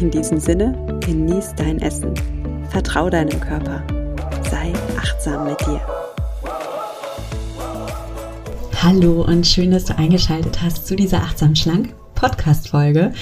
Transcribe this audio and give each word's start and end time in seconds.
In 0.00 0.10
diesem 0.10 0.40
Sinne, 0.40 0.98
genieß 1.04 1.54
dein 1.56 1.78
Essen. 1.80 2.14
Vertrau 2.70 3.10
deinem 3.10 3.38
Körper. 3.40 3.84
Sei 4.50 4.72
achtsam 4.96 5.44
mit 5.44 5.60
dir. 5.60 5.80
Hallo 8.82 9.22
und 9.22 9.46
schön, 9.46 9.70
dass 9.70 9.84
du 9.84 9.96
eingeschaltet 9.96 10.62
hast 10.62 10.86
zu 10.86 10.96
dieser 10.96 11.22
Achtsam 11.22 11.54
Schlank 11.54 11.94
Podcast-Folge, 12.14 13.12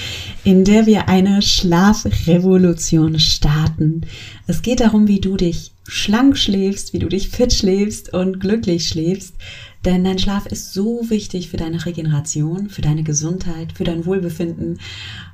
in 0.43 0.63
der 0.63 0.85
wir 0.85 1.09
eine 1.09 1.41
Schlafrevolution 1.41 3.19
starten. 3.19 4.01
Es 4.47 4.61
geht 4.61 4.79
darum, 4.79 5.07
wie 5.07 5.19
du 5.19 5.37
dich 5.37 5.73
schlank 5.87 6.37
schläfst, 6.37 6.93
wie 6.93 6.99
du 6.99 7.09
dich 7.09 7.29
fit 7.29 7.51
schläfst 7.51 8.13
und 8.13 8.39
glücklich 8.39 8.87
schläfst. 8.87 9.35
Denn 9.83 10.03
dein 10.03 10.19
Schlaf 10.19 10.45
ist 10.45 10.73
so 10.73 11.09
wichtig 11.09 11.49
für 11.49 11.57
deine 11.57 11.83
Regeneration, 11.85 12.69
für 12.69 12.81
deine 12.81 13.03
Gesundheit, 13.03 13.73
für 13.73 13.83
dein 13.83 14.05
Wohlbefinden 14.05 14.79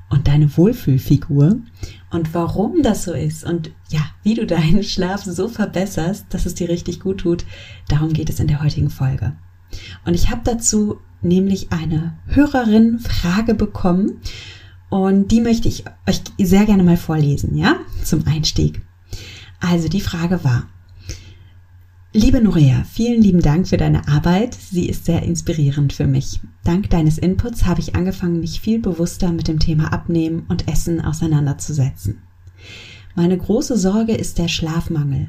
und 0.10 0.28
deine 0.28 0.56
Wohlfühlfigur. 0.58 1.58
Und 2.10 2.34
warum 2.34 2.82
das 2.84 3.04
so 3.04 3.14
ist 3.14 3.44
und 3.44 3.72
ja, 3.90 4.02
wie 4.24 4.36
du 4.36 4.46
deinen 4.46 4.84
Schlaf 4.84 5.24
so 5.24 5.50
verbesserst, 5.50 6.26
dass 6.30 6.46
es 6.46 6.56
dir 6.56 6.70
richtig 6.70 7.00
gut 7.00 7.20
tut, 7.20 7.46
darum 7.90 8.14
geht 8.14 8.30
es 8.30 8.40
in 8.40 8.48
der 8.48 8.64
heutigen 8.64 8.90
Folge. 8.90 9.34
Und 10.06 10.14
ich 10.14 10.30
habe 10.30 10.42
dazu 10.44 11.00
nämlich 11.22 11.72
eine 11.72 12.18
Hörerin 12.28 13.00
Frage 13.00 13.54
bekommen 13.54 14.22
und 14.90 15.32
die 15.32 15.42
möchte 15.42 15.68
ich 15.68 15.84
euch 16.08 16.22
sehr 16.40 16.66
gerne 16.66 16.84
mal 16.84 16.98
vorlesen, 16.98 17.58
ja, 17.58 17.76
zum 18.04 18.26
Einstieg. 18.26 18.82
Also 19.60 19.90
die 19.90 20.02
Frage 20.02 20.44
war, 20.44 20.68
Liebe 22.20 22.42
Nurea, 22.42 22.84
vielen 22.92 23.22
lieben 23.22 23.42
Dank 23.42 23.68
für 23.68 23.78
deine 23.78 24.08
Arbeit. 24.08 24.56
Sie 24.56 24.90
ist 24.90 25.06
sehr 25.06 25.22
inspirierend 25.22 25.94
für 25.94 26.08
mich. 26.08 26.40
Dank 26.64 26.90
deines 26.90 27.20
Inputs 27.20 27.68
habe 27.68 27.80
ich 27.80 27.96
angefangen, 27.96 28.40
mich 28.40 28.60
viel 28.60 28.80
bewusster 28.80 29.32
mit 29.32 29.48
dem 29.48 29.60
Thema 29.60 29.94
Abnehmen 29.94 30.44
und 30.48 30.68
Essen 30.68 31.00
auseinanderzusetzen. 31.00 32.24
Meine 33.14 33.38
große 33.38 33.78
Sorge 33.78 34.16
ist 34.16 34.40
der 34.40 34.48
Schlafmangel. 34.48 35.28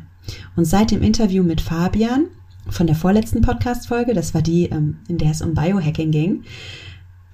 Und 0.57 0.65
seit 0.65 0.91
dem 0.91 1.03
Interview 1.03 1.43
mit 1.43 1.61
Fabian 1.61 2.29
von 2.71 2.87
der 2.87 2.97
vorletzten 2.97 3.43
Podcast-Folge, 3.43 4.15
das 4.15 4.33
war 4.33 4.41
die, 4.41 4.71
ähm, 4.71 5.01
in 5.09 5.19
der 5.19 5.33
es 5.33 5.43
um 5.43 5.53
Biohacking 5.53 6.11
ging, 6.11 6.45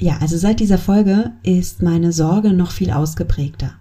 ja, 0.00 0.18
also 0.20 0.36
seit 0.36 0.58
dieser 0.58 0.78
Folge 0.78 1.30
ist 1.44 1.80
meine 1.80 2.10
Sorge 2.10 2.52
noch 2.52 2.72
viel 2.72 2.90
ausgeprägter. 2.90 3.74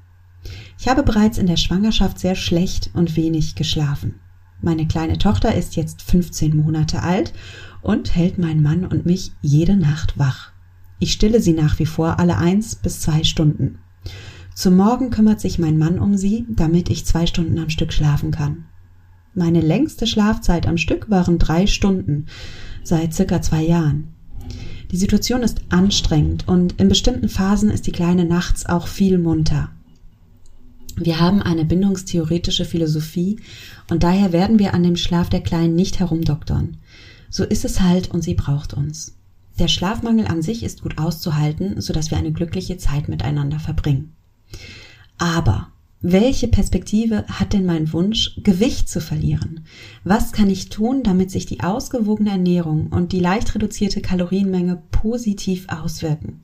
Ich 0.80 0.88
habe 0.88 1.02
bereits 1.02 1.40
in 1.40 1.48
der 1.48 1.58
Schwangerschaft 1.58 2.20
sehr 2.20 2.36
schlecht 2.36 2.92
und 2.94 3.16
wenig 3.16 3.56
geschlafen. 3.56 4.20
Meine 4.64 4.88
kleine 4.88 5.18
Tochter 5.18 5.54
ist 5.54 5.76
jetzt 5.76 6.02
15 6.04 6.56
Monate 6.56 7.04
alt 7.04 7.34
und 7.82 8.16
hält 8.16 8.38
meinen 8.38 8.62
Mann 8.62 8.86
und 8.86 9.06
mich 9.06 9.34
jede 9.42 9.76
Nacht 9.76 10.18
wach. 10.18 10.54
Ich 11.00 11.12
stille 11.12 11.42
sie 11.42 11.52
nach 11.52 11.80
wie 11.80 11.86
vor 11.86 12.18
alle 12.18 12.38
eins 12.38 12.76
bis 12.76 13.02
zwei 13.02 13.26
Stunden. 13.26 13.80
Zum 14.56 14.78
Morgen 14.78 15.10
kümmert 15.10 15.42
sich 15.42 15.60
mein 15.60 15.78
Mann 15.78 16.00
um 16.00 16.16
sie, 16.16 16.46
damit 16.48 16.90
ich 16.90 17.06
zwei 17.06 17.26
Stunden 17.26 17.60
am 17.60 17.70
Stück 17.70 17.92
schlafen 17.92 18.32
kann. 18.32 18.64
Meine 19.34 19.60
längste 19.60 20.08
Schlafzeit 20.08 20.66
am 20.66 20.78
Stück 20.78 21.10
waren 21.10 21.40
drei 21.40 21.68
Stunden, 21.68 22.28
seit 22.84 23.14
circa 23.14 23.42
zwei 23.42 23.64
Jahren. 23.64 24.14
Die 24.92 24.98
Situation 24.98 25.44
ist 25.44 25.60
anstrengend 25.68 26.48
und 26.48 26.80
in 26.80 26.88
bestimmten 26.88 27.28
Phasen 27.28 27.70
ist 27.70 27.86
die 27.86 27.92
Kleine 27.92 28.24
nachts 28.24 28.66
auch 28.66 28.88
viel 28.88 29.18
munter. 29.18 29.72
Wir 30.96 31.20
haben 31.20 31.42
eine 31.42 31.66
bindungstheoretische 31.66 32.66
Philosophie 32.66 33.40
und 33.90 34.04
daher 34.04 34.32
werden 34.32 34.60
wir 34.60 34.74
an 34.74 34.84
dem 34.84 34.96
Schlaf 34.96 35.30
der 35.30 35.42
Kleinen 35.42 35.76
nicht 35.76 36.00
herumdoktern. 36.00 36.78
So 37.30 37.44
ist 37.44 37.66
es 37.66 37.82
halt 37.82 38.12
und 38.12 38.24
sie 38.24 38.36
braucht 38.36 38.74
uns. 38.74 39.16
Der 39.60 39.68
Schlafmangel 39.68 40.28
an 40.28 40.42
sich 40.42 40.64
ist 40.64 40.82
gut 40.82 40.98
auszuhalten, 40.98 41.82
sodass 41.82 42.12
wir 42.12 42.18
eine 42.18 42.32
glückliche 42.32 42.78
Zeit 42.78 43.08
miteinander 43.08 43.60
verbringen. 43.60 44.14
Aber 45.18 45.70
welche 46.02 46.48
Perspektive 46.48 47.26
hat 47.28 47.54
denn 47.54 47.66
mein 47.66 47.94
Wunsch, 47.94 48.36
Gewicht 48.44 48.90
zu 48.90 49.00
verlieren? 49.00 49.62
Was 50.04 50.32
kann 50.32 50.50
ich 50.50 50.70
tun, 50.70 51.02
damit 51.02 51.32
sich 51.32 51.46
die 51.46 51.62
ausgewogene 51.62 52.32
Ernährung 52.32 52.88
und 52.88 53.14
die 53.14 53.20
leicht 53.20 53.56
reduzierte 53.56 54.02
Kalorienmenge 54.02 54.82
positiv 54.92 55.66
auswirken? 55.70 56.43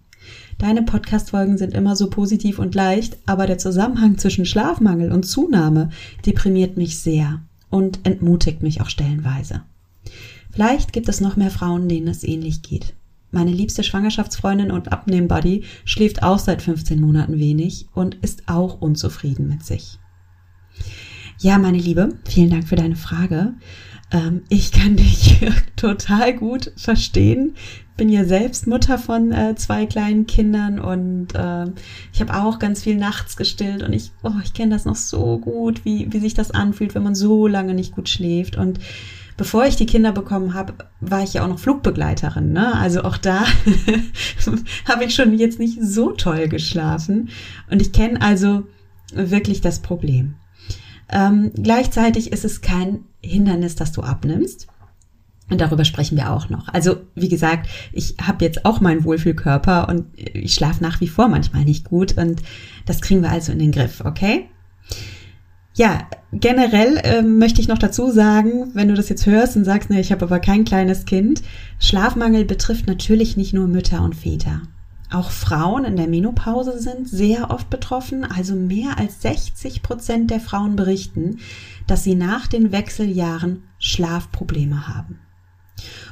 Deine 0.60 0.84
Podcast-Folgen 0.84 1.58
sind 1.58 1.74
immer 1.74 1.96
so 1.96 2.10
positiv 2.10 2.60
und 2.60 2.76
leicht, 2.76 3.18
aber 3.26 3.48
der 3.48 3.58
Zusammenhang 3.58 4.18
zwischen 4.18 4.46
Schlafmangel 4.46 5.10
und 5.14 5.24
Zunahme 5.24 5.90
deprimiert 6.26 6.76
mich 6.76 7.00
sehr 7.00 7.42
und 7.70 8.02
entmutigt 8.04 8.62
mich 8.62 8.82
auch 8.82 8.90
stellenweise. 8.90 9.62
Vielleicht 10.52 10.92
gibt 10.92 11.08
es 11.08 11.22
noch 11.22 11.38
mehr 11.38 11.50
Frauen, 11.50 11.88
denen 11.88 12.10
es 12.10 12.26
ähnlich 12.26 12.62
geht. 12.62 12.94
Meine 13.32 13.52
liebste 13.52 13.84
Schwangerschaftsfreundin 13.84 14.70
und 14.70 14.92
Abnehmbuddy 14.92 15.64
schläft 15.86 16.24
auch 16.24 16.40
seit 16.40 16.62
15 16.62 17.00
Monaten 17.00 17.40
wenig 17.40 17.88
und 17.94 18.16
ist 18.16 18.50
auch 18.50 18.82
unzufrieden 18.82 19.48
mit 19.48 19.64
sich. 19.64 19.98
Ja, 21.42 21.58
meine 21.58 21.78
Liebe, 21.78 22.10
vielen 22.26 22.50
Dank 22.50 22.68
für 22.68 22.76
deine 22.76 22.98
Frage. 22.98 23.54
Ähm, 24.12 24.42
ich 24.50 24.74
kann 24.74 24.98
dich 24.98 25.40
total 25.78 26.34
gut 26.36 26.74
verstehen. 26.76 27.56
Bin 27.96 28.10
ja 28.10 28.26
selbst 28.26 28.68
Mutter 28.68 28.98
von 28.98 29.32
äh, 29.32 29.56
zwei 29.56 29.86
kleinen 29.86 30.28
Kindern 30.28 30.80
und 30.80 31.28
äh, 31.36 31.68
ich 32.12 32.20
habe 32.20 32.36
auch 32.36 32.60
ganz 32.60 32.84
viel 32.84 32.98
nachts 32.98 33.38
gestillt 33.38 33.84
und 33.84 33.94
ich, 33.94 34.12
oh, 34.22 34.34
ich 34.44 34.54
kenne 34.54 34.72
das 34.72 34.84
noch 34.84 34.98
so 34.98 35.38
gut, 35.38 35.86
wie, 35.86 36.12
wie 36.12 36.20
sich 36.20 36.34
das 36.34 36.52
anfühlt, 36.52 36.94
wenn 36.94 37.04
man 37.04 37.16
so 37.16 37.48
lange 37.48 37.74
nicht 37.74 37.94
gut 37.96 38.10
schläft. 38.10 38.58
Und 38.58 38.82
bevor 39.38 39.66
ich 39.66 39.78
die 39.78 39.86
Kinder 39.86 40.12
bekommen 40.12 40.54
habe, 40.54 40.74
war 41.00 41.24
ich 41.24 41.36
ja 41.36 41.46
auch 41.46 41.50
noch 41.50 41.60
Flugbegleiterin. 41.60 42.52
Ne? 42.52 42.76
Also 42.76 43.04
auch 43.04 43.16
da 43.16 43.46
habe 44.90 45.06
ich 45.06 45.16
schon 45.16 45.38
jetzt 45.38 45.58
nicht 45.58 45.82
so 45.82 46.12
toll 46.12 46.50
geschlafen. 46.50 47.30
Und 47.72 47.82
ich 47.82 47.94
kenne 47.94 48.22
also 48.22 48.64
wirklich 49.14 49.62
das 49.62 49.80
Problem. 49.80 50.36
Ähm, 51.12 51.52
gleichzeitig 51.56 52.32
ist 52.32 52.46
es 52.46 52.62
kein 52.62 53.06
Hindernis, 53.22 53.76
dass 53.76 53.92
du 53.92 54.02
abnimmst. 54.02 54.68
Und 55.50 55.62
darüber 55.62 55.84
sprechen 55.84 56.16
wir 56.16 56.32
auch 56.32 56.50
noch. 56.50 56.68
Also 56.70 56.98
wie 57.16 57.30
gesagt, 57.30 57.68
ich 57.92 58.16
habe 58.22 58.46
jetzt 58.46 58.66
auch 58.66 58.82
meinen 58.82 59.04
Wohlfühlkörper 59.04 59.90
und 59.90 60.06
ich 60.16 60.54
schlafe 60.54 60.84
nach 60.84 61.02
wie 61.02 61.08
vor 61.08 61.28
manchmal 61.28 61.66
nicht 61.66 61.86
gut 61.86 62.18
und 62.18 62.44
das 62.86 63.02
kriegen 63.02 63.24
wir 63.24 63.32
also 63.32 63.52
in 63.52 63.60
den 63.60 63.72
Griff, 63.72 64.02
okay? 64.06 64.48
Ja, 65.76 66.08
generell 66.32 66.98
äh, 66.98 67.22
möchte 67.22 67.62
ich 67.62 67.68
noch 67.68 67.78
dazu 67.78 68.12
sagen, 68.12 68.72
wenn 68.74 68.90
du 68.90 68.94
das 68.94 69.10
jetzt 69.10 69.26
hörst 69.26 69.56
und 69.56 69.66
sagst, 69.66 69.90
ne, 69.90 70.00
ich 70.00 70.12
habe 70.12 70.26
aber 70.26 70.40
kein 70.40 70.66
kleines 70.66 71.06
Kind, 71.06 71.42
Schlafmangel 71.80 72.46
betrifft 72.46 72.86
natürlich 72.86 73.38
nicht 73.38 73.54
nur 73.54 73.68
Mütter 73.68 74.04
und 74.04 74.16
Väter. 74.16 74.62
Auch 75.12 75.32
Frauen 75.32 75.86
in 75.86 75.96
der 75.96 76.08
Menopause 76.08 76.80
sind 76.80 77.08
sehr 77.08 77.50
oft 77.50 77.70
betroffen. 77.70 78.26
Also 78.26 78.56
mehr 78.56 78.98
als 78.98 79.22
60 79.22 79.82
Prozent 79.82 80.30
der 80.30 80.40
Frauen 80.40 80.76
berichten, 80.76 81.40
dass 81.88 82.04
sie 82.04 82.16
nach 82.16 82.48
den 82.48 82.72
Wechseljahren 82.72 83.64
Schlafprobleme 83.80 84.88
haben. 84.88 85.20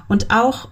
Und 0.07 0.31
auch 0.31 0.69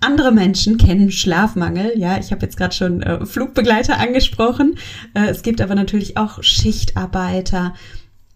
andere 0.00 0.32
Menschen 0.32 0.76
kennen 0.78 1.12
Schlafmangel. 1.12 1.92
Ja, 1.96 2.18
ich 2.18 2.32
habe 2.32 2.42
jetzt 2.42 2.56
gerade 2.56 2.74
schon 2.74 3.02
äh, 3.02 3.24
Flugbegleiter 3.24 3.98
angesprochen. 3.98 4.76
Äh, 5.14 5.28
es 5.28 5.42
gibt 5.42 5.60
aber 5.60 5.74
natürlich 5.74 6.16
auch 6.16 6.42
Schichtarbeiter. 6.42 7.74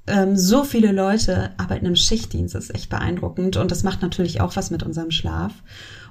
Ähm, 0.06 0.36
so 0.36 0.62
viele 0.62 0.92
Leute 0.92 1.50
arbeiten 1.56 1.86
im 1.86 1.96
Schichtdienst. 1.96 2.54
Das 2.54 2.64
ist 2.66 2.74
echt 2.74 2.90
beeindruckend. 2.90 3.56
Und 3.56 3.72
das 3.72 3.82
macht 3.82 4.02
natürlich 4.02 4.40
auch 4.40 4.54
was 4.54 4.70
mit 4.70 4.84
unserem 4.84 5.10
Schlaf. 5.10 5.52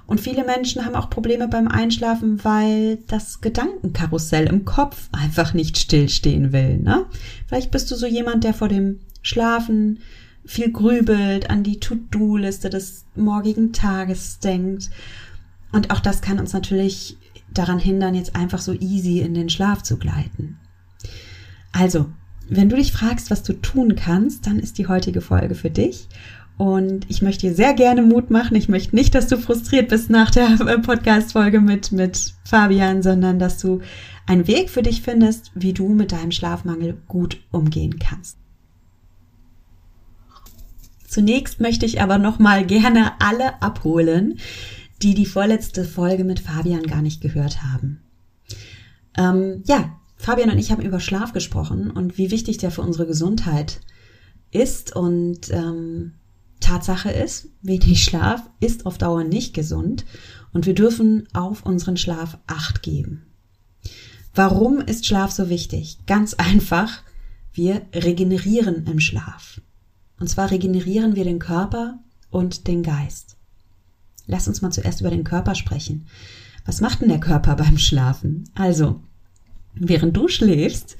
Und 0.06 0.20
viele 0.20 0.44
Menschen 0.44 0.84
haben 0.84 0.94
auch 0.94 1.10
Probleme 1.10 1.48
beim 1.48 1.66
Einschlafen, 1.66 2.44
weil 2.44 2.98
das 3.08 3.40
Gedankenkarussell 3.40 4.46
im 4.46 4.64
Kopf 4.64 5.08
einfach 5.12 5.52
nicht 5.52 5.78
stillstehen 5.78 6.52
will. 6.52 6.78
Ne? 6.78 7.06
Vielleicht 7.48 7.72
bist 7.72 7.90
du 7.90 7.96
so 7.96 8.06
jemand, 8.06 8.44
der 8.44 8.54
vor 8.54 8.68
dem 8.68 9.00
Schlafen 9.22 9.98
viel 10.44 10.70
grübelt, 10.70 11.50
an 11.50 11.64
die 11.64 11.80
To-Do-Liste 11.80 12.70
des 12.70 13.04
morgigen 13.16 13.72
Tages 13.72 14.38
denkt. 14.38 14.90
Und 15.72 15.90
auch 15.90 16.00
das 16.00 16.22
kann 16.22 16.38
uns 16.38 16.52
natürlich 16.52 17.18
daran 17.52 17.80
hindern, 17.80 18.14
jetzt 18.14 18.36
einfach 18.36 18.60
so 18.60 18.72
easy 18.74 19.20
in 19.20 19.34
den 19.34 19.48
Schlaf 19.48 19.82
zu 19.82 19.98
gleiten. 19.98 20.58
Also, 21.72 22.06
wenn 22.48 22.68
du 22.68 22.76
dich 22.76 22.92
fragst, 22.92 23.30
was 23.32 23.42
du 23.42 23.54
tun 23.54 23.96
kannst, 23.96 24.46
dann 24.46 24.60
ist 24.60 24.78
die 24.78 24.86
heutige 24.86 25.20
Folge 25.20 25.56
für 25.56 25.70
dich. 25.70 26.06
Und 26.58 27.04
ich 27.10 27.20
möchte 27.20 27.48
dir 27.48 27.54
sehr 27.54 27.74
gerne 27.74 28.02
Mut 28.02 28.30
machen. 28.30 28.56
Ich 28.56 28.68
möchte 28.68 28.96
nicht, 28.96 29.14
dass 29.14 29.26
du 29.26 29.36
frustriert 29.36 29.88
bist 29.88 30.08
nach 30.08 30.30
der 30.30 30.56
Podcast-Folge 30.82 31.60
mit, 31.60 31.92
mit 31.92 32.34
Fabian, 32.44 33.02
sondern 33.02 33.38
dass 33.38 33.58
du 33.58 33.82
einen 34.26 34.46
Weg 34.46 34.70
für 34.70 34.82
dich 34.82 35.02
findest, 35.02 35.52
wie 35.54 35.74
du 35.74 35.88
mit 35.88 36.12
deinem 36.12 36.32
Schlafmangel 36.32 36.96
gut 37.08 37.38
umgehen 37.52 37.98
kannst. 37.98 38.38
Zunächst 41.06 41.60
möchte 41.60 41.86
ich 41.86 42.00
aber 42.00 42.18
noch 42.18 42.38
mal 42.38 42.64
gerne 42.66 43.12
alle 43.20 43.62
abholen, 43.62 44.38
die 45.02 45.14
die 45.14 45.26
vorletzte 45.26 45.84
Folge 45.84 46.24
mit 46.24 46.40
Fabian 46.40 46.82
gar 46.82 47.02
nicht 47.02 47.20
gehört 47.20 47.62
haben. 47.62 48.00
Ähm, 49.16 49.62
ja, 49.66 49.98
Fabian 50.16 50.50
und 50.50 50.58
ich 50.58 50.72
haben 50.72 50.82
über 50.82 51.00
Schlaf 51.00 51.32
gesprochen 51.32 51.90
und 51.90 52.18
wie 52.18 52.30
wichtig 52.30 52.58
der 52.58 52.70
für 52.70 52.82
unsere 52.82 53.06
Gesundheit 53.06 53.80
ist 54.50 54.96
und 54.96 55.50
ähm, 55.50 56.12
Tatsache 56.60 57.10
ist, 57.10 57.48
wenig 57.62 58.02
Schlaf 58.02 58.42
ist 58.60 58.86
auf 58.86 58.98
Dauer 58.98 59.24
nicht 59.24 59.54
gesund 59.54 60.04
und 60.52 60.66
wir 60.66 60.74
dürfen 60.74 61.28
auf 61.32 61.64
unseren 61.64 61.96
Schlaf 61.96 62.38
acht 62.46 62.82
geben. 62.82 63.26
Warum 64.34 64.80
ist 64.80 65.06
Schlaf 65.06 65.30
so 65.30 65.48
wichtig? 65.48 65.98
Ganz 66.06 66.34
einfach, 66.34 67.02
wir 67.52 67.82
regenerieren 67.94 68.86
im 68.86 69.00
Schlaf. 69.00 69.60
Und 70.18 70.28
zwar 70.28 70.50
regenerieren 70.50 71.16
wir 71.16 71.24
den 71.24 71.38
Körper 71.38 71.98
und 72.30 72.66
den 72.66 72.82
Geist. 72.82 73.36
Lass 74.26 74.48
uns 74.48 74.60
mal 74.60 74.72
zuerst 74.72 75.00
über 75.00 75.10
den 75.10 75.24
Körper 75.24 75.54
sprechen. 75.54 76.06
Was 76.64 76.80
macht 76.80 77.00
denn 77.00 77.08
der 77.08 77.20
Körper 77.20 77.54
beim 77.54 77.78
Schlafen? 77.78 78.44
Also, 78.54 79.02
während 79.74 80.16
du 80.16 80.28
schläfst, 80.28 80.96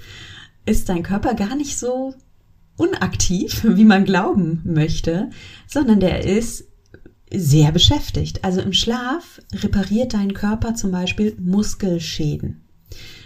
ist 0.65 0.89
dein 0.89 1.03
Körper 1.03 1.35
gar 1.35 1.57
nicht 1.57 1.79
so 1.79 2.15
unaktiv, 2.77 3.65
wie 3.65 3.85
man 3.85 4.05
glauben 4.05 4.63
möchte, 4.65 5.31
sondern 5.67 6.01
der 6.01 6.25
ist 6.25 6.65
sehr 7.33 7.73
beschäftigt. 7.73 8.45
Also 8.45 8.61
im 8.61 8.73
Schlaf 8.73 9.41
repariert 9.53 10.15
dein 10.15 10.35
Körper 10.35 10.75
zum 10.75 10.93
Beispiel 10.93 11.37
Muskelschäden. 11.41 12.63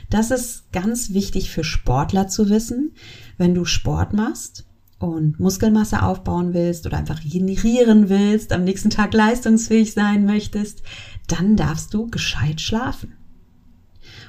Das 0.08 0.30
ist 0.30 0.72
ganz 0.72 1.12
wichtig 1.12 1.50
für 1.50 1.64
Sportler 1.64 2.26
zu 2.26 2.48
wissen. 2.48 2.92
Wenn 3.38 3.54
du 3.54 3.64
Sport 3.64 4.12
machst 4.12 4.66
und 4.98 5.38
Muskelmasse 5.38 6.02
aufbauen 6.02 6.52
willst 6.52 6.86
oder 6.86 6.98
einfach 6.98 7.24
regenerieren 7.24 8.08
willst, 8.08 8.52
am 8.52 8.64
nächsten 8.64 8.90
Tag 8.90 9.14
leistungsfähig 9.14 9.92
sein 9.92 10.24
möchtest, 10.24 10.82
dann 11.28 11.56
darfst 11.56 11.94
du 11.94 12.08
gescheit 12.08 12.60
schlafen. 12.60 13.14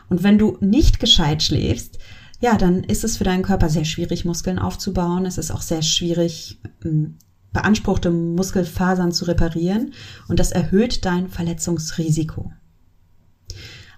Und 0.09 0.23
wenn 0.23 0.37
du 0.37 0.57
nicht 0.59 0.99
gescheit 0.99 1.41
schläfst, 1.41 1.97
ja, 2.41 2.57
dann 2.57 2.83
ist 2.83 3.03
es 3.03 3.17
für 3.17 3.23
deinen 3.23 3.43
Körper 3.43 3.69
sehr 3.69 3.85
schwierig, 3.85 4.25
Muskeln 4.25 4.59
aufzubauen. 4.59 5.25
Es 5.25 5.37
ist 5.37 5.51
auch 5.51 5.61
sehr 5.61 5.83
schwierig, 5.83 6.59
ähm, 6.83 7.17
beanspruchte 7.53 8.09
Muskelfasern 8.09 9.11
zu 9.11 9.25
reparieren 9.25 9.93
und 10.27 10.39
das 10.39 10.51
erhöht 10.51 11.05
dein 11.05 11.29
Verletzungsrisiko. 11.29 12.51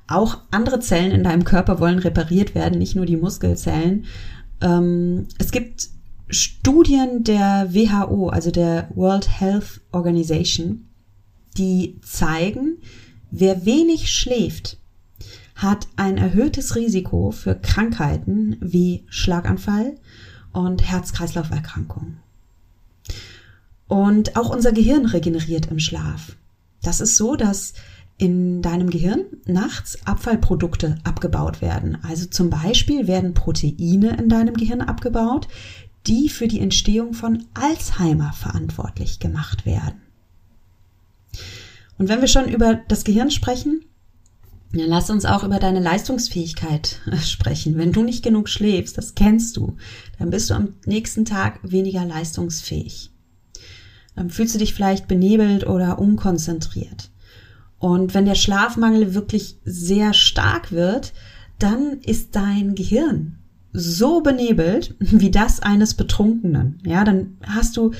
Auch 0.07 0.39
andere 0.51 0.79
Zellen 0.79 1.11
in 1.11 1.23
deinem 1.23 1.45
Körper 1.45 1.79
wollen 1.79 1.99
repariert 1.99 2.53
werden, 2.53 2.79
nicht 2.79 2.95
nur 2.95 3.05
die 3.05 3.15
Muskelzellen. 3.15 4.05
Ähm, 4.59 5.27
es 5.39 5.51
gibt 5.51 5.89
Studien 6.29 7.23
der 7.23 7.69
WHO, 7.73 8.27
also 8.27 8.51
der 8.51 8.89
World 8.95 9.39
Health 9.39 9.81
Organization, 9.91 10.89
die 11.57 12.01
zeigen, 12.01 12.79
wer 13.31 13.65
wenig 13.65 14.11
schläft, 14.11 14.79
hat 15.55 15.87
ein 15.95 16.17
erhöhtes 16.17 16.75
Risiko 16.75 17.31
für 17.31 17.55
Krankheiten 17.55 18.57
wie 18.59 19.03
Schlaganfall 19.07 19.95
und 20.51 20.83
Herz-Kreislauf-Erkrankungen. 20.83 22.17
Und 23.87 24.35
auch 24.37 24.49
unser 24.49 24.71
Gehirn 24.71 25.05
regeneriert 25.05 25.67
im 25.67 25.79
Schlaf. 25.79 26.35
Das 26.81 26.99
ist 26.99 27.17
so, 27.17 27.35
dass 27.35 27.73
in 28.17 28.61
deinem 28.61 28.89
Gehirn 28.89 29.25
nachts 29.45 30.05
Abfallprodukte 30.05 30.97
abgebaut 31.03 31.61
werden. 31.61 31.97
Also 32.03 32.27
zum 32.27 32.49
Beispiel 32.49 33.07
werden 33.07 33.33
Proteine 33.33 34.17
in 34.17 34.29
deinem 34.29 34.55
Gehirn 34.55 34.81
abgebaut, 34.81 35.47
die 36.07 36.29
für 36.29 36.47
die 36.47 36.59
Entstehung 36.59 37.13
von 37.13 37.45
Alzheimer 37.53 38.33
verantwortlich 38.33 39.19
gemacht 39.19 39.65
werden. 39.65 40.01
Und 41.97 42.09
wenn 42.09 42.21
wir 42.21 42.27
schon 42.27 42.49
über 42.49 42.75
das 42.87 43.03
Gehirn 43.03 43.31
sprechen, 43.31 43.85
ja, 44.73 44.85
lass 44.87 45.09
uns 45.09 45.25
auch 45.25 45.43
über 45.43 45.59
deine 45.59 45.79
Leistungsfähigkeit 45.79 46.99
äh, 47.05 47.17
sprechen. 47.17 47.77
Wenn 47.77 47.91
du 47.91 48.01
nicht 48.01 48.23
genug 48.23 48.49
schläfst, 48.49 48.97
das 48.97 49.13
kennst 49.13 49.57
du, 49.57 49.77
dann 50.17 50.31
bist 50.31 50.49
du 50.49 50.55
am 50.55 50.73
nächsten 50.85 51.25
Tag 51.25 51.59
weniger 51.63 52.05
leistungsfähig. 52.05 53.11
Dann 54.15 54.29
fühlst 54.29 54.55
du 54.55 54.59
dich 54.59 54.73
vielleicht 54.73 55.07
benebelt 55.07 55.67
oder 55.67 55.99
unkonzentriert. 55.99 57.11
Und 57.77 58.13
wenn 58.13 58.25
der 58.25 58.35
Schlafmangel 58.35 59.13
wirklich 59.13 59.57
sehr 59.63 60.13
stark 60.13 60.71
wird, 60.71 61.13
dann 61.59 61.99
ist 62.01 62.35
dein 62.35 62.75
Gehirn 62.75 63.37
so 63.73 64.21
benebelt 64.21 64.95
wie 64.99 65.31
das 65.31 65.59
eines 65.59 65.93
Betrunkenen. 65.93 66.79
Ja, 66.85 67.03
dann 67.03 67.37
hast 67.43 67.77
du 67.77 67.91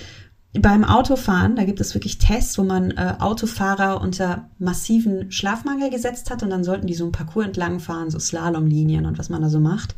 beim 0.60 0.84
Autofahren, 0.84 1.56
da 1.56 1.64
gibt 1.64 1.82
es 1.82 1.96
wirklich 1.96 2.20
Tests, 2.20 2.58
wo 2.58 2.64
man 2.64 2.92
äh, 2.92 3.16
Autofahrer 3.20 4.02
unter 4.02 4.50
massiven 4.60 5.32
Schlafmangel 5.32 5.90
gesetzt 5.90 6.30
hat 6.30 6.44
und 6.44 6.52
dann 6.52 6.64
sollten 6.64 6.86
die 6.86 6.94
so 6.94 7.06
ein 7.06 7.12
Parcours 7.12 7.48
entlang 7.48 7.80
fahren, 7.80 8.12
so 8.12 8.20
Slalomlinien 8.20 9.06
und 9.06 9.18
was 9.18 9.30
man 9.30 9.42
da 9.42 9.50
so 9.50 9.60
macht. 9.60 9.96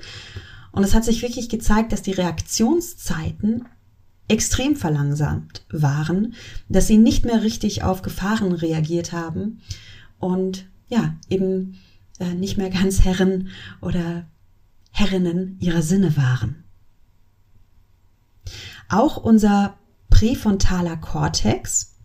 Und 0.72 0.84
es 0.84 0.96
hat 0.96 1.04
sich 1.04 1.22
wirklich 1.22 1.50
gezeigt, 1.50 1.92
dass 1.92 2.02
die 2.02 2.14
Reaktionszeiten 2.14 3.66
extrem 4.28 4.76
verlangsamt 4.76 5.66
waren, 5.70 6.34
dass 6.70 6.88
sie 6.88 6.98
nicht 6.98 7.26
mehr 7.26 7.44
richtig 7.44 7.84
auf 7.84 8.02
Gefahren 8.02 8.54
reagiert 8.54 9.12
haben 9.12 9.60
und 10.20 10.68
ja, 10.88 11.16
eben 11.30 11.78
äh, 12.20 12.34
nicht 12.34 12.58
mehr 12.58 12.70
ganz 12.70 13.04
Herren 13.04 13.50
oder 13.82 14.26
Herrinnen 14.92 15.58
ihrer 15.60 15.82
Sinne 15.82 16.16
waren. 16.16 16.64
Auch 18.88 19.18
unser 19.18 19.76
präfrontaler 20.10 20.98
Kortex 20.98 21.96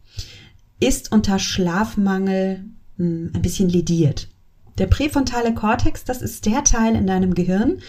ist 0.81 1.12
unter 1.12 1.38
Schlafmangel 1.38 2.64
hm, 2.97 3.32
ein 3.35 3.43
bisschen 3.43 3.69
lediert. 3.69 4.29
Der 4.79 4.87
präfrontale 4.87 5.55
Kortex, 5.55 6.05
das 6.05 6.23
ist 6.23 6.47
der 6.47 6.64
Teil 6.64 6.94
in 6.97 7.06
deinem 7.06 7.35
Gehirn, 7.35 7.81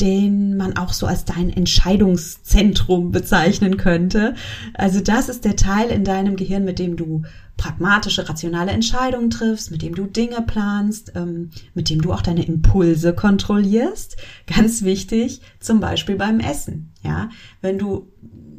den 0.00 0.56
man 0.56 0.76
auch 0.76 0.92
so 0.92 1.06
als 1.06 1.24
dein 1.24 1.50
Entscheidungszentrum 1.50 3.10
bezeichnen 3.10 3.76
könnte. 3.78 4.34
Also 4.74 5.00
das 5.00 5.28
ist 5.28 5.44
der 5.44 5.56
Teil 5.56 5.90
in 5.90 6.04
deinem 6.04 6.36
Gehirn, 6.36 6.64
mit 6.64 6.78
dem 6.78 6.96
du 6.96 7.22
pragmatische, 7.56 8.28
rationale 8.28 8.70
Entscheidungen 8.70 9.30
triffst, 9.30 9.70
mit 9.70 9.82
dem 9.82 9.94
du 9.94 10.04
Dinge 10.04 10.42
planst, 10.42 11.12
ähm, 11.16 11.50
mit 11.74 11.90
dem 11.90 12.00
du 12.00 12.12
auch 12.12 12.22
deine 12.22 12.44
Impulse 12.44 13.12
kontrollierst. 13.12 14.16
Ganz 14.46 14.82
wichtig, 14.82 15.40
zum 15.58 15.80
Beispiel 15.80 16.14
beim 16.14 16.38
Essen. 16.38 16.92
Ja, 17.02 17.30
wenn 17.60 17.78
du 17.78 18.12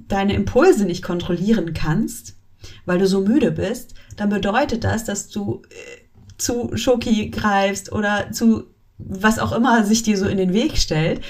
deine 0.09 0.33
Impulse 0.33 0.85
nicht 0.85 1.03
kontrollieren 1.03 1.73
kannst, 1.73 2.35
weil 2.85 2.99
du 2.99 3.07
so 3.07 3.21
müde 3.21 3.51
bist, 3.51 3.93
dann 4.17 4.29
bedeutet 4.29 4.83
das, 4.83 5.05
dass 5.05 5.29
du 5.29 5.61
äh, 5.69 6.37
zu 6.37 6.71
Schoki 6.75 7.29
greifst 7.29 7.91
oder 7.91 8.31
zu 8.31 8.65
was 8.97 9.39
auch 9.39 9.53
immer 9.53 9.85
sich 9.85 10.03
dir 10.03 10.17
so 10.17 10.27
in 10.27 10.37
den 10.37 10.53
Weg 10.53 10.77
stellt, 10.77 11.21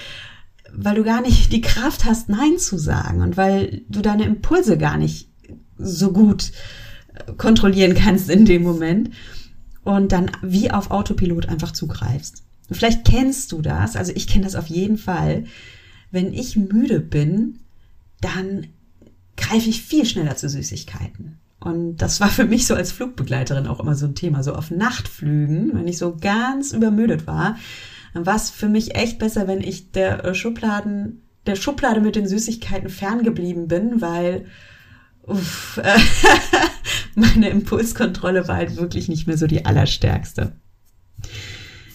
weil 0.74 0.96
du 0.96 1.04
gar 1.04 1.22
nicht 1.22 1.54
die 1.54 1.62
Kraft 1.62 2.06
hast, 2.06 2.30
Nein 2.30 2.58
zu 2.58 2.78
sagen 2.78 3.22
und 3.22 3.38
weil 3.38 3.84
du 3.90 4.02
deine 4.02 4.26
Impulse 4.26 4.78
gar 4.78 4.98
nicht 4.98 5.30
so 5.78 6.12
gut 6.12 6.52
äh, 7.14 7.34
kontrollieren 7.34 7.94
kannst 7.94 8.30
in 8.30 8.46
dem 8.46 8.64
Moment 8.64 9.12
und 9.84 10.12
dann 10.12 10.32
wie 10.42 10.72
auf 10.72 10.92
Autopilot 10.92 11.48
einfach 11.48 11.72
zugreifst. 11.72 12.44
Vielleicht 12.72 13.06
kennst 13.06 13.52
du 13.52 13.62
das, 13.62 13.96
also 13.96 14.12
ich 14.16 14.28
kenne 14.28 14.46
das 14.46 14.56
auf 14.56 14.68
jeden 14.68 14.98
Fall. 14.98 15.46
Wenn 16.12 16.34
ich 16.34 16.56
müde 16.56 17.00
bin, 17.00 17.60
dann 18.22 18.68
greife 19.38 19.70
ich 19.70 19.82
viel 19.82 20.06
schneller 20.06 20.36
zu 20.36 20.50
Süßigkeiten. 20.50 21.40
Und 21.60 21.98
das 21.98 22.22
war 22.22 22.30
für 22.30 22.46
mich 22.46 22.68
so 22.68 22.74
als 22.74 22.92
Flugbegleiterin 22.92 23.68
auch 23.68 23.80
immer 23.80 23.96
so 23.96 24.06
ein 24.06 24.16
Thema. 24.16 24.44
So 24.44 24.54
auf 24.54 24.72
Nachtflügen, 24.72 25.72
wenn 25.74 25.88
ich 25.88 25.98
so 25.98 26.16
ganz 26.16 26.72
übermüdet 26.72 27.28
war, 27.28 27.58
dann 28.14 28.26
war 28.26 28.36
es 28.36 28.50
für 28.50 28.70
mich 28.70 28.96
echt 28.96 29.20
besser, 29.20 29.48
wenn 29.48 29.62
ich 29.62 29.92
der 29.92 30.24
äh, 30.24 30.34
Schubladen, 30.34 31.24
der 31.46 31.56
Schublade 31.56 32.02
mit 32.02 32.16
den 32.16 32.28
Süßigkeiten 32.28 32.90
ferngeblieben 32.90 33.68
bin, 33.68 34.02
weil 34.02 34.46
uff, 35.24 35.80
meine 37.16 37.50
Impulskontrolle 37.50 38.48
war 38.48 38.56
halt 38.56 38.78
wirklich 38.78 39.10
nicht 39.10 39.28
mehr 39.28 39.38
so 39.38 39.48
die 39.48 39.66
allerstärkste. 39.66 40.54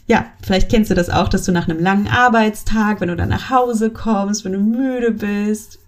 Ja, 0.06 0.26
vielleicht 0.42 0.70
kennst 0.70 0.90
du 0.90 0.94
das 0.94 1.08
auch, 1.08 1.28
dass 1.28 1.44
du 1.44 1.52
nach 1.52 1.66
einem 1.66 1.80
langen 1.80 2.08
Arbeitstag, 2.08 3.00
wenn 3.00 3.08
du 3.08 3.16
dann 3.16 3.30
nach 3.30 3.48
Hause 3.48 3.90
kommst, 3.90 4.44
wenn 4.44 4.52
du 4.52 4.60
müde 4.60 5.12
bist, 5.12 5.78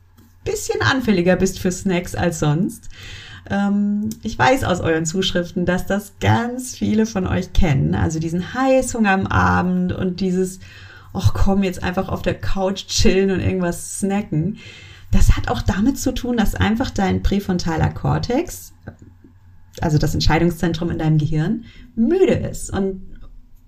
bisschen 0.46 0.80
anfälliger 0.80 1.36
bist 1.36 1.58
für 1.58 1.70
Snacks 1.70 2.14
als 2.14 2.38
sonst. 2.38 2.88
Ähm, 3.50 4.08
ich 4.22 4.38
weiß 4.38 4.64
aus 4.64 4.80
euren 4.80 5.06
Zuschriften, 5.06 5.66
dass 5.66 5.86
das 5.86 6.14
ganz 6.20 6.76
viele 6.76 7.06
von 7.06 7.26
euch 7.26 7.52
kennen. 7.52 7.94
Also 7.94 8.18
diesen 8.18 8.54
Heißhunger 8.54 9.10
am 9.10 9.26
Abend 9.26 9.92
und 9.92 10.20
dieses, 10.20 10.60
ach 11.12 11.34
komm, 11.34 11.62
jetzt 11.62 11.82
einfach 11.82 12.08
auf 12.08 12.22
der 12.22 12.34
Couch 12.34 12.86
chillen 12.86 13.30
und 13.30 13.40
irgendwas 13.40 13.98
snacken. 13.98 14.58
das 15.12 15.36
hat 15.36 15.48
auch 15.48 15.62
damit 15.62 15.98
zu 15.98 16.12
tun, 16.12 16.36
dass 16.36 16.54
einfach 16.54 16.90
dein 16.90 17.22
präfrontaler 17.22 17.90
Kortex, 17.90 18.74
also 19.80 19.98
das 19.98 20.14
Entscheidungszentrum 20.14 20.90
in 20.90 20.98
deinem 20.98 21.18
Gehirn, 21.18 21.64
müde 21.94 22.34
ist 22.34 22.70
und, 22.70 23.02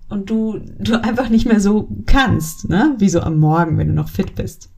und 0.09 0.29
du, 0.29 0.59
du 0.79 1.01
einfach 1.01 1.29
nicht 1.29 1.47
mehr 1.47 1.59
so 1.59 1.87
kannst, 2.05 2.67
ne? 2.69 2.95
wie 2.97 3.09
so 3.09 3.21
am 3.21 3.39
Morgen, 3.39 3.77
wenn 3.77 3.87
du 3.87 3.93
noch 3.93 4.09
fit 4.09 4.35
bist. 4.35 4.69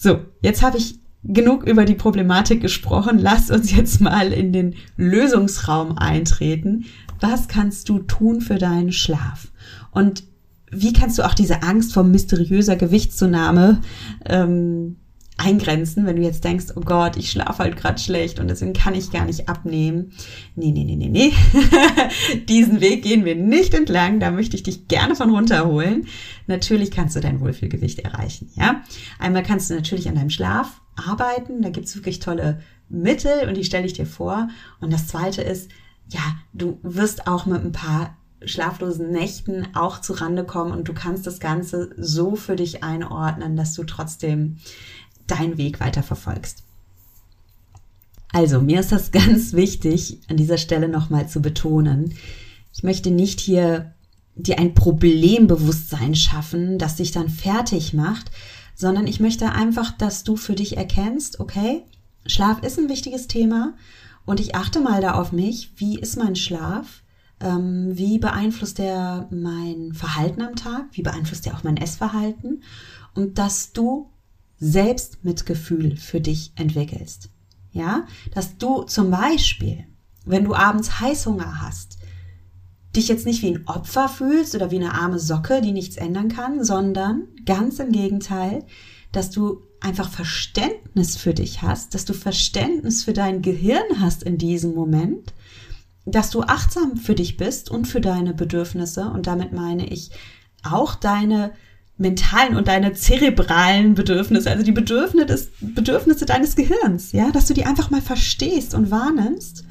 So, 0.00 0.20
jetzt 0.42 0.62
habe 0.62 0.78
ich 0.78 1.00
genug 1.24 1.64
über 1.64 1.84
die 1.84 1.96
Problematik 1.96 2.62
gesprochen. 2.62 3.18
Lass 3.18 3.50
uns 3.50 3.74
jetzt 3.74 4.00
mal 4.00 4.32
in 4.32 4.52
den 4.52 4.76
Lösungsraum 4.96 5.98
eintreten. 5.98 6.84
Was 7.20 7.48
kannst 7.48 7.88
du 7.88 7.98
tun 7.98 8.40
für 8.40 8.58
deinen 8.58 8.92
Schlaf? 8.92 9.48
Und 9.90 10.22
wie 10.70 10.92
kannst 10.92 11.18
du 11.18 11.24
auch 11.24 11.34
diese 11.34 11.64
Angst 11.64 11.92
vor 11.92 12.04
mysteriöser 12.04 12.76
Gewichtszunahme 12.76 13.80
ähm, 14.24 14.96
eingrenzen, 15.38 16.04
wenn 16.04 16.16
du 16.16 16.22
jetzt 16.22 16.44
denkst, 16.44 16.66
oh 16.74 16.80
Gott, 16.80 17.16
ich 17.16 17.30
schlafe 17.30 17.62
halt 17.62 17.76
gerade 17.76 17.98
schlecht 17.98 18.40
und 18.40 18.48
deswegen 18.48 18.72
kann 18.72 18.94
ich 18.94 19.10
gar 19.10 19.24
nicht 19.24 19.48
abnehmen. 19.48 20.12
Nee, 20.56 20.72
nee, 20.72 20.84
nee, 20.84 20.96
nee, 20.96 21.08
nee. 21.08 21.32
Diesen 22.48 22.80
Weg 22.80 23.02
gehen 23.02 23.24
wir 23.24 23.36
nicht 23.36 23.72
entlang, 23.72 24.20
da 24.20 24.30
möchte 24.30 24.56
ich 24.56 24.64
dich 24.64 24.88
gerne 24.88 25.14
von 25.14 25.30
runterholen. 25.30 26.06
Natürlich 26.48 26.90
kannst 26.90 27.16
du 27.16 27.20
dein 27.20 27.40
Wohlfühlgewicht 27.40 28.00
erreichen, 28.00 28.50
ja. 28.56 28.82
Einmal 29.18 29.44
kannst 29.44 29.70
du 29.70 29.74
natürlich 29.74 30.08
an 30.08 30.16
deinem 30.16 30.30
Schlaf 30.30 30.80
arbeiten, 30.96 31.62
da 31.62 31.70
gibt's 31.70 31.94
wirklich 31.94 32.18
tolle 32.18 32.60
Mittel 32.88 33.48
und 33.48 33.56
die 33.56 33.64
stelle 33.64 33.86
ich 33.86 33.92
dir 33.92 34.06
vor. 34.06 34.48
Und 34.80 34.92
das 34.92 35.06
zweite 35.06 35.42
ist, 35.42 35.70
ja, 36.08 36.20
du 36.52 36.80
wirst 36.82 37.26
auch 37.28 37.46
mit 37.46 37.64
ein 37.64 37.72
paar 37.72 38.16
schlaflosen 38.44 39.10
Nächten 39.10 39.66
auch 39.74 40.00
zu 40.00 40.12
Rande 40.12 40.44
kommen 40.44 40.72
und 40.72 40.88
du 40.88 40.94
kannst 40.94 41.26
das 41.26 41.40
Ganze 41.40 41.90
so 41.96 42.36
für 42.36 42.56
dich 42.56 42.84
einordnen, 42.84 43.56
dass 43.56 43.74
du 43.74 43.84
trotzdem 43.84 44.58
deinen 45.30 45.58
Weg 45.58 45.80
weiter 45.80 46.02
verfolgst. 46.02 46.64
Also, 48.32 48.60
mir 48.60 48.80
ist 48.80 48.92
das 48.92 49.10
ganz 49.12 49.52
wichtig, 49.52 50.20
an 50.28 50.36
dieser 50.36 50.58
Stelle 50.58 50.88
nochmal 50.88 51.28
zu 51.28 51.40
betonen. 51.40 52.14
Ich 52.72 52.82
möchte 52.82 53.10
nicht 53.10 53.40
hier 53.40 53.94
dir 54.34 54.58
ein 54.58 54.74
Problembewusstsein 54.74 56.14
schaffen, 56.14 56.78
das 56.78 56.96
dich 56.96 57.10
dann 57.10 57.28
fertig 57.28 57.92
macht, 57.92 58.30
sondern 58.74 59.08
ich 59.08 59.18
möchte 59.18 59.50
einfach, 59.50 59.90
dass 59.90 60.22
du 60.22 60.36
für 60.36 60.54
dich 60.54 60.76
erkennst, 60.76 61.40
okay, 61.40 61.82
Schlaf 62.26 62.62
ist 62.62 62.78
ein 62.78 62.88
wichtiges 62.88 63.26
Thema 63.26 63.74
und 64.24 64.38
ich 64.38 64.54
achte 64.54 64.80
mal 64.80 65.00
da 65.00 65.14
auf 65.14 65.32
mich, 65.32 65.72
wie 65.76 65.98
ist 65.98 66.16
mein 66.16 66.36
Schlaf, 66.36 67.02
ähm, 67.40 67.96
wie 67.96 68.18
beeinflusst 68.18 68.78
der 68.78 69.26
mein 69.30 69.92
Verhalten 69.94 70.42
am 70.42 70.54
Tag, 70.54 70.86
wie 70.92 71.02
beeinflusst 71.02 71.46
der 71.46 71.56
auch 71.56 71.64
mein 71.64 71.76
Essverhalten 71.76 72.62
und 73.14 73.38
dass 73.38 73.72
du 73.72 74.10
Selbstmitgefühl 74.58 75.96
für 75.96 76.20
dich 76.20 76.52
entwickelst. 76.56 77.30
Ja, 77.72 78.06
dass 78.34 78.56
du 78.58 78.82
zum 78.82 79.10
Beispiel, 79.10 79.84
wenn 80.24 80.44
du 80.44 80.54
abends 80.54 81.00
Heißhunger 81.00 81.60
hast, 81.60 81.98
dich 82.96 83.08
jetzt 83.08 83.26
nicht 83.26 83.42
wie 83.42 83.54
ein 83.54 83.68
Opfer 83.68 84.08
fühlst 84.08 84.54
oder 84.54 84.70
wie 84.70 84.76
eine 84.76 84.94
arme 84.94 85.18
Socke, 85.18 85.60
die 85.60 85.72
nichts 85.72 85.96
ändern 85.96 86.28
kann, 86.28 86.64
sondern 86.64 87.28
ganz 87.44 87.78
im 87.78 87.92
Gegenteil, 87.92 88.64
dass 89.12 89.30
du 89.30 89.62
einfach 89.80 90.10
Verständnis 90.10 91.16
für 91.16 91.34
dich 91.34 91.62
hast, 91.62 91.94
dass 91.94 92.04
du 92.04 92.12
Verständnis 92.12 93.04
für 93.04 93.12
dein 93.12 93.42
Gehirn 93.42 94.00
hast 94.00 94.22
in 94.22 94.38
diesem 94.38 94.74
Moment, 94.74 95.34
dass 96.04 96.30
du 96.30 96.42
achtsam 96.42 96.96
für 96.96 97.14
dich 97.14 97.36
bist 97.36 97.70
und 97.70 97.86
für 97.86 98.00
deine 98.00 98.34
Bedürfnisse 98.34 99.10
und 99.10 99.26
damit 99.26 99.52
meine 99.52 99.86
ich 99.86 100.10
auch 100.62 100.94
deine 100.94 101.52
mentalen 101.98 102.56
und 102.56 102.68
deine 102.68 102.94
zerebralen 102.94 103.94
Bedürfnisse, 103.94 104.50
also 104.50 104.64
die 104.64 104.72
Bedürfnisse, 104.72 105.26
des, 105.26 105.50
Bedürfnisse 105.60 106.26
deines 106.26 106.54
Gehirns, 106.56 107.12
ja, 107.12 107.30
dass 107.32 107.46
du 107.46 107.54
die 107.54 107.66
einfach 107.66 107.90
mal 107.90 108.00
verstehst 108.00 108.74
und 108.74 108.90
wahrnimmst 108.90 109.64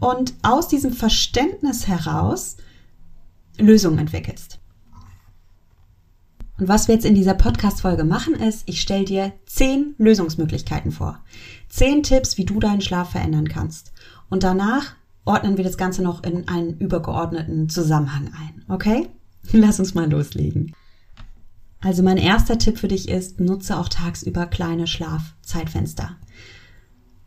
und 0.00 0.34
aus 0.42 0.68
diesem 0.68 0.92
Verständnis 0.92 1.86
heraus 1.86 2.56
Lösungen 3.58 3.98
entwickelst. 3.98 4.58
Und 6.58 6.68
was 6.68 6.88
wir 6.88 6.94
jetzt 6.94 7.04
in 7.04 7.14
dieser 7.14 7.34
Podcast-Folge 7.34 8.04
machen, 8.04 8.34
ist, 8.34 8.62
ich 8.66 8.80
stelle 8.80 9.04
dir 9.04 9.32
zehn 9.44 9.94
Lösungsmöglichkeiten 9.98 10.90
vor. 10.90 11.22
Zehn 11.68 12.02
Tipps, 12.02 12.38
wie 12.38 12.46
du 12.46 12.60
deinen 12.60 12.80
Schlaf 12.80 13.10
verändern 13.10 13.48
kannst. 13.48 13.92
Und 14.30 14.42
danach 14.42 14.94
ordnen 15.26 15.58
wir 15.58 15.64
das 15.64 15.76
Ganze 15.76 16.02
noch 16.02 16.22
in 16.22 16.48
einen 16.48 16.78
übergeordneten 16.78 17.68
Zusammenhang 17.68 18.30
ein. 18.32 18.64
Okay? 18.68 19.08
Lass 19.52 19.78
uns 19.78 19.94
mal 19.94 20.10
loslegen. 20.10 20.72
Also 21.80 22.02
mein 22.02 22.16
erster 22.16 22.58
Tipp 22.58 22.78
für 22.78 22.88
dich 22.88 23.08
ist, 23.08 23.38
nutze 23.40 23.76
auch 23.78 23.88
tagsüber 23.88 24.46
kleine 24.46 24.86
Schlafzeitfenster. 24.86 26.16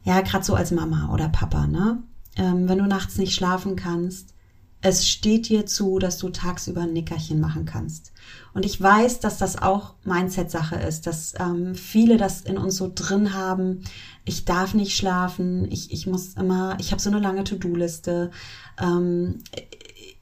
Ja, 0.04 0.22
gerade 0.22 0.44
so 0.44 0.56
als 0.56 0.72
Mama 0.72 1.14
oder 1.14 1.30
Papa, 1.30 1.68
ne? 1.68 2.02
Ähm, 2.36 2.68
wenn 2.68 2.78
du 2.78 2.86
nachts 2.86 3.18
nicht 3.18 3.36
schlafen 3.36 3.76
kannst, 3.76 4.34
es 4.82 5.10
steht 5.10 5.50
dir 5.50 5.66
zu, 5.66 6.00
dass 6.00 6.18
du 6.18 6.30
tagsüber 6.30 6.82
ein 6.82 6.94
Nickerchen 6.94 7.42
machen 7.42 7.66
kannst. 7.66 8.14
Und 8.54 8.66
ich 8.66 8.82
weiß, 8.82 9.20
dass 9.20 9.38
das 9.38 9.62
auch 9.62 9.96
Mindset-Sache 10.06 10.78
ist, 10.78 11.06
dass 11.06 11.34
ähm, 11.38 11.76
viele 11.76 12.16
das 12.16 12.42
in 12.42 12.58
uns 12.58 12.78
so 12.78 12.90
drin 12.94 13.34
haben. 13.34 13.84
Ich 14.24 14.46
darf 14.46 14.74
nicht 14.74 14.96
schlafen, 14.96 15.70
ich, 15.70 15.92
ich 15.92 16.08
muss 16.08 16.36
immer, 16.36 16.78
ich 16.80 16.92
habe 16.92 17.02
so 17.02 17.10
eine 17.10 17.20
lange 17.20 17.44
To-Do-Liste. 17.44 18.32
Ähm, 18.82 19.40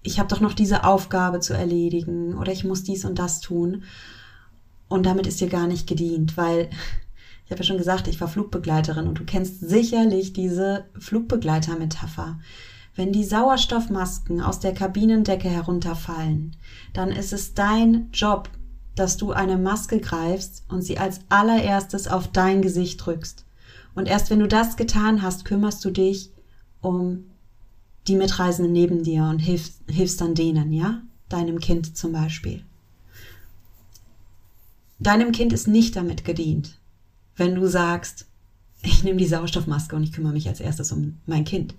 ich 0.02 0.18
habe 0.18 0.30
doch 0.30 0.40
noch 0.40 0.54
diese 0.54 0.86
Aufgabe 0.86 1.40
zu 1.40 1.54
erledigen 1.54 2.36
oder 2.36 2.52
ich 2.52 2.64
muss 2.64 2.84
dies 2.84 3.06
und 3.06 3.20
das 3.20 3.42
tun. 3.42 3.84
Und 4.90 5.06
damit 5.06 5.28
ist 5.28 5.42
dir 5.42 5.50
gar 5.50 5.68
nicht 5.68 5.88
gedient, 5.88 6.38
weil 6.38 6.70
ich 7.46 7.52
habe 7.52 7.62
ja 7.62 7.66
schon 7.66 7.78
gesagt, 7.78 8.08
ich 8.08 8.20
war 8.20 8.28
Flugbegleiterin 8.28 9.08
und 9.08 9.20
du 9.20 9.24
kennst 9.24 9.62
sicherlich 9.62 10.34
diese 10.34 10.86
Flugbegleiter-Metapher. 11.00 12.40
Wenn 12.96 13.14
die 13.14 13.24
Sauerstoffmasken 13.24 14.42
aus 14.42 14.60
der 14.60 14.74
Kabinendecke 14.74 15.50
herunterfallen, 15.50 16.56
dann 16.94 17.12
ist 17.12 17.32
es 17.32 17.54
dein 17.54 18.10
Job, 18.12 18.50
dass 18.96 19.16
du 19.18 19.32
eine 19.32 19.58
Maske 19.58 20.00
greifst 20.00 20.66
und 20.68 20.82
sie 20.82 20.98
als 20.98 21.22
allererstes 21.30 22.08
auf 22.08 22.28
dein 22.28 22.62
Gesicht 22.62 23.06
drückst. 23.06 23.46
Und 23.96 24.08
erst 24.08 24.30
wenn 24.30 24.40
du 24.40 24.48
das 24.48 24.76
getan 24.76 25.22
hast, 25.22 25.46
kümmerst 25.46 25.86
du 25.86 25.92
dich 25.92 26.32
um 26.82 27.26
die 28.08 28.16
Mitreisenden 28.16 28.74
neben 28.74 29.04
dir 29.04 29.24
und 29.24 29.40
hilfst, 29.40 29.84
hilfst 29.90 30.20
dann 30.20 30.36
denen, 30.36 30.74
ja? 30.74 31.02
Deinem 31.30 31.60
Kind 31.60 31.98
zum 31.98 32.12
Beispiel. 32.12 32.64
Deinem 35.00 35.32
Kind 35.32 35.54
ist 35.54 35.68
nicht 35.68 35.96
damit 35.96 36.26
gedient, 36.26 36.80
wenn 37.36 37.56
du 37.56 37.68
sagst, 37.68 38.26
ich 38.82 39.04
nehme 39.04 39.20
die 39.20 39.28
Sauerstoffmaske 39.28 39.96
und 39.96 40.04
ich 40.04 40.12
kümmere 40.12 40.34
mich 40.34 40.48
als 40.48 40.60
erstes 40.60 40.92
um 40.92 41.20
mein 41.26 41.44
Kind. 41.44 41.76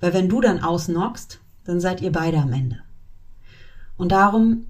Weil 0.00 0.14
wenn 0.14 0.28
du 0.28 0.40
dann 0.40 0.62
ausnockst, 0.62 1.40
dann 1.64 1.80
seid 1.80 2.00
ihr 2.00 2.10
beide 2.10 2.38
am 2.38 2.52
Ende. 2.52 2.80
Und 3.96 4.10
darum 4.10 4.66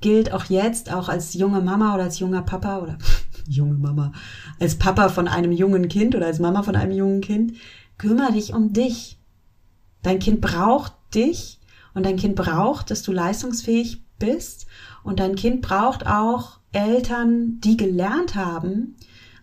gilt 0.00 0.32
auch 0.32 0.44
jetzt, 0.46 0.92
auch 0.92 1.08
als 1.08 1.34
junge 1.34 1.60
Mama 1.60 1.94
oder 1.94 2.04
als 2.04 2.18
junger 2.18 2.42
Papa 2.42 2.78
oder 2.78 2.98
junge 3.48 3.74
Mama, 3.74 4.12
als 4.58 4.76
Papa 4.76 5.08
von 5.08 5.28
einem 5.28 5.52
jungen 5.52 5.88
Kind 5.88 6.14
oder 6.14 6.26
als 6.26 6.38
Mama 6.38 6.62
von 6.62 6.76
einem 6.76 6.92
jungen 6.92 7.20
Kind, 7.20 7.54
kümmere 7.98 8.32
dich 8.32 8.54
um 8.54 8.72
dich. 8.72 9.18
Dein 10.02 10.18
Kind 10.18 10.40
braucht 10.40 10.92
dich 11.14 11.58
und 11.94 12.06
dein 12.06 12.16
Kind 12.16 12.36
braucht, 12.36 12.90
dass 12.90 13.02
du 13.02 13.12
leistungsfähig 13.12 14.02
bist 14.18 14.66
und 15.02 15.20
dein 15.20 15.34
Kind 15.34 15.62
braucht 15.62 16.06
auch 16.06 16.60
Eltern, 16.72 17.60
die 17.60 17.76
gelernt 17.76 18.34
haben, 18.34 18.96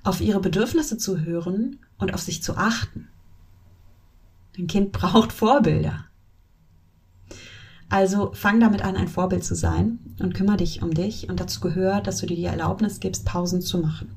auf 0.04 0.22
ihre 0.22 0.40
Bedürfnisse 0.40 0.98
zu 0.98 1.22
hören 1.22 1.80
und 1.98 2.14
auf 2.14 2.22
sich 2.22 2.44
zu 2.44 2.58
achten. 2.58 3.08
Dein 4.58 4.68
Kind 4.68 4.92
braucht 4.92 5.32
Vorbilder. 5.32 6.06
Also 7.90 8.32
fang 8.34 8.60
damit 8.60 8.84
an, 8.84 8.96
ein 8.96 9.08
Vorbild 9.08 9.44
zu 9.44 9.56
sein 9.56 10.00
und 10.20 10.34
kümmere 10.34 10.58
dich 10.58 10.82
um 10.82 10.94
dich. 10.94 11.30
Und 11.30 11.40
dazu 11.40 11.60
gehört, 11.60 12.08
dass 12.08 12.18
du 12.18 12.26
dir 12.26 12.36
die 12.36 12.46
Erlaubnis 12.46 13.00
gibst, 13.00 13.26
Pausen 13.26 13.62
zu 13.62 13.78
machen. 13.78 14.10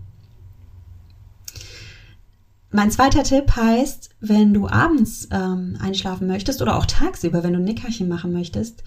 Mein 2.70 2.90
zweiter 2.90 3.22
Tipp 3.22 3.54
heißt, 3.54 4.10
wenn 4.20 4.52
du 4.52 4.68
abends 4.68 5.28
ähm, 5.30 5.76
einschlafen 5.80 6.26
möchtest 6.26 6.62
oder 6.62 6.76
auch 6.76 6.86
tagsüber, 6.86 7.42
wenn 7.42 7.52
du 7.52 7.58
ein 7.58 7.64
Nickerchen 7.64 8.08
machen 8.08 8.32
möchtest, 8.32 8.82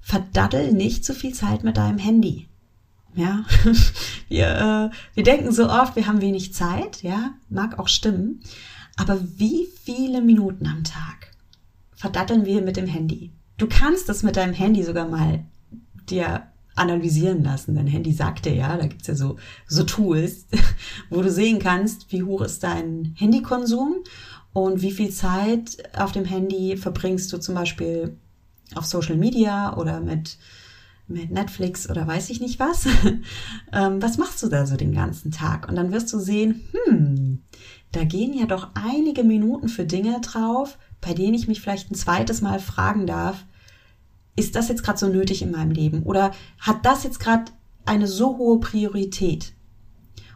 verdaddel 0.00 0.72
nicht 0.72 1.04
zu 1.04 1.14
viel 1.14 1.34
Zeit 1.34 1.62
mit 1.62 1.76
deinem 1.76 1.98
Handy. 1.98 2.48
Ja, 3.14 3.44
wir, 4.28 4.90
äh, 4.92 4.96
wir 5.14 5.22
denken 5.22 5.52
so 5.52 5.68
oft, 5.68 5.96
wir 5.96 6.06
haben 6.06 6.22
wenig 6.22 6.54
Zeit, 6.54 7.02
ja, 7.02 7.34
mag 7.50 7.78
auch 7.78 7.88
stimmen. 7.88 8.40
Aber 8.96 9.20
wie 9.36 9.68
viele 9.82 10.22
Minuten 10.22 10.66
am 10.66 10.84
Tag 10.84 11.32
verdatteln 11.94 12.44
wir 12.44 12.62
mit 12.62 12.76
dem 12.76 12.86
Handy? 12.86 13.32
Du 13.58 13.66
kannst 13.66 14.08
das 14.08 14.22
mit 14.22 14.36
deinem 14.36 14.54
Handy 14.54 14.82
sogar 14.82 15.08
mal 15.08 15.44
dir 16.08 16.46
analysieren 16.74 17.44
lassen. 17.44 17.74
Dein 17.74 17.86
Handy 17.86 18.12
sagt 18.12 18.46
dir 18.46 18.54
ja, 18.54 18.76
da 18.76 18.86
gibt's 18.86 19.06
ja 19.06 19.14
so, 19.14 19.36
so 19.66 19.84
Tools, 19.84 20.46
wo 21.10 21.22
du 21.22 21.30
sehen 21.30 21.58
kannst, 21.58 22.10
wie 22.12 22.22
hoch 22.22 22.40
ist 22.42 22.62
dein 22.62 23.14
Handykonsum 23.18 23.96
und 24.52 24.82
wie 24.82 24.90
viel 24.90 25.10
Zeit 25.10 25.76
auf 25.96 26.12
dem 26.12 26.24
Handy 26.24 26.76
verbringst 26.76 27.32
du 27.32 27.38
zum 27.38 27.54
Beispiel 27.54 28.16
auf 28.74 28.86
Social 28.86 29.16
Media 29.16 29.76
oder 29.76 30.00
mit 30.00 30.38
mit 31.12 31.30
Netflix 31.30 31.88
oder 31.88 32.06
weiß 32.06 32.30
ich 32.30 32.40
nicht 32.40 32.58
was. 32.58 32.86
ähm, 33.72 34.02
was 34.02 34.18
machst 34.18 34.42
du 34.42 34.48
da 34.48 34.66
so 34.66 34.76
den 34.76 34.92
ganzen 34.92 35.30
Tag? 35.30 35.68
Und 35.68 35.76
dann 35.76 35.92
wirst 35.92 36.12
du 36.12 36.18
sehen, 36.18 36.62
hm, 36.72 37.42
da 37.92 38.04
gehen 38.04 38.32
ja 38.32 38.46
doch 38.46 38.70
einige 38.74 39.22
Minuten 39.22 39.68
für 39.68 39.84
Dinge 39.84 40.20
drauf, 40.20 40.78
bei 41.00 41.14
denen 41.14 41.34
ich 41.34 41.48
mich 41.48 41.60
vielleicht 41.60 41.90
ein 41.90 41.94
zweites 41.94 42.40
Mal 42.40 42.58
fragen 42.58 43.06
darf, 43.06 43.44
ist 44.34 44.56
das 44.56 44.68
jetzt 44.68 44.82
gerade 44.82 44.98
so 44.98 45.08
nötig 45.08 45.42
in 45.42 45.50
meinem 45.50 45.72
Leben? 45.72 46.02
Oder 46.04 46.32
hat 46.58 46.86
das 46.86 47.04
jetzt 47.04 47.20
gerade 47.20 47.52
eine 47.84 48.06
so 48.06 48.38
hohe 48.38 48.60
Priorität? 48.60 49.52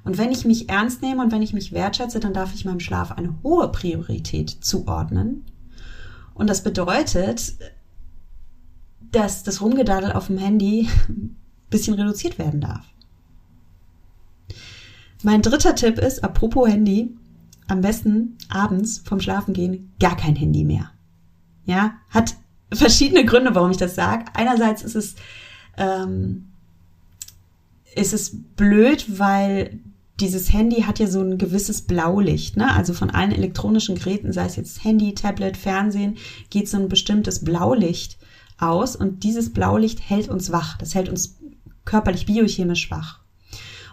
Und 0.04 0.18
wenn 0.18 0.30
ich 0.30 0.44
mich 0.44 0.68
ernst 0.68 1.02
nehme 1.02 1.22
und 1.22 1.32
wenn 1.32 1.42
ich 1.42 1.52
mich 1.52 1.72
wertschätze, 1.72 2.20
dann 2.20 2.34
darf 2.34 2.54
ich 2.54 2.64
meinem 2.64 2.80
Schlaf 2.80 3.12
eine 3.12 3.34
hohe 3.42 3.72
Priorität 3.72 4.50
zuordnen. 4.50 5.46
Und 6.34 6.50
das 6.50 6.62
bedeutet, 6.62 7.56
dass 9.12 9.42
das 9.42 9.60
Rumgedaddel 9.60 10.12
auf 10.12 10.26
dem 10.26 10.38
Handy 10.38 10.88
ein 11.08 11.36
bisschen 11.70 11.94
reduziert 11.94 12.38
werden 12.38 12.60
darf. 12.60 12.84
Mein 15.22 15.42
dritter 15.42 15.74
Tipp 15.74 15.98
ist, 15.98 16.22
apropos 16.22 16.68
Handy, 16.68 17.16
am 17.68 17.80
besten 17.80 18.36
abends 18.48 18.98
vom 18.98 19.20
Schlafengehen 19.20 19.92
gar 19.98 20.16
kein 20.16 20.36
Handy 20.36 20.64
mehr. 20.64 20.90
Ja, 21.64 21.94
hat 22.10 22.36
verschiedene 22.72 23.24
Gründe, 23.24 23.54
warum 23.54 23.70
ich 23.70 23.76
das 23.76 23.94
sage. 23.94 24.26
Einerseits 24.34 24.82
ist 24.82 24.94
es, 24.94 25.16
ähm, 25.76 26.46
ist 27.94 28.12
es 28.12 28.36
blöd, 28.56 29.18
weil 29.18 29.80
dieses 30.20 30.52
Handy 30.52 30.82
hat 30.82 30.98
ja 30.98 31.06
so 31.08 31.20
ein 31.20 31.38
gewisses 31.38 31.82
Blaulicht, 31.82 32.56
ne? 32.56 32.72
Also 32.72 32.94
von 32.94 33.10
allen 33.10 33.32
elektronischen 33.32 33.96
Geräten, 33.96 34.32
sei 34.32 34.46
es 34.46 34.56
jetzt 34.56 34.84
Handy, 34.84 35.14
Tablet, 35.14 35.56
Fernsehen, 35.56 36.16
geht 36.50 36.68
so 36.68 36.78
ein 36.78 36.88
bestimmtes 36.88 37.44
Blaulicht 37.44 38.16
aus 38.58 38.96
und 38.96 39.22
dieses 39.24 39.52
Blaulicht 39.52 40.00
hält 40.08 40.28
uns 40.28 40.52
wach. 40.52 40.76
Das 40.78 40.94
hält 40.94 41.08
uns 41.08 41.36
körperlich 41.84 42.26
biochemisch 42.26 42.90
wach. 42.90 43.20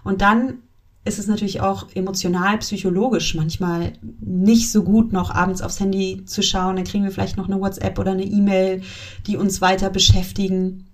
Und 0.03 0.22
dann 0.22 0.60
ist 1.05 1.20
es 1.20 1.27
natürlich 1.27 1.62
auch 1.62 1.88
emotional, 1.96 2.58
psychologisch 2.60 3.36
manchmal 3.36 3.93
nicht 4.22 4.72
so 4.72 4.84
gut, 4.84 5.12
noch 5.12 5.32
abends 5.32 5.62
aufs 5.62 5.79
Handy 5.79 6.24
zu 6.25 6.41
schauen. 6.41 6.77
Dann 6.77 6.86
kriegen 6.86 7.03
wir 7.03 7.12
vielleicht 7.12 7.36
noch 7.36 7.48
eine 7.48 7.60
WhatsApp 7.60 8.00
oder 8.00 8.12
eine 8.12 8.24
E-Mail, 8.24 8.84
die 9.27 9.36
uns 9.36 9.60
weiter 9.60 9.89
beschäftigen. 9.89 10.88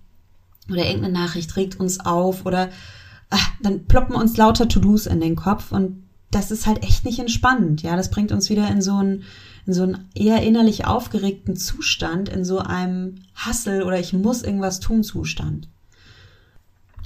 Oder 0.68 0.86
irgendeine 0.86 1.14
Nachricht 1.14 1.56
regt 1.56 1.78
uns 1.78 2.00
auf 2.00 2.44
oder 2.44 2.70
ach, 3.30 3.52
dann 3.62 3.86
ploppen 3.86 4.16
uns 4.16 4.36
lauter 4.36 4.68
To-Dos 4.68 5.06
in 5.06 5.20
den 5.20 5.36
Kopf 5.36 5.70
und 5.70 6.04
das 6.30 6.50
ist 6.50 6.66
halt 6.66 6.82
echt 6.84 7.04
nicht 7.04 7.18
entspannend. 7.18 7.82
Ja, 7.82 7.96
das 7.96 8.10
bringt 8.10 8.32
uns 8.32 8.50
wieder 8.50 8.68
in 8.68 8.82
so 8.82 8.94
einen, 8.94 9.22
in 9.70 9.74
so 9.74 9.84
einen 9.84 10.08
eher 10.16 10.42
innerlich 10.42 10.84
aufgeregten 10.84 11.54
Zustand, 11.54 12.28
in 12.28 12.44
so 12.44 12.58
einem 12.58 13.20
Hassel 13.36 13.84
oder 13.84 14.00
ich 14.00 14.12
muss 14.12 14.42
irgendwas 14.42 14.80
tun 14.80 15.04
Zustand. 15.04 15.68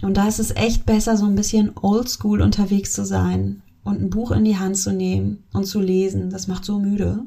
Und 0.01 0.17
da 0.17 0.27
ist 0.27 0.39
es 0.39 0.57
echt 0.57 0.87
besser, 0.87 1.19
so 1.19 1.27
ein 1.27 1.35
bisschen 1.35 1.73
oldschool 1.77 2.41
unterwegs 2.41 2.95
zu 2.95 3.05
sein 3.05 3.63
und 3.85 4.01
ein 4.01 4.09
Buch 4.09 4.31
in 4.31 4.47
die 4.47 4.57
Hand 4.57 4.79
zu 4.79 4.93
nehmen 4.93 5.45
und 5.53 5.67
zu 5.67 5.79
lesen. 5.79 6.31
Das 6.31 6.49
macht 6.49 6.65
so 6.65 6.79
müde. 6.79 7.27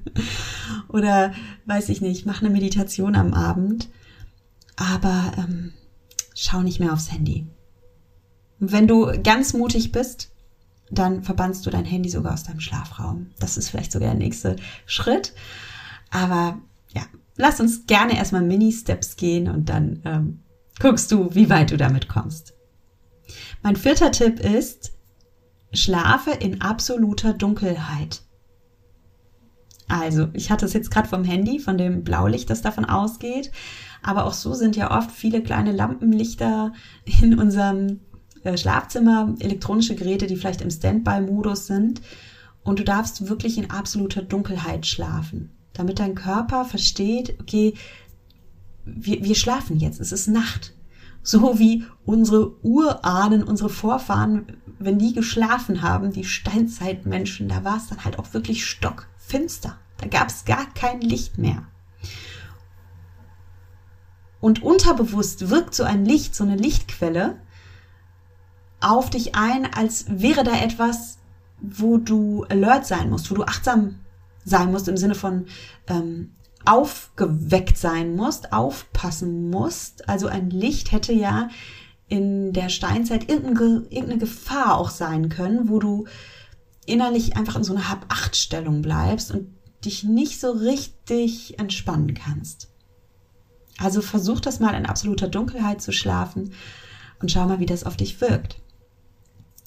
Oder 0.88 1.32
weiß 1.64 1.88
ich 1.88 2.02
nicht, 2.02 2.26
mach 2.26 2.42
eine 2.42 2.50
Meditation 2.50 3.16
am 3.16 3.32
Abend. 3.32 3.88
Aber 4.76 5.32
ähm, 5.38 5.72
schau 6.34 6.60
nicht 6.60 6.80
mehr 6.80 6.92
aufs 6.92 7.10
Handy. 7.10 7.46
Wenn 8.58 8.86
du 8.86 9.10
ganz 9.22 9.54
mutig 9.54 9.90
bist, 9.90 10.29
dann 10.90 11.22
verbannst 11.22 11.64
du 11.64 11.70
dein 11.70 11.84
Handy 11.84 12.08
sogar 12.08 12.34
aus 12.34 12.44
deinem 12.44 12.60
Schlafraum. 12.60 13.30
Das 13.38 13.56
ist 13.56 13.68
vielleicht 13.68 13.92
sogar 13.92 14.10
der 14.10 14.18
nächste 14.18 14.56
Schritt. 14.86 15.32
Aber 16.10 16.58
ja, 16.88 17.02
lass 17.36 17.60
uns 17.60 17.86
gerne 17.86 18.16
erstmal 18.16 18.42
Mini-Steps 18.42 19.16
gehen 19.16 19.48
und 19.48 19.68
dann 19.68 20.00
ähm, 20.04 20.42
guckst 20.80 21.12
du, 21.12 21.34
wie 21.34 21.48
weit 21.48 21.70
du 21.70 21.76
damit 21.76 22.08
kommst. 22.08 22.54
Mein 23.62 23.76
vierter 23.76 24.10
Tipp 24.10 24.40
ist, 24.40 24.92
schlafe 25.72 26.32
in 26.32 26.60
absoluter 26.60 27.32
Dunkelheit. 27.32 28.22
Also, 29.88 30.28
ich 30.34 30.50
hatte 30.50 30.66
es 30.66 30.72
jetzt 30.72 30.90
gerade 30.90 31.08
vom 31.08 31.24
Handy, 31.24 31.58
von 31.58 31.76
dem 31.76 32.04
Blaulicht, 32.04 32.48
das 32.48 32.62
davon 32.62 32.84
ausgeht. 32.84 33.50
Aber 34.02 34.24
auch 34.24 34.32
so 34.32 34.54
sind 34.54 34.76
ja 34.76 34.96
oft 34.96 35.10
viele 35.10 35.42
kleine 35.42 35.72
Lampenlichter 35.72 36.72
in 37.22 37.38
unserem 37.38 38.00
Schlafzimmer, 38.56 39.34
elektronische 39.38 39.94
Geräte, 39.94 40.26
die 40.26 40.36
vielleicht 40.36 40.62
im 40.62 40.70
Standby-Modus 40.70 41.66
sind. 41.66 42.00
Und 42.62 42.78
du 42.78 42.84
darfst 42.84 43.28
wirklich 43.28 43.58
in 43.58 43.70
absoluter 43.70 44.22
Dunkelheit 44.22 44.86
schlafen, 44.86 45.50
damit 45.72 45.98
dein 45.98 46.14
Körper 46.14 46.64
versteht, 46.64 47.38
okay, 47.40 47.74
wir, 48.84 49.22
wir 49.24 49.34
schlafen 49.34 49.78
jetzt, 49.78 50.00
es 50.00 50.12
ist 50.12 50.28
Nacht. 50.28 50.74
So 51.22 51.58
wie 51.58 51.84
unsere 52.04 52.64
Urahnen, 52.64 53.42
unsere 53.42 53.68
Vorfahren, 53.68 54.46
wenn 54.78 54.98
die 54.98 55.12
geschlafen 55.12 55.82
haben, 55.82 56.12
die 56.12 56.24
Steinzeitmenschen, 56.24 57.48
da 57.48 57.62
war 57.62 57.76
es 57.76 57.88
dann 57.88 58.04
halt 58.04 58.18
auch 58.18 58.32
wirklich 58.32 58.64
stockfinster. 58.64 59.76
Da 59.98 60.06
gab 60.06 60.28
es 60.28 60.46
gar 60.46 60.72
kein 60.72 61.02
Licht 61.02 61.36
mehr. 61.36 61.66
Und 64.40 64.62
unterbewusst 64.62 65.50
wirkt 65.50 65.74
so 65.74 65.84
ein 65.84 66.06
Licht, 66.06 66.34
so 66.34 66.44
eine 66.44 66.56
Lichtquelle 66.56 67.36
auf 68.80 69.10
dich 69.10 69.34
ein, 69.34 69.72
als 69.72 70.06
wäre 70.08 70.44
da 70.44 70.56
etwas, 70.60 71.18
wo 71.60 71.98
du 71.98 72.44
alert 72.44 72.86
sein 72.86 73.10
musst, 73.10 73.30
wo 73.30 73.34
du 73.34 73.44
achtsam 73.44 73.96
sein 74.44 74.70
musst 74.70 74.88
im 74.88 74.96
Sinne 74.96 75.14
von 75.14 75.46
ähm, 75.86 76.32
aufgeweckt 76.64 77.76
sein 77.76 78.16
musst, 78.16 78.52
aufpassen 78.52 79.50
musst. 79.50 80.08
Also 80.08 80.26
ein 80.26 80.50
Licht 80.50 80.92
hätte 80.92 81.12
ja 81.12 81.48
in 82.08 82.52
der 82.52 82.68
Steinzeit 82.68 83.30
irgendeine, 83.30 84.18
Gefahr 84.18 84.76
auch 84.76 84.90
sein 84.90 85.28
können, 85.28 85.68
wo 85.68 85.78
du 85.78 86.06
innerlich 86.86 87.36
einfach 87.36 87.56
in 87.56 87.64
so 87.64 87.74
einer 87.74 87.88
Hab-Acht-Stellung 87.88 88.82
bleibst 88.82 89.30
und 89.30 89.48
dich 89.84 90.04
nicht 90.04 90.40
so 90.40 90.50
richtig 90.50 91.58
entspannen 91.58 92.14
kannst. 92.14 92.68
Also 93.78 94.02
versuch 94.02 94.40
das 94.40 94.60
mal 94.60 94.74
in 94.74 94.86
absoluter 94.86 95.28
Dunkelheit 95.28 95.80
zu 95.80 95.92
schlafen 95.92 96.52
und 97.20 97.30
schau 97.30 97.46
mal, 97.46 97.60
wie 97.60 97.66
das 97.66 97.84
auf 97.84 97.96
dich 97.96 98.20
wirkt. 98.20 98.60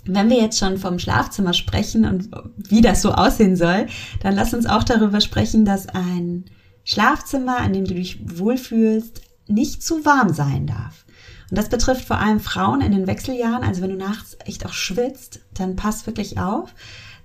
Wenn 0.05 0.29
wir 0.29 0.37
jetzt 0.37 0.59
schon 0.59 0.77
vom 0.77 0.99
Schlafzimmer 0.99 1.53
sprechen 1.53 2.05
und 2.05 2.29
wie 2.57 2.81
das 2.81 3.01
so 3.01 3.13
aussehen 3.13 3.55
soll, 3.55 3.87
dann 4.21 4.35
lass 4.35 4.53
uns 4.53 4.65
auch 4.65 4.83
darüber 4.83 5.21
sprechen, 5.21 5.65
dass 5.65 5.87
ein 5.87 6.45
Schlafzimmer, 6.83 7.57
an 7.57 7.73
dem 7.73 7.85
du 7.85 7.93
dich 7.93 8.19
wohlfühlst, 8.23 9.21
nicht 9.47 9.81
zu 9.83 10.05
warm 10.05 10.33
sein 10.33 10.67
darf. 10.67 11.05
Und 11.49 11.57
das 11.57 11.69
betrifft 11.69 12.05
vor 12.05 12.17
allem 12.17 12.39
Frauen 12.39 12.81
in 12.81 12.91
den 12.91 13.07
Wechseljahren. 13.07 13.63
Also 13.63 13.81
wenn 13.81 13.91
du 13.91 13.97
nachts 13.97 14.37
echt 14.45 14.65
auch 14.65 14.73
schwitzt, 14.73 15.41
dann 15.53 15.75
pass 15.75 16.05
wirklich 16.07 16.39
auf, 16.39 16.73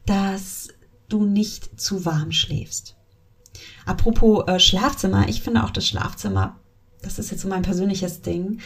dass 0.06 0.68
du 1.08 1.24
nicht 1.24 1.80
zu 1.80 2.04
warm 2.04 2.32
schläfst. 2.32 2.96
Apropos 3.86 4.46
äh, 4.46 4.60
Schlafzimmer, 4.60 5.28
ich 5.28 5.42
finde 5.42 5.64
auch 5.64 5.70
das 5.70 5.86
Schlafzimmer, 5.86 6.60
das 7.02 7.18
ist 7.18 7.30
jetzt 7.30 7.42
so 7.42 7.48
mein 7.48 7.62
persönliches 7.62 8.20
Ding, 8.20 8.60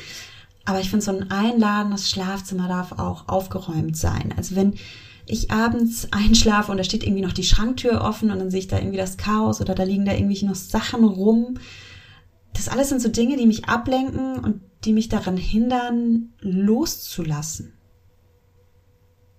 aber 0.65 0.81
ich 0.81 0.91
finde 0.91 1.05
so 1.05 1.13
ein 1.13 1.31
einladendes 1.31 2.11
Schlafzimmer 2.11 2.69
darf 2.69 2.93
auch 2.93 3.29
aufgeräumt 3.29 3.97
sein. 3.97 4.33
Also 4.37 4.57
wenn 4.57 4.75
ich 5.27 5.51
abends 5.51 6.09
einschlafe 6.13 6.71
und 6.71 6.79
da 6.79 6.85
steht 6.85 7.05
irgendwie 7.05 7.23
noch 7.23 7.33
die 7.33 7.45
Schranktür 7.45 8.03
offen 8.03 8.31
und 8.31 8.39
dann 8.39 8.51
sehe 8.51 8.61
ich 8.61 8.69
da 8.69 8.79
irgendwie 8.79 8.99
das 8.99 9.17
Chaos 9.17 9.61
oder 9.61 9.75
da 9.75 9.83
liegen 9.83 10.05
da 10.05 10.13
irgendwie 10.13 10.45
noch 10.45 10.55
Sachen 10.55 11.05
rum. 11.05 11.59
Das 12.55 12.69
alles 12.69 12.91
sind 12.91 13.01
so 13.01 13.09
Dinge, 13.09 13.37
die 13.37 13.47
mich 13.47 13.67
ablenken 13.67 14.39
und 14.39 14.61
die 14.85 14.93
mich 14.93 15.09
daran 15.09 15.37
hindern, 15.37 16.33
loszulassen. 16.41 17.73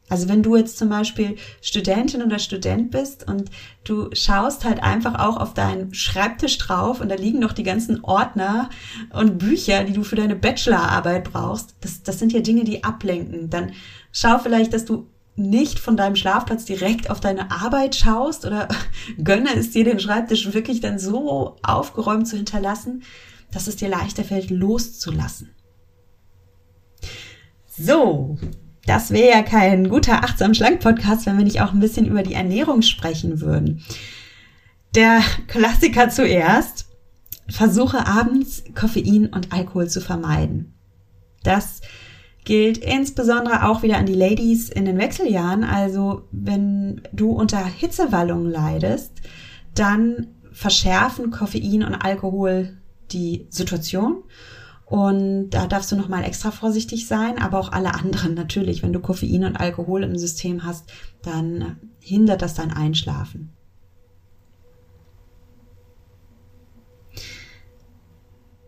Also 0.10 0.28
wenn 0.28 0.44
du 0.44 0.56
jetzt 0.56 0.78
zum 0.78 0.90
Beispiel 0.90 1.38
Studentin 1.62 2.22
oder 2.22 2.38
Student 2.38 2.92
bist 2.92 3.28
und 3.28 3.50
du 3.84 4.10
schaust 4.14 4.66
halt 4.66 4.84
einfach 4.84 5.18
auch 5.18 5.38
auf 5.38 5.54
deinen 5.54 5.94
Schreibtisch 5.94 6.58
drauf 6.58 7.00
und 7.00 7.10
da 7.10 7.16
liegen 7.16 7.40
noch 7.40 7.54
die 7.54 7.64
ganzen 7.64 8.04
Ordner 8.04 8.70
und 9.14 9.38
Bücher, 9.38 9.84
die 9.86 9.94
du 9.94 10.04
für 10.04 10.18
deine 10.18 10.36
Bachelorarbeit 10.36 11.32
brauchst, 11.32 11.76
das, 11.82 12.04
das 12.04 12.20
sind 12.20 12.34
ja 12.34 12.42
Dinge, 12.42 12.64
die 12.64 12.84
ablenken. 12.84 13.50
Dann 13.50 13.72
schau 14.12 14.40
vielleicht, 14.40 14.74
dass 14.74 14.86
du 14.86 15.08
nicht 15.36 15.80
von 15.80 15.98
deinem 15.98 16.16
Schlafplatz 16.16 16.66
direkt 16.66 17.10
auf 17.10 17.20
deine 17.20 17.50
Arbeit 17.50 17.96
schaust 17.96 18.46
oder 18.46 18.68
gönne 19.24 19.56
es 19.56 19.72
dir, 19.72 19.84
den 19.84 20.00
Schreibtisch 20.00 20.54
wirklich 20.54 20.82
dann 20.82 21.00
so 21.00 21.56
aufgeräumt 21.64 22.28
zu 22.28 22.36
hinterlassen, 22.36 23.04
dass 23.52 23.68
es 23.68 23.78
dir 23.78 23.90
leichter 23.90 24.24
fällt, 24.24 24.50
loszulassen. 24.50 25.50
So, 27.76 28.38
das 28.86 29.12
wäre 29.12 29.38
ja 29.38 29.44
kein 29.44 29.90
guter 29.90 30.24
achtsam 30.24 30.54
schlank 30.54 30.82
Podcast, 30.82 31.26
wenn 31.26 31.38
wir 31.38 31.46
nicht 31.46 31.62
auch 31.62 31.74
ein 31.74 31.80
bisschen 31.80 32.06
über 32.06 32.24
die 32.24 32.34
Ernährung 32.34 32.82
sprechen 32.82 33.40
würden. 33.42 33.84
Der 34.96 35.22
Klassiker 35.48 36.10
zuerst. 36.10 36.88
Versuche 37.50 38.08
abends 38.08 38.64
Koffein 38.74 39.28
und 39.28 39.52
Alkohol 39.52 39.90
zu 39.90 40.00
vermeiden. 40.00 40.74
Das 41.44 41.82
gilt 42.46 42.78
insbesondere 42.78 43.68
auch 43.68 43.84
wieder 43.84 43.98
an 43.98 44.06
die 44.06 44.14
Ladies 44.14 44.70
in 44.70 44.86
den 44.86 44.98
Wechseljahren. 44.98 45.66
Also 45.66 46.24
wenn 46.32 47.02
du 47.12 47.32
unter 47.32 47.66
Hitzewallungen 47.66 48.50
leidest, 48.50 49.12
dann 49.76 50.28
verschärfen 50.54 51.32
Koffein 51.32 51.84
und 51.84 51.96
Alkohol 51.96 52.78
die 53.12 53.48
Situation 53.50 54.24
Und 54.94 55.50
da 55.50 55.66
darfst 55.66 55.92
du 55.92 55.96
nochmal 55.96 56.24
extra 56.24 56.52
vorsichtig 56.52 57.08
sein, 57.08 57.42
aber 57.42 57.58
auch 57.58 57.72
alle 57.72 57.96
anderen 57.96 58.36
natürlich. 58.36 58.84
Wenn 58.84 58.94
du 58.94 59.00
Koffein 59.00 59.44
und 59.44 59.58
Alkohol 59.58 60.04
im 60.04 60.16
System 60.20 60.64
hast, 60.64 60.86
dann 61.24 61.78
hindert 62.00 62.44
das 62.44 62.54
dein 62.54 62.72
Einschlafen. 62.72 63.52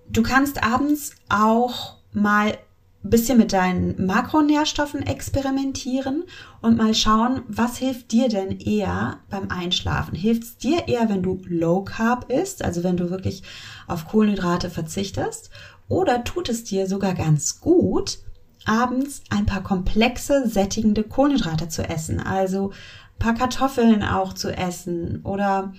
Du 0.09 0.23
kannst 0.23 0.63
abends 0.63 1.11
auch 1.29 1.97
mal 2.11 2.57
ein 3.03 3.09
bisschen 3.11 3.37
mit 3.37 3.53
deinen 3.53 4.03
Makronährstoffen 4.07 5.05
experimentieren 5.05 6.23
und 6.61 6.75
mal 6.75 6.95
schauen, 6.95 7.43
was 7.47 7.77
hilft 7.77 8.11
dir 8.11 8.29
denn 8.29 8.59
eher 8.59 9.19
beim 9.29 9.49
Einschlafen? 9.49 10.15
Hilft 10.15 10.41
es 10.41 10.57
dir 10.57 10.87
eher, 10.87 11.07
wenn 11.07 11.21
du 11.21 11.39
Low 11.45 11.83
Carb 11.83 12.31
isst, 12.31 12.63
also 12.63 12.83
wenn 12.83 12.97
du 12.97 13.11
wirklich 13.11 13.43
auf 13.85 14.07
Kohlenhydrate 14.07 14.71
verzichtest? 14.71 15.51
Oder 15.87 16.23
tut 16.23 16.49
es 16.49 16.63
dir 16.63 16.87
sogar 16.87 17.13
ganz 17.13 17.59
gut, 17.59 18.19
abends 18.65 19.21
ein 19.29 19.45
paar 19.45 19.61
komplexe, 19.61 20.47
sättigende 20.47 21.03
Kohlenhydrate 21.03 21.69
zu 21.69 21.87
essen? 21.87 22.19
Also 22.19 22.71
ein 22.71 23.19
paar 23.19 23.35
Kartoffeln 23.35 24.03
auch 24.03 24.33
zu 24.33 24.55
essen 24.55 25.21
oder 25.23 25.73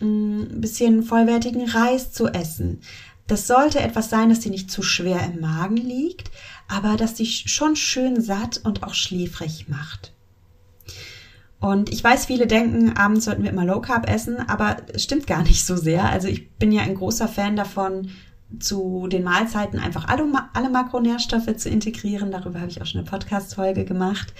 mm, 0.00 0.42
ein 0.42 0.60
bisschen 0.60 1.02
vollwertigen 1.02 1.68
Reis 1.68 2.12
zu 2.12 2.28
essen. 2.28 2.80
Das 3.26 3.46
sollte 3.46 3.80
etwas 3.80 4.10
sein, 4.10 4.28
das 4.28 4.40
dir 4.40 4.50
nicht 4.50 4.70
zu 4.70 4.82
schwer 4.82 5.24
im 5.24 5.40
Magen 5.40 5.76
liegt, 5.76 6.30
aber 6.68 6.96
das 6.96 7.14
dich 7.14 7.44
schon 7.46 7.76
schön 7.76 8.20
satt 8.20 8.60
und 8.64 8.82
auch 8.82 8.94
schläfrig 8.94 9.68
macht. 9.68 10.12
Und 11.60 11.92
ich 11.92 12.02
weiß, 12.02 12.26
viele 12.26 12.46
denken, 12.46 12.96
abends 12.96 13.26
sollten 13.26 13.42
wir 13.42 13.50
immer 13.50 13.66
Low 13.66 13.80
Carb 13.80 14.08
essen, 14.08 14.38
aber 14.48 14.78
es 14.94 15.04
stimmt 15.04 15.26
gar 15.26 15.42
nicht 15.42 15.64
so 15.64 15.76
sehr. 15.76 16.08
Also 16.08 16.26
ich 16.26 16.50
bin 16.52 16.72
ja 16.72 16.82
ein 16.82 16.94
großer 16.94 17.28
Fan 17.28 17.54
davon, 17.54 18.10
zu 18.58 19.06
den 19.08 19.22
Mahlzeiten 19.22 19.78
einfach 19.78 20.08
alle, 20.08 20.24
alle 20.52 20.70
Makronährstoffe 20.70 21.56
zu 21.56 21.68
integrieren. 21.68 22.30
Darüber 22.30 22.60
habe 22.60 22.70
ich 22.70 22.82
auch 22.82 22.86
schon 22.86 23.00
eine 23.00 23.10
Podcast-Folge 23.10 23.84
gemacht. 23.84 24.32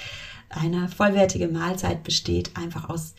Eine 0.49 0.89
vollwertige 0.89 1.49
Mahlzeit 1.49 2.03
besteht 2.03 2.57
einfach 2.57 2.89
aus 2.89 3.15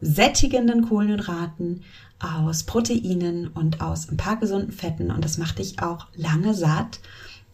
sättigenden 0.00 0.88
Kohlenhydraten, 0.88 1.82
aus 2.20 2.64
Proteinen 2.64 3.48
und 3.48 3.80
aus 3.80 4.08
ein 4.08 4.16
paar 4.16 4.36
gesunden 4.36 4.72
Fetten 4.72 5.10
und 5.10 5.24
das 5.24 5.38
macht 5.38 5.58
dich 5.58 5.82
auch 5.82 6.06
lange 6.14 6.54
satt 6.54 7.00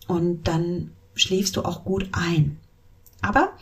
und 0.07 0.47
dann 0.49 0.91
schläfst 1.15 1.57
du 1.57 1.63
auch 1.63 1.85
gut 1.85 2.09
ein. 2.13 2.59
Aber 3.23 3.53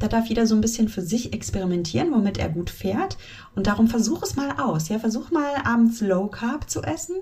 da 0.00 0.08
darf 0.08 0.26
jeder 0.26 0.46
so 0.46 0.54
ein 0.54 0.60
bisschen 0.62 0.88
für 0.88 1.02
sich 1.02 1.32
experimentieren, 1.32 2.10
womit 2.10 2.38
er 2.38 2.48
gut 2.48 2.70
fährt. 2.70 3.18
Und 3.54 3.66
darum 3.66 3.86
versuch 3.86 4.22
es 4.22 4.34
mal 4.34 4.58
aus. 4.58 4.88
Ja, 4.88 4.98
versuch 4.98 5.30
mal 5.30 5.54
abends 5.62 6.00
Low 6.00 6.26
Carb 6.26 6.68
zu 6.68 6.82
essen 6.82 7.16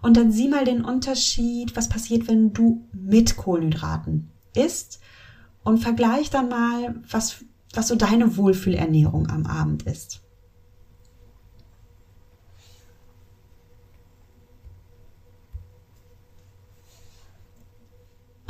und 0.00 0.16
dann 0.16 0.32
sieh 0.32 0.48
mal 0.48 0.64
den 0.64 0.84
Unterschied, 0.84 1.76
was 1.76 1.88
passiert, 1.88 2.28
wenn 2.28 2.52
du 2.52 2.86
mit 2.92 3.36
Kohlenhydraten 3.36 4.30
isst 4.54 5.00
und 5.64 5.78
vergleich 5.78 6.30
dann 6.30 6.48
mal, 6.48 6.94
was, 7.10 7.44
was 7.74 7.88
so 7.88 7.96
deine 7.96 8.36
Wohlfühlernährung 8.36 9.28
am 9.28 9.46
Abend 9.46 9.82
ist. 9.82 10.22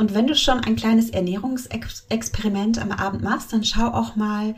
Und 0.01 0.15
wenn 0.15 0.27
du 0.27 0.35
schon 0.35 0.61
ein 0.61 0.77
kleines 0.77 1.11
Ernährungsexperiment 1.11 2.81
am 2.81 2.91
Abend 2.91 3.23
machst, 3.23 3.53
dann 3.53 3.65
schau 3.65 3.89
auch 3.89 4.17
mal, 4.17 4.55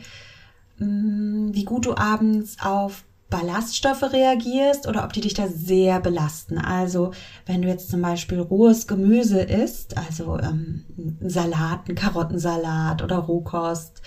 mm, 0.77 1.49
wie 1.53 1.65
gut 1.65 1.85
du 1.85 1.97
abends 1.97 2.55
auf 2.61 3.03
Ballaststoffe 3.29 4.03
reagierst 4.13 4.87
oder 4.87 5.03
ob 5.03 5.11
die 5.11 5.19
dich 5.19 5.33
da 5.33 5.49
sehr 5.49 5.99
belasten. 5.99 6.59
Also 6.59 7.11
wenn 7.45 7.61
du 7.61 7.67
jetzt 7.67 7.89
zum 7.89 8.01
Beispiel 8.01 8.39
rohes 8.39 8.87
Gemüse 8.87 9.41
isst, 9.41 9.97
also 9.97 10.39
ähm, 10.39 10.85
Salat, 11.19 11.93
Karottensalat 11.93 13.01
oder 13.01 13.17
Rohkost, 13.17 14.01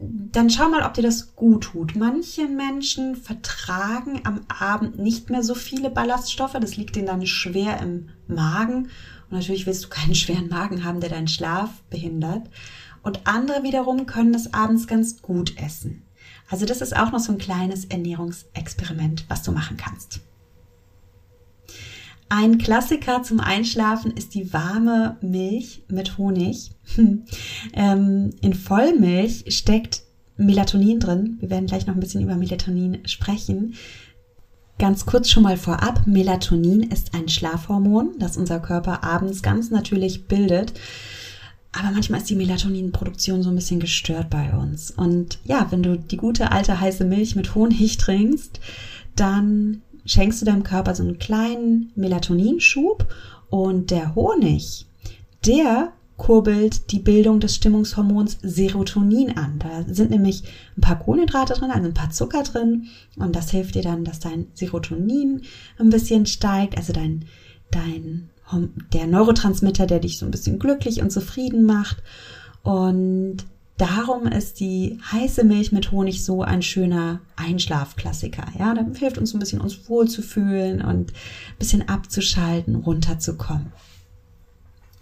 dann 0.00 0.48
schau 0.48 0.68
mal, 0.68 0.82
ob 0.82 0.94
dir 0.94 1.02
das 1.02 1.36
gut 1.36 1.64
tut. 1.64 1.94
Manche 1.94 2.48
Menschen 2.48 3.16
vertragen 3.16 4.20
am 4.24 4.40
Abend 4.48 4.98
nicht 4.98 5.28
mehr 5.28 5.42
so 5.42 5.54
viele 5.54 5.90
Ballaststoffe. 5.90 6.56
Das 6.60 6.76
liegt 6.76 6.96
ihnen 6.96 7.06
dann 7.06 7.26
schwer 7.26 7.80
im 7.80 8.08
Magen 8.26 8.84
und 9.28 9.32
natürlich 9.32 9.66
willst 9.66 9.84
du 9.84 9.88
keinen 9.88 10.14
schweren 10.14 10.48
Magen 10.48 10.84
haben, 10.84 11.00
der 11.00 11.10
deinen 11.10 11.28
Schlaf 11.28 11.82
behindert. 11.90 12.48
Und 13.02 13.26
andere 13.26 13.62
wiederum 13.62 14.06
können 14.06 14.32
das 14.32 14.52
abends 14.54 14.86
ganz 14.86 15.20
gut 15.22 15.56
essen. 15.58 16.02
Also 16.48 16.66
das 16.66 16.80
ist 16.80 16.96
auch 16.96 17.12
noch 17.12 17.20
so 17.20 17.32
ein 17.32 17.38
kleines 17.38 17.84
Ernährungsexperiment, 17.84 19.26
was 19.28 19.42
du 19.42 19.52
machen 19.52 19.76
kannst. 19.76 20.20
Ein 22.32 22.58
Klassiker 22.58 23.24
zum 23.24 23.40
Einschlafen 23.40 24.12
ist 24.12 24.34
die 24.34 24.52
warme 24.52 25.16
Milch 25.20 25.82
mit 25.88 26.16
Honig. 26.16 26.70
ähm, 27.72 28.30
in 28.40 28.54
Vollmilch 28.54 29.46
steckt 29.48 30.04
Melatonin 30.36 31.00
drin. 31.00 31.38
Wir 31.40 31.50
werden 31.50 31.66
gleich 31.66 31.88
noch 31.88 31.94
ein 31.94 32.00
bisschen 32.00 32.22
über 32.22 32.36
Melatonin 32.36 33.06
sprechen. 33.08 33.74
Ganz 34.78 35.06
kurz 35.06 35.28
schon 35.28 35.42
mal 35.42 35.56
vorab, 35.56 36.06
Melatonin 36.06 36.84
ist 36.84 37.14
ein 37.14 37.28
Schlafhormon, 37.28 38.12
das 38.20 38.36
unser 38.36 38.60
Körper 38.60 39.02
abends 39.02 39.42
ganz 39.42 39.70
natürlich 39.70 40.28
bildet. 40.28 40.72
Aber 41.72 41.90
manchmal 41.90 42.20
ist 42.20 42.30
die 42.30 42.36
Melatoninproduktion 42.36 43.42
so 43.42 43.50
ein 43.50 43.56
bisschen 43.56 43.80
gestört 43.80 44.30
bei 44.30 44.56
uns. 44.56 44.92
Und 44.92 45.40
ja, 45.44 45.66
wenn 45.70 45.82
du 45.82 45.98
die 45.98 46.16
gute 46.16 46.52
alte 46.52 46.80
heiße 46.80 47.04
Milch 47.04 47.34
mit 47.34 47.56
Honig 47.56 47.96
trinkst, 47.98 48.60
dann 49.16 49.82
schenkst 50.04 50.40
du 50.40 50.46
deinem 50.46 50.62
Körper 50.62 50.94
so 50.94 51.02
einen 51.02 51.18
kleinen 51.18 51.92
Melatoninschub 51.94 53.06
und 53.48 53.90
der 53.90 54.14
Honig, 54.14 54.86
der 55.46 55.92
kurbelt 56.16 56.92
die 56.92 56.98
Bildung 56.98 57.40
des 57.40 57.54
Stimmungshormons 57.54 58.38
Serotonin 58.42 59.38
an. 59.38 59.58
Da 59.58 59.92
sind 59.92 60.10
nämlich 60.10 60.42
ein 60.76 60.82
paar 60.82 60.98
Kohlenhydrate 60.98 61.54
drin, 61.54 61.70
also 61.70 61.88
ein 61.88 61.94
paar 61.94 62.10
Zucker 62.10 62.42
drin 62.42 62.88
und 63.16 63.34
das 63.34 63.50
hilft 63.50 63.74
dir 63.74 63.82
dann, 63.82 64.04
dass 64.04 64.20
dein 64.20 64.46
Serotonin 64.52 65.42
ein 65.78 65.88
bisschen 65.88 66.26
steigt, 66.26 66.76
also 66.76 66.92
dein, 66.92 67.24
dein, 67.70 68.28
der 68.92 69.06
Neurotransmitter, 69.06 69.86
der 69.86 70.00
dich 70.00 70.18
so 70.18 70.26
ein 70.26 70.30
bisschen 70.30 70.58
glücklich 70.58 71.00
und 71.00 71.10
zufrieden 71.10 71.64
macht 71.64 72.02
und 72.62 73.38
Darum 73.80 74.26
ist 74.26 74.60
die 74.60 74.98
heiße 75.10 75.42
Milch 75.42 75.72
mit 75.72 75.90
Honig 75.90 76.22
so 76.22 76.42
ein 76.42 76.60
schöner 76.60 77.22
Einschlafklassiker. 77.36 78.44
Ja, 78.58 78.74
da 78.74 78.84
hilft 78.98 79.16
uns 79.16 79.32
ein 79.32 79.38
bisschen 79.38 79.62
uns 79.62 79.88
wohlzufühlen 79.88 80.82
und 80.82 81.12
ein 81.12 81.58
bisschen 81.58 81.88
abzuschalten, 81.88 82.74
runterzukommen. 82.74 83.72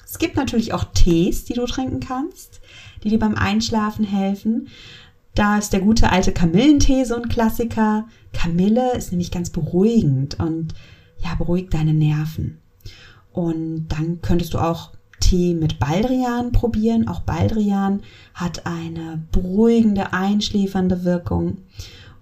Es 0.04 0.18
gibt 0.18 0.36
natürlich 0.36 0.74
auch 0.74 0.84
Tees, 0.94 1.44
die 1.44 1.54
du 1.54 1.66
trinken 1.66 1.98
kannst, 1.98 2.60
die 3.02 3.08
dir 3.08 3.18
beim 3.18 3.34
Einschlafen 3.34 4.04
helfen. 4.04 4.68
Da 5.34 5.58
ist 5.58 5.72
der 5.72 5.80
gute 5.80 6.12
alte 6.12 6.30
Kamillentee 6.30 7.02
so 7.02 7.16
ein 7.16 7.28
Klassiker. 7.28 8.06
Kamille 8.32 8.92
ist 8.96 9.10
nämlich 9.10 9.32
ganz 9.32 9.50
beruhigend 9.50 10.38
und 10.38 10.74
ja, 11.24 11.34
beruhigt 11.34 11.74
deine 11.74 11.94
Nerven. 11.94 12.58
Und 13.32 13.88
dann 13.88 14.20
könntest 14.22 14.54
du 14.54 14.58
auch 14.58 14.92
Tee 15.20 15.54
mit 15.54 15.78
Baldrian 15.78 16.52
probieren. 16.52 17.08
Auch 17.08 17.20
Baldrian 17.20 18.00
hat 18.34 18.66
eine 18.66 19.22
beruhigende, 19.32 20.12
einschläfernde 20.12 21.04
Wirkung. 21.04 21.58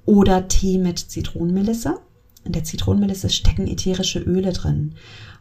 Oder 0.05 0.49
Tee 0.49 0.79
mit 0.79 0.99
Zitronenmelisse. 0.99 1.99
In 2.45 2.53
der 2.53 2.65
Zitronenmelisse 2.65 3.29
stecken 3.29 3.67
ätherische 3.67 4.21
Öle 4.21 4.53
drin. 4.53 4.95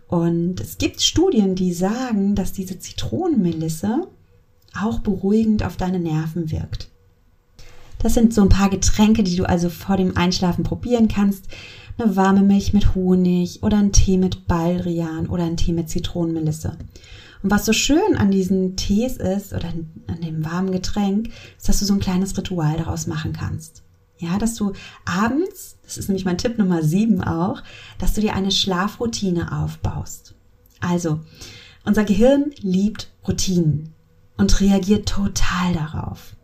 Und 0.07 0.59
es 0.59 0.77
gibt 0.77 1.01
Studien, 1.01 1.55
die 1.55 1.73
sagen, 1.73 2.35
dass 2.35 2.51
diese 2.51 2.79
Zitronenmelisse 2.79 4.07
auch 4.79 4.99
beruhigend 4.99 5.63
auf 5.63 5.77
deine 5.77 5.99
Nerven 5.99 6.51
wirkt. 6.51 6.89
Das 7.99 8.13
sind 8.13 8.33
so 8.33 8.41
ein 8.41 8.49
paar 8.49 8.69
Getränke, 8.69 9.23
die 9.23 9.35
du 9.35 9.45
also 9.45 9.69
vor 9.69 9.97
dem 9.97 10.15
Einschlafen 10.15 10.63
probieren 10.63 11.07
kannst. 11.07 11.45
Eine 11.97 12.15
warme 12.15 12.41
Milch 12.41 12.73
mit 12.73 12.93
Honig 12.93 13.63
oder 13.63 13.77
ein 13.77 13.93
Tee 13.93 14.17
mit 14.17 14.47
Baldrian 14.47 15.27
oder 15.27 15.45
ein 15.45 15.57
Tee 15.57 15.71
mit 15.71 15.89
Zitronenmelisse. 15.89 16.77
Und 17.45 17.51
was 17.51 17.65
so 17.65 17.73
schön 17.73 18.17
an 18.17 18.31
diesen 18.31 18.75
Tees 18.75 19.17
ist 19.17 19.53
oder 19.53 19.67
an 19.67 20.21
dem 20.21 20.43
warmen 20.43 20.71
Getränk, 20.71 21.29
ist, 21.55 21.69
dass 21.69 21.77
du 21.77 21.85
so 21.85 21.93
ein 21.93 21.99
kleines 21.99 22.35
Ritual 22.35 22.75
daraus 22.75 23.05
machen 23.05 23.33
kannst. 23.33 23.83
Ja, 24.17 24.39
dass 24.39 24.55
du 24.55 24.73
abends, 25.05 25.77
das 25.83 25.99
ist 25.99 26.07
nämlich 26.07 26.25
mein 26.25 26.39
Tipp 26.39 26.57
Nummer 26.57 26.81
sieben 26.81 27.23
auch, 27.23 27.61
dass 27.99 28.15
du 28.15 28.21
dir 28.21 28.33
eine 28.33 28.49
Schlafroutine 28.49 29.61
aufbaust. 29.61 30.33
Also, 30.79 31.19
unser 31.85 32.03
Gehirn 32.03 32.45
liebt 32.61 33.11
Routinen 33.27 33.93
und 34.37 34.59
reagiert 34.59 35.07
total 35.07 35.73
darauf. 35.73 36.35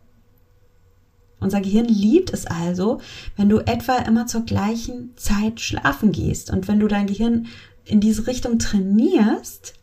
Unser 1.39 1.61
Gehirn 1.61 1.87
liebt 1.87 2.31
es 2.31 2.45
also, 2.45 3.01
wenn 3.37 3.49
du 3.49 3.57
etwa 3.57 3.95
immer 3.95 4.27
zur 4.27 4.41
gleichen 4.41 5.17
Zeit 5.17 5.61
schlafen 5.61 6.11
gehst. 6.11 6.51
Und 6.51 6.67
wenn 6.67 6.79
du 6.79 6.87
dein 6.87 7.07
Gehirn 7.07 7.47
in 7.85 8.01
diese 8.01 8.27
Richtung 8.27 8.59
trainierst, 8.59 9.80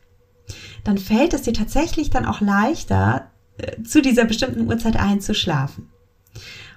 dann 0.89 0.97
fällt 0.97 1.35
es 1.35 1.43
dir 1.43 1.53
tatsächlich 1.53 2.09
dann 2.09 2.25
auch 2.25 2.41
leichter, 2.41 3.31
äh, 3.59 3.83
zu 3.83 4.01
dieser 4.01 4.25
bestimmten 4.25 4.67
Uhrzeit 4.67 4.99
einzuschlafen. 4.99 5.91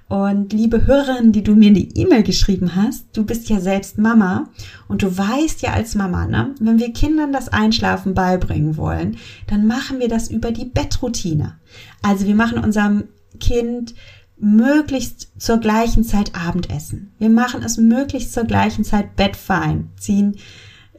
Und 0.10 0.52
liebe 0.52 0.86
Hörerin, 0.86 1.32
die 1.32 1.44
du 1.44 1.56
mir 1.56 1.70
eine 1.70 1.80
E-Mail 1.80 2.24
geschrieben 2.24 2.76
hast, 2.76 3.06
du 3.14 3.24
bist 3.24 3.48
ja 3.48 3.62
selbst 3.62 3.98
Mama 3.98 4.50
und 4.90 5.02
du 5.02 5.18
weißt 5.18 5.62
ja 5.62 5.72
als 5.72 5.96
Mama, 5.96 6.28
ne, 6.28 6.54
wenn 6.60 6.78
wir 6.78 6.92
Kindern 6.92 7.32
das 7.32 7.48
Einschlafen 7.48 8.14
beibringen 8.14 8.76
wollen, 8.76 9.16
dann 9.48 9.66
machen 9.66 10.02
wir 10.02 10.10
das 10.10 10.30
über 10.30 10.52
die 10.52 10.66
Bettroutine. 10.66 11.58
Also 12.02 12.28
wir 12.28 12.36
machen 12.36 12.62
unserem 12.62 13.06
Kind 13.40 13.96
möglichst 14.38 15.42
zur 15.42 15.60
gleichen 15.60 16.04
Zeit 16.04 16.36
Abendessen. 16.36 17.14
Wir 17.18 17.30
machen 17.30 17.64
es 17.64 17.78
möglichst 17.78 18.34
zur 18.34 18.44
gleichen 18.44 18.84
Zeit 18.84 19.16
bettfein, 19.16 19.92
ziehen 19.96 20.36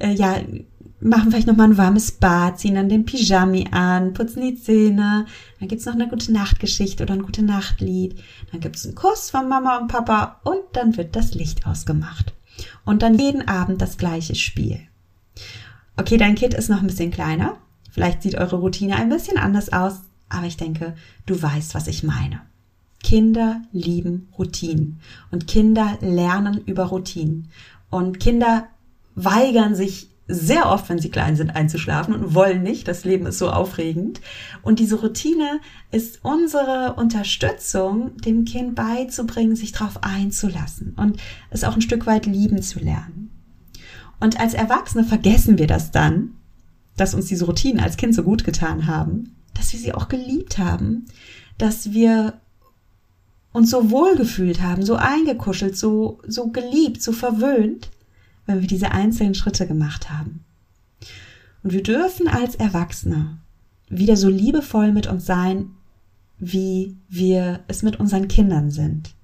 äh, 0.01 0.15
ja 0.15 0.37
machen 1.03 1.31
vielleicht 1.31 1.47
nochmal 1.47 1.69
ein 1.69 1.79
warmes 1.79 2.13
Bad, 2.13 2.59
ziehen 2.59 2.77
dann 2.77 2.89
den 2.89 3.05
Pyjami 3.05 3.69
an, 3.73 4.13
putzen 4.13 4.43
die 4.43 4.57
Zähne, 4.57 5.27
dann 5.59 5.69
gibt's 5.69 5.87
noch 5.87 5.95
eine 5.95 6.09
gute 6.09 6.33
Nachtgeschichte 6.33 7.03
oder 7.03 7.15
ein 7.15 7.23
gute 7.23 7.43
Nachtlied, 7.43 8.19
dann 8.51 8.61
gibt's 8.61 8.87
einen 8.87 8.95
Kuss 8.95 9.31
von 9.31 9.49
Mama 9.49 9.79
und 9.79 9.89
Papa 9.89 10.41
und 10.45 10.61
dann 10.73 10.97
wird 10.97 11.17
das 11.17 11.35
Licht 11.35 11.67
ausgemacht. 11.67 12.33
Und 12.85 13.03
dann 13.03 13.19
jeden 13.19 13.49
Abend 13.49 13.83
das 13.83 13.97
gleiche 13.99 14.35
Spiel. 14.35 14.81
Okay, 15.97 16.17
dein 16.17 16.37
Kind 16.37 16.55
ist 16.55 16.71
noch 16.71 16.81
ein 16.81 16.87
bisschen 16.87 17.11
kleiner, 17.11 17.57
vielleicht 17.91 18.23
sieht 18.23 18.37
eure 18.37 18.57
Routine 18.57 18.97
ein 18.97 19.09
bisschen 19.09 19.39
anders 19.39 19.73
aus, 19.73 20.03
aber 20.29 20.47
ich 20.47 20.57
denke, 20.57 20.95
du 21.27 21.41
weißt, 21.41 21.75
was 21.75 21.89
ich 21.89 22.03
meine. 22.03 22.41
Kinder 23.03 23.63
lieben 23.73 24.29
Routinen 24.39 25.01
und 25.33 25.49
Kinder 25.49 25.99
lernen 26.01 26.63
über 26.65 26.85
Routinen 26.85 27.49
und 27.91 28.21
Kinder 28.21 28.69
weigern 29.17 29.75
sich 29.75 30.12
sehr 30.33 30.71
oft, 30.71 30.89
wenn 30.89 30.99
sie 30.99 31.11
klein 31.11 31.37
sind, 31.37 31.51
einzuschlafen 31.51 32.15
und 32.15 32.35
wollen 32.35 32.63
nicht. 32.63 32.89
Das 32.89 33.05
Leben 33.05 33.27
ist 33.27 33.39
so 33.39 33.51
aufregend. 33.51 34.21
Und 34.63 34.79
diese 34.79 35.01
Routine 35.01 35.61
ist 35.91 36.21
unsere 36.23 36.95
Unterstützung, 36.95 38.17
dem 38.19 38.45
Kind 38.45 38.75
beizubringen, 38.75 39.57
sich 39.57 39.73
darauf 39.73 40.03
einzulassen 40.03 40.95
und 40.97 41.19
es 41.51 41.65
auch 41.65 41.75
ein 41.75 41.83
Stück 41.83 42.07
weit 42.07 42.27
lieben 42.27 42.63
zu 42.63 42.79
lernen. 42.79 43.31
Und 44.21 44.41
als 44.41 44.55
Erwachsene 44.55 45.05
vergessen 45.05 45.59
wir 45.59 45.67
das 45.67 45.91
dann, 45.91 46.35
dass 46.97 47.15
uns 47.15 47.27
diese 47.27 47.47
Routinen 47.47 47.83
als 47.83 47.97
Kind 47.97 48.15
so 48.15 48.23
gut 48.23 48.45
getan 48.45 48.87
haben, 48.87 49.37
dass 49.55 49.73
wir 49.73 49.81
sie 49.81 49.95
auch 49.95 50.09
geliebt 50.09 50.59
haben, 50.59 51.07
dass 51.59 51.93
wir 51.93 52.41
uns 53.53 53.71
so 53.71 53.91
wohlgefühlt 53.91 54.63
haben, 54.63 54.83
so 54.83 54.95
eingekuschelt, 54.95 55.77
so, 55.77 56.21
so 56.27 56.49
geliebt, 56.49 57.03
so 57.03 57.13
verwöhnt 57.13 57.91
wenn 58.47 58.61
wir 58.61 58.69
diese 58.69 58.93
einzelnen 58.93 59.35
Schritte 59.35 59.67
gemacht 59.67 60.11
haben. 60.11 60.45
Und 61.63 61.73
wir 61.73 61.83
dürfen 61.83 62.29
als 62.29 62.55
Erwachsene 62.57 63.39
wieder 63.89 64.17
so 64.17 64.29
liebevoll 64.29 64.93
mit 64.93 65.07
uns 65.07 65.27
sein, 65.27 65.71
wie 66.39 66.97
wir 67.09 67.61
es 67.69 67.83
mit 67.83 68.01
unseren 68.01 68.27
Kindern 68.27 68.71
sind. 68.71 69.15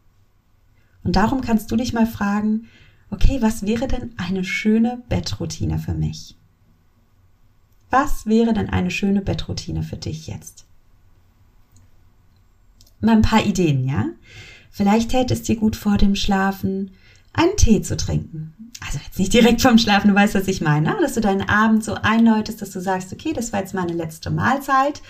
Und 1.03 1.17
darum 1.17 1.41
kannst 1.41 1.71
du 1.71 1.77
dich 1.77 1.93
mal 1.93 2.07
fragen, 2.07 2.69
okay, 3.11 3.39
was 3.41 3.63
wäre 3.63 3.89
denn 3.89 4.13
eine 4.19 4.45
schöne 4.45 5.03
Bettroutine 5.09 5.79
für 5.79 5.95
mich? 5.95 6.37
Was 7.91 8.27
wäre 8.27 8.53
denn 8.53 8.69
eine 8.69 8.91
schöne 8.91 9.23
Bettroutine 9.23 9.83
für 9.83 9.97
dich 9.97 10.27
jetzt? 10.27 10.67
Mal 13.01 13.17
ein 13.17 13.23
paar 13.23 13.47
Ideen, 13.47 13.89
ja? 13.89 14.07
Vielleicht 14.71 15.13
hält 15.13 15.31
es 15.31 15.43
dir 15.43 15.57
gut 15.57 15.77
vor 15.77 15.97
dem 15.97 16.15
Schlafen, 16.15 16.91
einen 17.33 17.57
Tee 17.57 17.81
zu 17.81 17.97
trinken. 17.97 18.55
Also 18.87 18.99
jetzt 19.05 19.19
nicht 19.19 19.33
direkt 19.33 19.61
vom 19.61 19.79
Schlafen, 19.79 20.09
du 20.09 20.15
weißt, 20.15 20.35
was 20.35 20.49
ich 20.49 20.61
meine, 20.61 20.97
dass 21.01 21.15
du 21.15 21.21
deinen 21.21 21.49
Abend 21.49 21.85
so 21.85 21.95
einläutest, 21.95 22.63
dass 22.63 22.71
du 22.71 22.81
sagst, 22.81 23.13
okay, 23.13 23.33
das 23.33 23.53
war 23.53 23.61
jetzt 23.61 23.75
meine 23.75 23.93
letzte 23.93 24.31
Mahlzeit. 24.31 25.03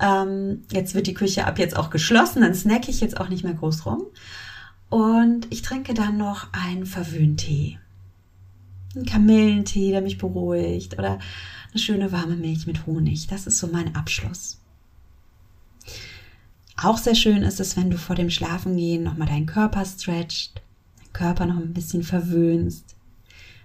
Ähm, 0.00 0.64
jetzt 0.72 0.94
wird 0.94 1.06
die 1.06 1.14
Küche 1.14 1.46
ab 1.46 1.58
jetzt 1.58 1.76
auch 1.76 1.90
geschlossen, 1.90 2.42
dann 2.42 2.54
snacke 2.54 2.90
ich 2.90 3.00
jetzt 3.00 3.18
auch 3.18 3.28
nicht 3.28 3.44
mehr 3.44 3.54
groß 3.54 3.86
rum. 3.86 4.02
Und 4.90 5.46
ich 5.50 5.62
trinke 5.62 5.94
dann 5.94 6.16
noch 6.16 6.52
einen 6.52 6.86
Verwöhntee. 6.86 7.78
Einen 8.94 9.06
Kamillentee, 9.06 9.90
der 9.90 10.00
mich 10.00 10.18
beruhigt 10.18 10.98
oder 10.98 11.18
eine 11.70 11.80
schöne 11.80 12.12
warme 12.12 12.36
Milch 12.36 12.66
mit 12.66 12.86
Honig. 12.86 13.26
Das 13.26 13.46
ist 13.46 13.58
so 13.58 13.66
mein 13.66 13.94
Abschluss. 13.96 14.60
Auch 16.80 16.96
sehr 16.96 17.14
schön 17.14 17.42
ist 17.42 17.60
es, 17.60 17.76
wenn 17.76 17.90
du 17.90 17.98
vor 17.98 18.16
dem 18.16 18.30
Schlafengehen 18.30 19.02
nochmal 19.02 19.28
deinen 19.28 19.46
Körper 19.46 19.84
stretcht 19.84 20.62
Körper 21.12 21.46
noch 21.46 21.56
ein 21.56 21.74
bisschen 21.74 22.04
verwöhnst. 22.04 22.94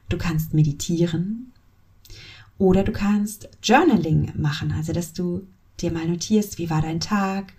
Du 0.09 0.17
kannst 0.17 0.53
meditieren 0.53 1.51
oder 2.57 2.83
du 2.83 2.91
kannst 2.91 3.49
Journaling 3.61 4.31
machen, 4.35 4.71
also 4.71 4.93
dass 4.93 5.13
du 5.13 5.47
dir 5.79 5.91
mal 5.91 6.07
notierst, 6.07 6.57
wie 6.57 6.69
war 6.69 6.81
dein 6.81 6.99
Tag, 6.99 7.53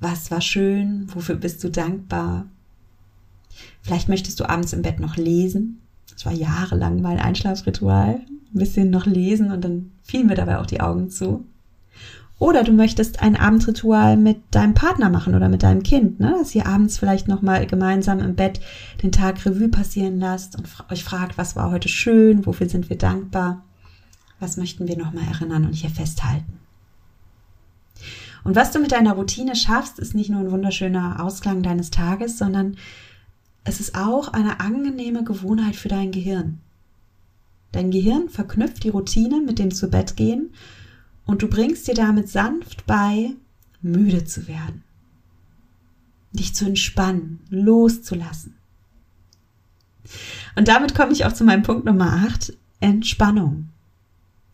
was 0.00 0.30
war 0.30 0.40
schön, 0.40 1.06
wofür 1.14 1.36
bist 1.36 1.62
du 1.64 1.70
dankbar. 1.70 2.46
Vielleicht 3.82 4.08
möchtest 4.08 4.40
du 4.40 4.48
abends 4.48 4.72
im 4.72 4.82
Bett 4.82 5.00
noch 5.00 5.16
lesen. 5.16 5.80
Das 6.10 6.26
war 6.26 6.32
jahrelang 6.32 7.00
mein 7.00 7.18
Einschlafritual. 7.18 8.20
Ein 8.54 8.58
bisschen 8.58 8.90
noch 8.90 9.06
lesen 9.06 9.52
und 9.52 9.62
dann 9.62 9.92
fielen 10.02 10.26
mir 10.26 10.34
dabei 10.34 10.58
auch 10.58 10.66
die 10.66 10.80
Augen 10.80 11.10
zu. 11.10 11.44
Oder 12.38 12.64
du 12.64 12.72
möchtest 12.72 13.22
ein 13.22 13.34
Abendritual 13.34 14.18
mit 14.18 14.42
deinem 14.50 14.74
Partner 14.74 15.08
machen 15.08 15.34
oder 15.34 15.48
mit 15.48 15.62
deinem 15.62 15.82
Kind, 15.82 16.20
ne? 16.20 16.34
dass 16.38 16.54
ihr 16.54 16.66
abends 16.66 16.98
vielleicht 16.98 17.28
nochmal 17.28 17.66
gemeinsam 17.66 18.18
im 18.18 18.34
Bett 18.34 18.60
den 19.02 19.10
Tag 19.10 19.44
Revue 19.46 19.68
passieren 19.68 20.20
lasst 20.20 20.56
und 20.56 20.68
euch 20.90 21.02
fragt, 21.02 21.38
was 21.38 21.56
war 21.56 21.70
heute 21.70 21.88
schön, 21.88 22.44
wofür 22.44 22.68
sind 22.68 22.90
wir 22.90 22.98
dankbar, 22.98 23.64
was 24.38 24.58
möchten 24.58 24.86
wir 24.86 24.98
nochmal 24.98 25.24
erinnern 25.26 25.64
und 25.64 25.72
hier 25.72 25.88
festhalten. 25.88 26.58
Und 28.44 28.54
was 28.54 28.70
du 28.70 28.80
mit 28.80 28.92
deiner 28.92 29.14
Routine 29.14 29.56
schaffst, 29.56 29.98
ist 29.98 30.14
nicht 30.14 30.28
nur 30.28 30.40
ein 30.40 30.50
wunderschöner 30.50 31.24
Ausklang 31.24 31.62
deines 31.62 31.90
Tages, 31.90 32.36
sondern 32.36 32.76
es 33.64 33.80
ist 33.80 33.96
auch 33.96 34.28
eine 34.28 34.60
angenehme 34.60 35.24
Gewohnheit 35.24 35.74
für 35.74 35.88
dein 35.88 36.12
Gehirn. 36.12 36.60
Dein 37.72 37.90
Gehirn 37.90 38.28
verknüpft 38.28 38.84
die 38.84 38.90
Routine 38.90 39.40
mit 39.40 39.58
dem 39.58 39.74
zu 39.74 39.88
Bett 39.88 40.16
gehen 40.16 40.50
und 41.26 41.42
du 41.42 41.48
bringst 41.48 41.86
dir 41.86 41.94
damit 41.94 42.28
sanft 42.28 42.86
bei, 42.86 43.34
müde 43.82 44.24
zu 44.24 44.48
werden, 44.48 44.82
dich 46.32 46.54
zu 46.54 46.64
entspannen, 46.64 47.40
loszulassen. 47.50 48.54
Und 50.54 50.68
damit 50.68 50.94
komme 50.94 51.12
ich 51.12 51.24
auch 51.24 51.32
zu 51.32 51.44
meinem 51.44 51.62
Punkt 51.62 51.84
Nummer 51.84 52.24
8, 52.26 52.56
Entspannung. 52.80 53.68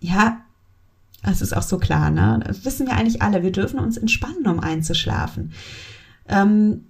Ja, 0.00 0.40
das 1.22 1.40
ist 1.40 1.56
auch 1.56 1.62
so 1.62 1.78
klar, 1.78 2.10
ne? 2.10 2.40
Das 2.44 2.64
wissen 2.64 2.86
wir 2.86 2.94
eigentlich 2.94 3.22
alle. 3.22 3.42
Wir 3.42 3.52
dürfen 3.52 3.78
uns 3.78 3.96
entspannen, 3.96 4.46
um 4.46 4.58
einzuschlafen. 4.58 5.52
Ähm, 6.26 6.86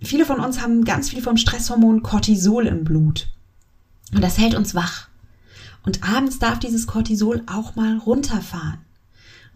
viele 0.00 0.24
von 0.24 0.40
uns 0.40 0.62
haben 0.62 0.84
ganz 0.84 1.10
viel 1.10 1.20
vom 1.20 1.36
Stresshormon 1.36 2.02
Cortisol 2.02 2.66
im 2.66 2.84
Blut. 2.84 3.28
Und 4.14 4.22
das 4.22 4.38
hält 4.38 4.54
uns 4.54 4.74
wach. 4.74 5.08
Und 5.84 6.02
abends 6.08 6.38
darf 6.38 6.58
dieses 6.58 6.86
Cortisol 6.86 7.42
auch 7.46 7.76
mal 7.76 7.98
runterfahren. 7.98 8.78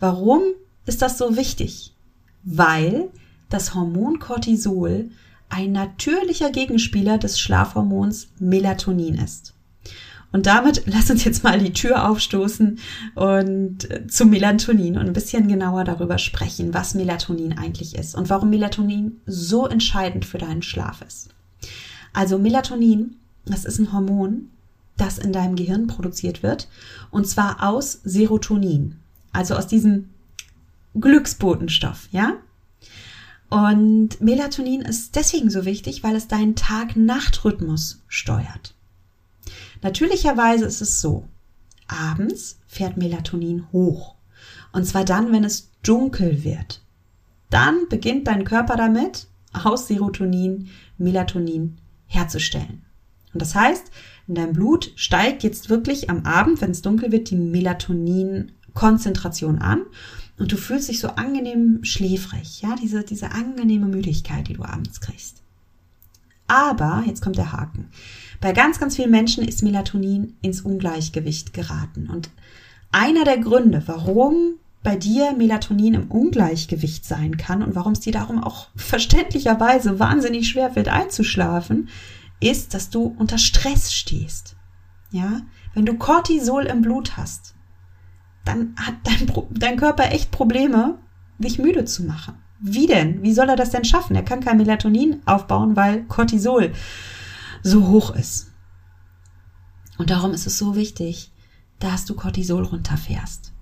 Warum 0.02 0.42
ist 0.84 1.00
das 1.00 1.16
so 1.16 1.36
wichtig? 1.36 1.94
Weil 2.42 3.10
das 3.50 3.72
Hormon 3.72 4.18
Cortisol 4.18 5.10
ein 5.48 5.70
natürlicher 5.70 6.50
Gegenspieler 6.50 7.18
des 7.18 7.38
Schlafhormons 7.38 8.26
Melatonin 8.40 9.14
ist. 9.14 9.54
Und 10.32 10.46
damit 10.46 10.82
lass 10.86 11.08
uns 11.08 11.22
jetzt 11.22 11.44
mal 11.44 11.60
die 11.60 11.72
Tür 11.72 12.08
aufstoßen 12.10 12.80
und 13.14 13.90
äh, 13.92 14.08
zu 14.08 14.26
Melatonin 14.26 14.98
und 14.98 15.06
ein 15.06 15.12
bisschen 15.12 15.46
genauer 15.46 15.84
darüber 15.84 16.18
sprechen, 16.18 16.74
was 16.74 16.94
Melatonin 16.94 17.56
eigentlich 17.56 17.94
ist 17.94 18.16
und 18.16 18.28
warum 18.28 18.50
Melatonin 18.50 19.20
so 19.26 19.68
entscheidend 19.68 20.24
für 20.24 20.38
deinen 20.38 20.62
Schlaf 20.62 21.00
ist. 21.06 21.28
Also 22.12 22.40
Melatonin, 22.40 23.18
das 23.44 23.64
ist 23.64 23.78
ein 23.78 23.92
Hormon, 23.92 24.50
das 24.96 25.18
in 25.18 25.32
deinem 25.32 25.54
Gehirn 25.54 25.86
produziert 25.86 26.42
wird 26.42 26.66
und 27.12 27.28
zwar 27.28 27.62
aus 27.62 28.00
Serotonin 28.02 28.96
also 29.32 29.54
aus 29.54 29.66
diesem 29.66 30.10
Glücksbotenstoff, 30.94 32.08
ja? 32.10 32.34
Und 33.48 34.20
Melatonin 34.20 34.80
ist 34.80 35.14
deswegen 35.14 35.50
so 35.50 35.64
wichtig, 35.66 36.02
weil 36.02 36.16
es 36.16 36.28
deinen 36.28 36.56
Tag-Nacht-Rhythmus 36.56 38.02
steuert. 38.08 38.74
Natürlicherweise 39.82 40.64
ist 40.64 40.80
es 40.80 41.00
so, 41.00 41.28
abends 41.86 42.58
fährt 42.66 42.96
Melatonin 42.96 43.66
hoch. 43.72 44.14
Und 44.72 44.86
zwar 44.86 45.04
dann, 45.04 45.32
wenn 45.32 45.44
es 45.44 45.70
dunkel 45.82 46.44
wird. 46.44 46.82
Dann 47.50 47.88
beginnt 47.90 48.26
dein 48.26 48.44
Körper 48.44 48.76
damit, 48.76 49.26
aus 49.52 49.86
Serotonin 49.86 50.70
Melatonin 50.96 51.76
herzustellen. 52.06 52.86
Und 53.34 53.42
das 53.42 53.54
heißt, 53.54 53.90
in 54.28 54.34
deinem 54.34 54.54
Blut 54.54 54.92
steigt 54.96 55.42
jetzt 55.42 55.68
wirklich 55.68 56.08
am 56.08 56.24
Abend, 56.24 56.60
wenn 56.60 56.70
es 56.70 56.82
dunkel 56.82 57.12
wird, 57.12 57.30
die 57.30 57.36
Melatonin 57.36 58.52
Konzentration 58.74 59.58
an 59.58 59.82
und 60.38 60.52
du 60.52 60.56
fühlst 60.56 60.88
dich 60.88 61.00
so 61.00 61.08
angenehm 61.08 61.84
schläfrig, 61.84 62.62
ja, 62.62 62.74
diese, 62.80 63.04
diese 63.04 63.32
angenehme 63.32 63.86
Müdigkeit, 63.86 64.48
die 64.48 64.54
du 64.54 64.64
abends 64.64 65.00
kriegst. 65.00 65.42
Aber, 66.46 67.04
jetzt 67.06 67.22
kommt 67.22 67.36
der 67.36 67.52
Haken, 67.52 67.88
bei 68.40 68.52
ganz, 68.52 68.78
ganz 68.78 68.96
vielen 68.96 69.10
Menschen 69.10 69.44
ist 69.44 69.62
Melatonin 69.62 70.36
ins 70.42 70.60
Ungleichgewicht 70.60 71.54
geraten 71.54 72.08
und 72.10 72.30
einer 72.90 73.24
der 73.24 73.38
Gründe, 73.38 73.82
warum 73.86 74.56
bei 74.82 74.96
dir 74.96 75.32
Melatonin 75.32 75.94
im 75.94 76.10
Ungleichgewicht 76.10 77.04
sein 77.04 77.36
kann 77.36 77.62
und 77.62 77.74
warum 77.74 77.92
es 77.92 78.00
dir 78.00 78.12
darum 78.12 78.42
auch 78.42 78.68
verständlicherweise 78.76 79.98
wahnsinnig 79.98 80.48
schwer 80.48 80.74
wird 80.76 80.88
einzuschlafen, 80.88 81.88
ist, 82.40 82.74
dass 82.74 82.90
du 82.90 83.14
unter 83.16 83.38
Stress 83.38 83.94
stehst. 83.94 84.56
Ja, 85.10 85.42
wenn 85.74 85.86
du 85.86 85.94
Cortisol 85.94 86.64
im 86.64 86.82
Blut 86.82 87.16
hast, 87.16 87.54
dann 88.44 88.74
hat 88.76 88.94
dein, 89.04 89.30
dein 89.50 89.76
Körper 89.76 90.10
echt 90.10 90.30
Probleme, 90.30 90.98
dich 91.38 91.58
müde 91.58 91.84
zu 91.84 92.04
machen. 92.04 92.34
Wie 92.60 92.86
denn? 92.86 93.22
Wie 93.22 93.34
soll 93.34 93.48
er 93.48 93.56
das 93.56 93.70
denn 93.70 93.84
schaffen? 93.84 94.14
Er 94.14 94.24
kann 94.24 94.40
kein 94.40 94.56
Melatonin 94.56 95.20
aufbauen, 95.26 95.74
weil 95.74 96.04
Cortisol 96.04 96.72
so 97.62 97.88
hoch 97.88 98.14
ist. 98.14 98.52
Und 99.98 100.10
darum 100.10 100.32
ist 100.32 100.46
es 100.46 100.58
so 100.58 100.76
wichtig, 100.76 101.32
dass 101.78 102.04
du 102.04 102.14
Cortisol 102.14 102.64
runterfährst. 102.64 103.52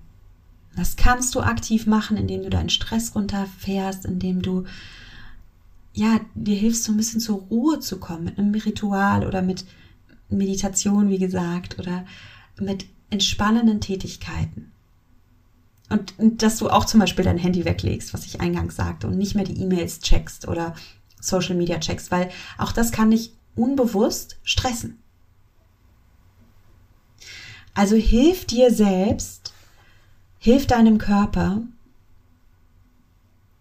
Das 0.75 0.95
kannst 0.95 1.35
du 1.35 1.41
aktiv 1.41 1.85
machen, 1.87 2.17
indem 2.17 2.43
du 2.43 2.49
deinen 2.49 2.69
Stress 2.69 3.13
runterfährst, 3.15 4.05
indem 4.05 4.41
du 4.41 4.65
ja, 5.93 6.21
dir 6.35 6.55
hilfst, 6.55 6.85
so 6.85 6.93
ein 6.93 6.97
bisschen 6.97 7.19
zur 7.19 7.41
Ruhe 7.49 7.79
zu 7.79 7.99
kommen 7.99 8.23
mit 8.23 8.39
einem 8.39 8.53
Ritual 8.53 9.25
oder 9.25 9.41
mit 9.41 9.65
Meditation, 10.29 11.09
wie 11.09 11.17
gesagt, 11.17 11.79
oder 11.79 12.05
mit 12.59 12.85
entspannenden 13.09 13.81
Tätigkeiten. 13.81 14.70
Und, 15.91 16.17
und 16.17 16.41
dass 16.41 16.57
du 16.57 16.69
auch 16.69 16.85
zum 16.85 17.01
Beispiel 17.01 17.25
dein 17.25 17.37
Handy 17.37 17.65
weglegst, 17.65 18.13
was 18.13 18.25
ich 18.25 18.39
eingangs 18.39 18.77
sagte, 18.77 19.07
und 19.07 19.17
nicht 19.17 19.35
mehr 19.35 19.43
die 19.43 19.61
E-Mails 19.61 19.99
checkst 19.99 20.47
oder 20.47 20.73
Social 21.19 21.55
Media 21.55 21.79
checkst, 21.79 22.11
weil 22.11 22.29
auch 22.57 22.71
das 22.71 22.93
kann 22.93 23.11
dich 23.11 23.33
unbewusst 23.55 24.39
stressen. 24.43 24.99
Also 27.73 27.97
hilf 27.97 28.45
dir 28.45 28.71
selbst, 28.71 29.53
hilf 30.39 30.65
deinem 30.65 30.97
Körper, 30.97 31.61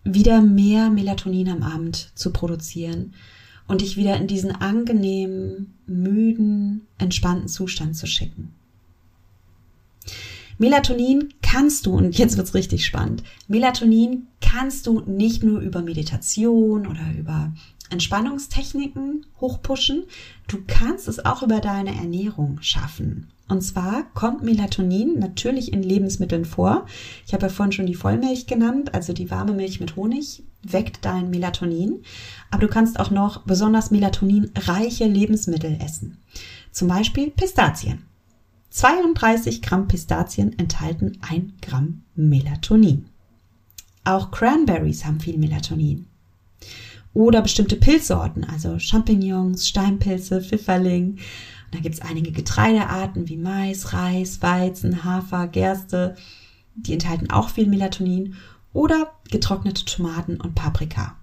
wieder 0.05 0.41
mehr 0.41 0.89
Melatonin 0.89 1.49
am 1.49 1.63
Abend 1.65 2.13
zu 2.15 2.33
produzieren 2.33 3.15
und 3.67 3.81
dich 3.81 3.97
wieder 3.97 4.17
in 4.17 4.29
diesen 4.29 4.53
angenehmen, 4.53 5.75
müden, 5.87 6.87
entspannten 6.99 7.49
Zustand 7.49 7.97
zu 7.97 8.07
schicken. 8.07 8.55
Melatonin 10.61 11.33
kannst 11.41 11.87
du, 11.87 11.95
und 11.95 12.19
jetzt 12.19 12.37
wird's 12.37 12.53
richtig 12.53 12.85
spannend, 12.85 13.23
Melatonin 13.49 14.27
kannst 14.43 14.87
du 14.87 15.01
nicht 15.01 15.43
nur 15.43 15.61
über 15.61 15.81
Meditation 15.81 16.87
oder 16.87 17.01
über 17.19 17.51
Entspannungstechniken 17.89 19.25
hochpushen, 19.41 20.05
du 20.49 20.59
kannst 20.67 21.09
es 21.09 21.25
auch 21.25 21.43
über 21.43 21.61
deine 21.61 21.95
Ernährung 21.95 22.59
schaffen. 22.61 23.29
Und 23.49 23.63
zwar 23.63 24.05
kommt 24.13 24.43
Melatonin 24.43 25.19
natürlich 25.19 25.73
in 25.73 25.83
Lebensmitteln 25.83 26.45
vor. 26.45 26.85
Ich 27.27 27.33
habe 27.33 27.47
ja 27.47 27.49
vorhin 27.49 27.73
schon 27.73 27.87
die 27.87 27.95
Vollmilch 27.95 28.47
genannt, 28.47 28.93
also 28.93 29.15
die 29.15 29.31
warme 29.31 29.55
Milch 29.55 29.81
mit 29.81 29.97
Honig 29.97 30.43
weckt 30.63 31.07
dein 31.07 31.31
Melatonin. 31.31 32.03
Aber 32.51 32.61
du 32.61 32.69
kannst 32.69 33.01
auch 33.01 33.11
noch 33.11 33.45
besonders 33.45 33.91
melatoninreiche 33.91 35.07
Lebensmittel 35.07 35.79
essen. 35.83 36.19
Zum 36.71 36.87
Beispiel 36.87 37.31
Pistazien. 37.31 38.10
32 38.71 39.63
Gramm 39.63 39.89
Pistazien 39.89 40.57
enthalten 40.57 41.19
1 41.29 41.55
Gramm 41.61 42.03
Melatonin. 42.15 43.07
Auch 44.05 44.31
Cranberries 44.31 45.05
haben 45.05 45.19
viel 45.19 45.39
Melatonin. 45.39 46.07
Oder 47.13 47.43
bestimmte 47.43 47.75
Pilzsorten, 47.75 48.45
also 48.45 48.79
Champignons, 48.79 49.67
Steinpilze, 49.67 50.41
Pfifferling. 50.41 51.15
Und 51.15 51.75
da 51.75 51.81
gibt 51.81 51.97
es 51.97 52.01
einige 52.01 52.31
Getreidearten 52.31 53.29
wie 53.29 53.37
Mais, 53.37 53.93
Reis, 53.93 54.41
Weizen, 54.41 55.03
Hafer, 55.03 55.49
Gerste. 55.49 56.15
Die 56.77 56.93
enthalten 56.93 57.29
auch 57.29 57.49
viel 57.51 57.67
Melatonin. 57.67 58.37
Oder 58.73 59.11
getrocknete 59.33 59.85
Tomaten 59.85 60.41
und 60.41 60.55
Paprika. 60.55 61.17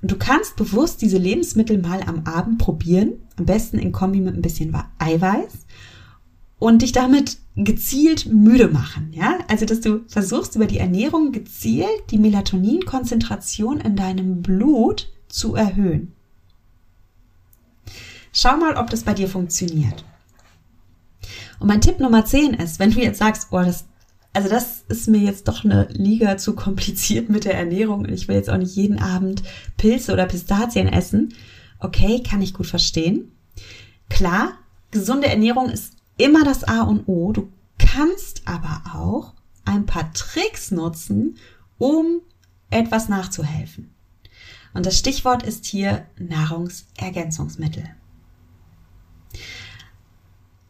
Und 0.00 0.12
du 0.12 0.16
kannst 0.16 0.54
bewusst 0.54 1.02
diese 1.02 1.18
Lebensmittel 1.18 1.78
mal 1.78 2.00
am 2.02 2.26
Abend 2.26 2.58
probieren, 2.58 3.14
am 3.36 3.46
besten 3.46 3.80
in 3.80 3.90
Kombi 3.90 4.20
mit 4.20 4.36
ein 4.36 4.42
bisschen 4.42 4.76
Eiweiß 4.98 5.66
und 6.62 6.82
dich 6.82 6.92
damit 6.92 7.38
gezielt 7.56 8.26
müde 8.26 8.68
machen, 8.68 9.12
ja? 9.12 9.40
Also, 9.48 9.66
dass 9.66 9.80
du 9.80 10.04
versuchst 10.06 10.54
über 10.54 10.66
die 10.66 10.78
Ernährung 10.78 11.32
gezielt 11.32 12.12
die 12.12 12.18
Melatoninkonzentration 12.18 13.80
in 13.80 13.96
deinem 13.96 14.42
Blut 14.42 15.12
zu 15.26 15.56
erhöhen. 15.56 16.12
Schau 18.32 18.56
mal, 18.58 18.76
ob 18.76 18.90
das 18.90 19.02
bei 19.02 19.12
dir 19.12 19.26
funktioniert. 19.26 20.04
Und 21.58 21.66
mein 21.66 21.80
Tipp 21.80 21.98
Nummer 21.98 22.24
10 22.24 22.54
ist, 22.54 22.78
wenn 22.78 22.92
du 22.92 23.00
jetzt 23.00 23.18
sagst, 23.18 23.48
oh, 23.50 23.58
das, 23.58 23.86
also 24.32 24.48
das 24.48 24.84
ist 24.86 25.08
mir 25.08 25.18
jetzt 25.20 25.48
doch 25.48 25.64
eine 25.64 25.88
Liga 25.90 26.36
zu 26.36 26.54
kompliziert 26.54 27.28
mit 27.28 27.44
der 27.44 27.58
Ernährung 27.58 28.02
und 28.02 28.12
ich 28.12 28.28
will 28.28 28.36
jetzt 28.36 28.48
auch 28.48 28.56
nicht 28.56 28.76
jeden 28.76 29.00
Abend 29.00 29.42
Pilze 29.76 30.12
oder 30.12 30.26
Pistazien 30.26 30.86
essen. 30.86 31.34
Okay, 31.80 32.22
kann 32.22 32.40
ich 32.40 32.54
gut 32.54 32.68
verstehen. 32.68 33.32
Klar, 34.08 34.52
gesunde 34.92 35.26
Ernährung 35.26 35.68
ist 35.68 35.94
immer 36.16 36.44
das 36.44 36.64
A 36.64 36.82
und 36.82 37.08
O. 37.08 37.32
Du 37.32 37.50
kannst 37.78 38.42
aber 38.46 38.82
auch 38.94 39.34
ein 39.64 39.86
paar 39.86 40.12
Tricks 40.12 40.70
nutzen, 40.70 41.36
um 41.78 42.20
etwas 42.70 43.08
nachzuhelfen. 43.08 43.90
Und 44.74 44.86
das 44.86 44.98
Stichwort 44.98 45.42
ist 45.42 45.66
hier 45.66 46.06
Nahrungsergänzungsmittel. 46.18 47.84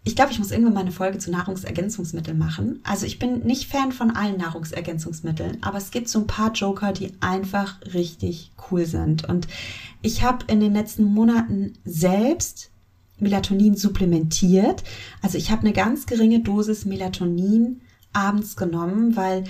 Ich 0.04 0.16
glaube, 0.16 0.32
ich 0.32 0.40
muss 0.40 0.50
irgendwann 0.50 0.74
mal 0.74 0.80
eine 0.80 0.90
Folge 0.90 1.18
zu 1.18 1.30
Nahrungsergänzungsmitteln 1.30 2.36
machen. 2.36 2.80
Also 2.82 3.06
ich 3.06 3.20
bin 3.20 3.44
nicht 3.46 3.70
Fan 3.70 3.92
von 3.92 4.10
allen 4.10 4.36
Nahrungsergänzungsmitteln, 4.36 5.62
aber 5.62 5.78
es 5.78 5.92
gibt 5.92 6.08
so 6.08 6.18
ein 6.18 6.26
paar 6.26 6.50
Joker, 6.52 6.92
die 6.92 7.12
einfach 7.20 7.80
richtig 7.94 8.50
cool 8.70 8.84
sind. 8.84 9.28
Und 9.28 9.46
ich 10.02 10.24
habe 10.24 10.44
in 10.48 10.58
den 10.58 10.72
letzten 10.72 11.04
Monaten 11.04 11.74
selbst 11.84 12.71
Melatonin 13.22 13.76
supplementiert. 13.76 14.82
Also 15.22 15.38
ich 15.38 15.50
habe 15.50 15.62
eine 15.62 15.72
ganz 15.72 16.06
geringe 16.06 16.40
Dosis 16.40 16.84
Melatonin 16.84 17.80
abends 18.12 18.56
genommen, 18.56 19.16
weil 19.16 19.44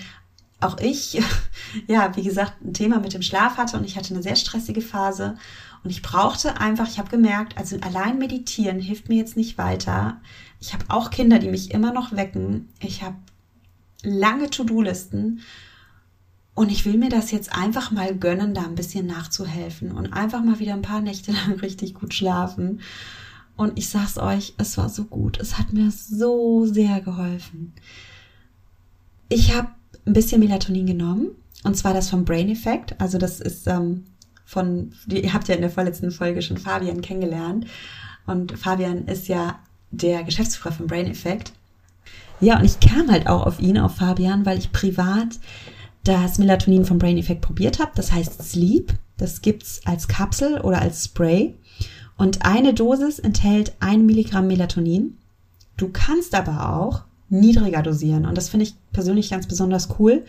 auch 0.61 0.79
ich, 0.79 1.21
ja, 1.89 2.15
wie 2.17 2.23
gesagt, 2.23 2.65
ein 2.65 2.75
Thema 2.75 3.01
mit 3.01 3.15
dem 3.15 3.23
Schlaf 3.23 3.57
hatte 3.57 3.77
und 3.77 3.85
ich 3.85 3.97
hatte 3.97 4.15
eine 4.15 4.23
sehr 4.23 4.37
stressige 4.37 4.81
Phase 4.81 5.37
und 5.85 5.91
ich 5.91 6.03
brauchte 6.03 6.61
einfach, 6.61 6.89
ich 6.89 6.99
habe 6.99 7.11
gemerkt, 7.11 7.59
also 7.59 7.77
allein 7.81 8.19
meditieren 8.19 8.79
hilft 8.79 9.09
mir 9.09 9.17
jetzt 9.17 9.37
nicht 9.37 9.59
weiter. 9.59 10.21
Ich 10.61 10.73
habe 10.73 10.85
auch 10.89 11.11
Kinder, 11.11 11.39
die 11.41 11.49
mich 11.49 11.73
immer 11.73 11.93
noch 11.93 12.13
wecken. 12.13 12.69
Ich 12.81 13.03
habe 13.03 13.17
lange 14.05 14.49
To-Do-Listen 14.49 15.41
und 16.55 16.71
ich 16.71 16.85
will 16.85 16.99
mir 16.99 17.09
das 17.09 17.31
jetzt 17.31 17.53
einfach 17.53 17.91
mal 17.91 18.17
gönnen, 18.17 18.55
da 18.55 18.63
ein 18.63 18.75
bisschen 18.75 19.07
nachzuhelfen 19.07 19.91
und 19.91 20.13
einfach 20.13 20.43
mal 20.45 20.59
wieder 20.59 20.75
ein 20.75 20.83
paar 20.83 21.01
Nächte 21.01 21.33
lang 21.47 21.59
richtig 21.61 21.95
gut 21.95 22.15
schlafen. 22.15 22.81
Und 23.57 23.79
ich 23.79 23.89
sag's 23.89 24.19
euch, 24.19 24.55
es 24.59 24.79
war 24.79 24.89
so 24.89 25.05
gut. 25.05 25.39
Es 25.41 25.59
hat 25.59 25.73
mir 25.73 25.91
so 25.91 26.67
sehr 26.67 27.01
geholfen. 27.01 27.75
Ich 29.29 29.55
habe 29.55 29.69
ein 30.07 30.13
bisschen 30.13 30.41
Melatonin 30.41 30.87
genommen. 30.87 31.29
Und 31.65 31.77
zwar 31.77 31.95
das 31.95 32.11
vom 32.11 32.25
Brain 32.25 32.49
Effect. 32.49 33.01
Also 33.01 33.19
das 33.19 33.41
ist 33.41 33.67
ähm, 33.67 34.05
von, 34.45 34.93
ihr 35.07 35.33
habt 35.33 35.49
ja 35.49 35.55
in 35.55 35.61
der 35.61 35.71
vorletzten 35.71 36.11
Folge 36.11 36.43
schon 36.43 36.59
Fabian 36.59 37.01
kennengelernt. 37.01 37.67
Und 38.27 38.59
Fabian 38.59 39.07
ist 39.07 39.29
ja 39.29 39.59
der 39.91 40.25
Geschäftsführer 40.25 40.73
von 40.73 40.87
Brain 40.87 41.07
Effect. 41.07 41.53
Ja, 42.41 42.59
und 42.59 42.65
ich 42.65 42.81
kam 42.81 43.11
halt 43.11 43.29
auch 43.29 43.47
auf 43.47 43.61
ihn, 43.61 43.79
auf 43.79 43.97
Fabian, 43.97 44.45
weil 44.45 44.59
ich 44.59 44.73
privat 44.73 45.39
das 46.03 46.39
Melatonin 46.39 46.85
vom 46.85 46.99
Brain 46.99 47.19
Effect 47.19 47.43
probiert 47.43 47.79
habe. 47.79 47.93
Das 47.95 48.11
heißt 48.11 48.43
Sleep. 48.43 48.93
Das 49.17 49.41
gibt's 49.41 49.81
als 49.85 50.09
Kapsel 50.09 50.61
oder 50.61 50.83
als 50.83 51.05
Spray. 51.05 51.55
Und 52.23 52.45
eine 52.45 52.73
Dosis 52.73 53.19
enthält 53.19 53.73
ein 53.81 54.07
Milligramm 54.07 54.47
Melatonin. 54.47 55.19
Du 55.77 55.89
kannst 55.89 56.37
aber 56.37 56.73
auch 56.73 57.03
niedriger 57.29 57.83
dosieren. 57.83 58.27
Und 58.27 58.39
das 58.39 58.49
finde 58.49 58.65
ich 58.65 58.77
persönlich 58.93 59.29
ganz 59.29 59.49
besonders 59.49 59.89
cool, 59.99 60.25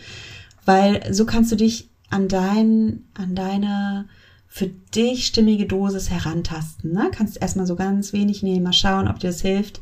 weil 0.64 1.14
so 1.14 1.24
kannst 1.24 1.52
du 1.52 1.56
dich 1.56 1.88
an 2.10 2.26
dein, 2.26 3.04
an 3.14 3.36
deine 3.36 4.06
für 4.48 4.66
dich 4.66 5.26
stimmige 5.26 5.66
Dosis 5.66 6.10
herantasten. 6.10 6.92
Ne? 6.92 7.12
Kannst 7.12 7.40
erstmal 7.40 7.68
so 7.68 7.76
ganz 7.76 8.12
wenig 8.12 8.42
nehmen, 8.42 8.64
mal 8.64 8.72
schauen, 8.72 9.06
ob 9.06 9.20
dir 9.20 9.28
das 9.28 9.42
hilft. 9.42 9.80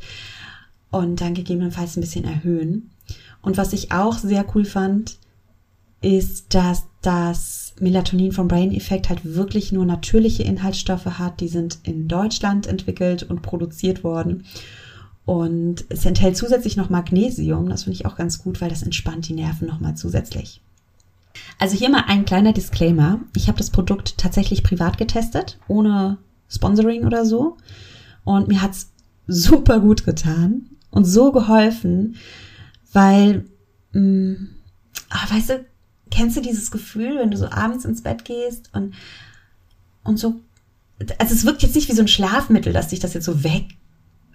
Und 0.91 1.23
dann 1.23 1.33
gegebenenfalls 1.33 1.97
ein 1.97 2.03
bisschen 2.03 2.27
erhöhen. 2.27 2.91
Und 3.41 3.57
was 3.57 3.73
ich 3.73 3.91
auch 3.91 4.19
sehr 4.19 4.45
cool 4.55 4.67
fand, 4.67 5.17
ist, 6.03 6.53
dass 6.53 6.85
das 7.01 7.72
Melatonin 7.81 8.33
vom 8.33 8.49
Brain 8.49 8.73
Effect 8.73 9.09
halt 9.09 9.25
wirklich 9.25 9.73
nur 9.73 9.85
natürliche 9.85 10.43
Inhaltsstoffe 10.43 11.07
hat. 11.07 11.41
Die 11.41 11.49
sind 11.49 11.79
in 11.83 12.09
Deutschland 12.09 12.67
entwickelt 12.67 13.23
und 13.23 13.43
produziert 13.43 14.05
worden. 14.05 14.45
Und 15.25 15.85
es 15.89 16.05
enthält 16.05 16.37
zusätzlich 16.37 16.77
noch 16.77 16.91
Magnesium. 16.91 17.69
Das 17.69 17.85
finde 17.85 17.97
ich 17.97 18.07
auch 18.07 18.17
ganz 18.17 18.43
gut, 18.43 18.61
weil 18.61 18.71
das 18.71 18.83
entspannt 18.83 19.29
die 19.29 19.35
Nerven 19.35 19.69
nochmal 19.69 19.95
zusätzlich. 19.95 20.61
Also 21.59 21.77
hier 21.77 21.91
mal 21.91 22.05
ein 22.09 22.25
kleiner 22.25 22.53
Disclaimer. 22.53 23.21
Ich 23.37 23.49
habe 23.49 23.59
das 23.59 23.71
Produkt 23.71 24.19
tatsächlich 24.19 24.63
privat 24.63 24.99
getestet, 24.99 25.59
ohne 25.69 26.19
Sponsoring 26.49 27.07
oder 27.07 27.25
so. 27.25 27.57
Und 28.25 28.49
mir 28.49 28.63
hat's 28.63 28.91
super 29.27 29.81
gut 29.81 30.05
getan 30.05 30.71
und 30.91 31.05
so 31.05 31.33
geholfen, 31.33 32.17
weil 32.93 33.45
mh, 33.93 34.01
mm, 34.01 34.49
ah, 35.11 35.35
weißt 35.35 35.51
du, 35.51 35.65
kennst 36.13 36.37
du 36.37 36.41
dieses 36.41 36.71
Gefühl, 36.71 37.19
wenn 37.19 37.31
du 37.31 37.37
so 37.37 37.51
abends 37.51 37.85
ins 37.85 38.03
Bett 38.03 38.25
gehst 38.25 38.71
und, 38.73 38.95
und 40.05 40.19
so, 40.19 40.41
also 41.19 41.35
es 41.35 41.45
wirkt 41.45 41.63
jetzt 41.63 41.75
nicht 41.75 41.89
wie 41.89 41.95
so 41.95 42.03
ein 42.03 42.09
Schlafmittel, 42.09 42.73
dass 42.73 42.89
dich 42.89 43.01
das 43.01 43.15
jetzt 43.15 43.25
so 43.25 43.43
weg, 43.43 43.65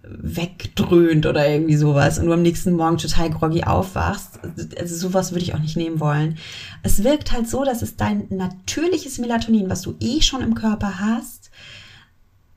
wegdröhnt 0.04 1.26
oder 1.26 1.48
irgendwie 1.48 1.76
sowas 1.76 2.18
und 2.18 2.26
du 2.26 2.34
am 2.34 2.42
nächsten 2.42 2.72
Morgen 2.74 2.98
total 2.98 3.30
groggy 3.30 3.64
aufwachst. 3.64 4.40
Also 4.80 4.96
sowas 4.96 5.32
würde 5.32 5.44
ich 5.44 5.54
auch 5.54 5.60
nicht 5.60 5.78
nehmen 5.78 6.00
wollen. 6.00 6.38
Es 6.82 7.04
wirkt 7.04 7.32
halt 7.32 7.48
so, 7.48 7.64
dass 7.64 7.82
es 7.82 7.96
dein 7.96 8.26
natürliches 8.30 9.20
Melatonin, 9.20 9.70
was 9.70 9.82
du 9.82 9.96
eh 10.00 10.22
schon 10.22 10.42
im 10.42 10.56
Körper 10.56 11.00
hast, 11.00 11.52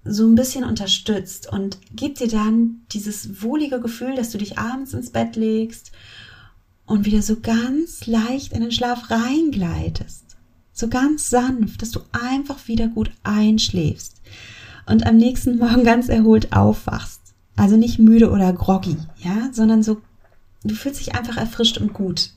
so 0.04 0.26
ein 0.26 0.34
bisschen 0.34 0.64
unterstützt 0.64 1.52
und 1.52 1.78
gibt 1.94 2.20
dir 2.20 2.28
dann 2.28 2.82
dieses 2.92 3.42
wohlige 3.42 3.80
Gefühl, 3.80 4.14
dass 4.14 4.30
du 4.30 4.38
dich 4.38 4.58
abends 4.58 4.94
ins 4.94 5.10
Bett 5.10 5.36
legst 5.36 5.92
und 6.90 7.06
wieder 7.06 7.22
so 7.22 7.38
ganz 7.38 8.06
leicht 8.06 8.52
in 8.52 8.62
den 8.62 8.72
Schlaf 8.72 9.10
reingleitest. 9.10 10.24
So 10.72 10.88
ganz 10.88 11.30
sanft, 11.30 11.82
dass 11.82 11.92
du 11.92 12.00
einfach 12.10 12.66
wieder 12.66 12.88
gut 12.88 13.12
einschläfst 13.22 14.20
und 14.86 15.06
am 15.06 15.16
nächsten 15.16 15.58
Morgen 15.58 15.84
ganz 15.84 16.08
erholt 16.08 16.52
aufwachst. 16.52 17.20
Also 17.54 17.76
nicht 17.76 18.00
müde 18.00 18.30
oder 18.30 18.52
groggy, 18.52 18.96
ja, 19.18 19.50
sondern 19.52 19.84
so, 19.84 19.98
du 20.64 20.74
fühlst 20.74 20.98
dich 20.98 21.14
einfach 21.14 21.36
erfrischt 21.36 21.78
und 21.78 21.92
gut. 21.92 22.30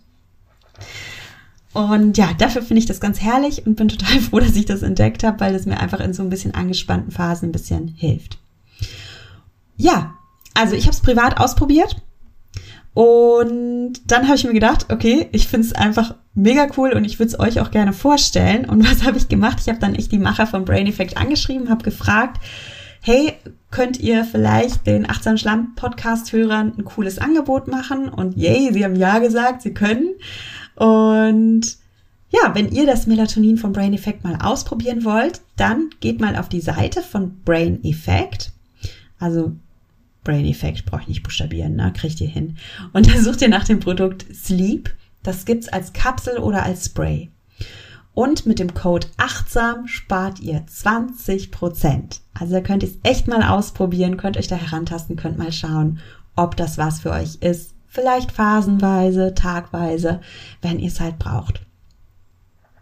Und 1.73 2.19
ja, 2.19 2.33
dafür 2.37 2.61
finde 2.61 2.79
ich 2.79 2.85
das 2.85 2.99
ganz 2.99 3.21
herrlich 3.21 3.65
und 3.65 3.75
bin 3.75 3.87
total 3.87 4.19
froh, 4.21 4.39
dass 4.39 4.55
ich 4.55 4.65
das 4.65 4.83
entdeckt 4.83 5.23
habe, 5.23 5.39
weil 5.39 5.55
es 5.55 5.65
mir 5.65 5.79
einfach 5.79 5.99
in 5.99 6.13
so 6.13 6.21
ein 6.21 6.29
bisschen 6.29 6.53
angespannten 6.53 7.11
Phasen 7.11 7.49
ein 7.49 7.53
bisschen 7.53 7.87
hilft. 7.87 8.37
Ja, 9.77 10.13
also 10.53 10.75
ich 10.75 10.83
habe 10.83 10.93
es 10.93 11.01
privat 11.01 11.39
ausprobiert 11.39 12.03
und 12.93 13.93
dann 14.05 14.27
habe 14.27 14.35
ich 14.35 14.43
mir 14.43 14.53
gedacht, 14.53 14.87
okay, 14.91 15.27
ich 15.31 15.47
finde 15.47 15.67
es 15.67 15.73
einfach 15.73 16.15
mega 16.35 16.67
cool 16.77 16.91
und 16.93 17.05
ich 17.05 17.17
würde 17.17 17.31
es 17.31 17.39
euch 17.39 17.59
auch 17.59 17.71
gerne 17.71 17.93
vorstellen. 17.93 18.65
Und 18.69 18.87
was 18.89 19.03
habe 19.03 19.17
ich 19.17 19.29
gemacht? 19.29 19.57
Ich 19.61 19.67
habe 19.67 19.79
dann 19.79 19.95
echt 19.95 20.11
die 20.11 20.19
Macher 20.19 20.45
von 20.45 20.65
Brain 20.65 20.87
Effect 20.87 21.17
angeschrieben, 21.17 21.69
habe 21.69 21.83
gefragt, 21.83 22.41
hey, 23.01 23.33
könnt 23.71 23.99
ihr 23.99 24.23
vielleicht 24.23 24.85
den 24.85 25.09
Achtsam 25.09 25.37
Schlamm 25.37 25.73
Podcast 25.75 26.31
Hörern 26.31 26.73
ein 26.77 26.85
cooles 26.85 27.17
Angebot 27.17 27.67
machen? 27.67 28.09
Und 28.09 28.37
yay, 28.37 28.71
sie 28.71 28.85
haben 28.85 28.95
ja 28.95 29.17
gesagt, 29.19 29.63
sie 29.63 29.73
können. 29.73 30.13
Und 30.75 31.77
ja, 32.29 32.53
wenn 32.53 32.71
ihr 32.71 32.85
das 32.85 33.07
Melatonin 33.07 33.57
von 33.57 33.73
Brain 33.73 33.93
Effect 33.93 34.23
mal 34.23 34.37
ausprobieren 34.41 35.03
wollt, 35.03 35.41
dann 35.55 35.89
geht 35.99 36.21
mal 36.21 36.35
auf 36.35 36.49
die 36.49 36.61
Seite 36.61 37.01
von 37.01 37.41
Brain 37.43 37.83
Effect. 37.83 38.51
Also 39.19 39.53
Brain 40.23 40.45
Effect 40.45 40.85
brauche 40.85 41.01
ich 41.01 41.07
nicht 41.07 41.23
buchstabieren, 41.23 41.75
ne? 41.75 41.93
Kriegt 41.95 42.21
ihr 42.21 42.27
hin. 42.27 42.57
Und 42.93 43.07
da 43.07 43.19
sucht 43.19 43.41
ihr 43.41 43.49
nach 43.49 43.65
dem 43.65 43.79
Produkt 43.79 44.25
Sleep. 44.33 44.93
Das 45.21 45.45
gibt's 45.45 45.69
als 45.69 45.93
Kapsel 45.93 46.37
oder 46.37 46.63
als 46.63 46.85
Spray. 46.85 47.31
Und 48.13 48.45
mit 48.45 48.59
dem 48.59 48.73
Code 48.73 49.07
achtsam 49.17 49.87
spart 49.87 50.39
ihr 50.39 50.63
20 50.67 51.51
Prozent. 51.51 52.21
Also 52.33 52.53
da 52.53 52.61
könnt 52.61 52.83
ihr 52.83 52.89
es 52.89 52.99
echt 53.03 53.27
mal 53.27 53.41
ausprobieren, 53.43 54.17
könnt 54.17 54.37
euch 54.37 54.47
da 54.47 54.55
herantasten, 54.55 55.15
könnt 55.15 55.37
mal 55.37 55.51
schauen, 55.51 55.99
ob 56.35 56.55
das 56.55 56.77
was 56.77 56.99
für 56.99 57.11
euch 57.11 57.35
ist 57.41 57.73
vielleicht 57.93 58.31
phasenweise, 58.31 59.35
tagweise, 59.35 60.19
wenn 60.61 60.79
ihr 60.79 60.87
es 60.87 60.99
halt 60.99 61.19
braucht. 61.19 61.61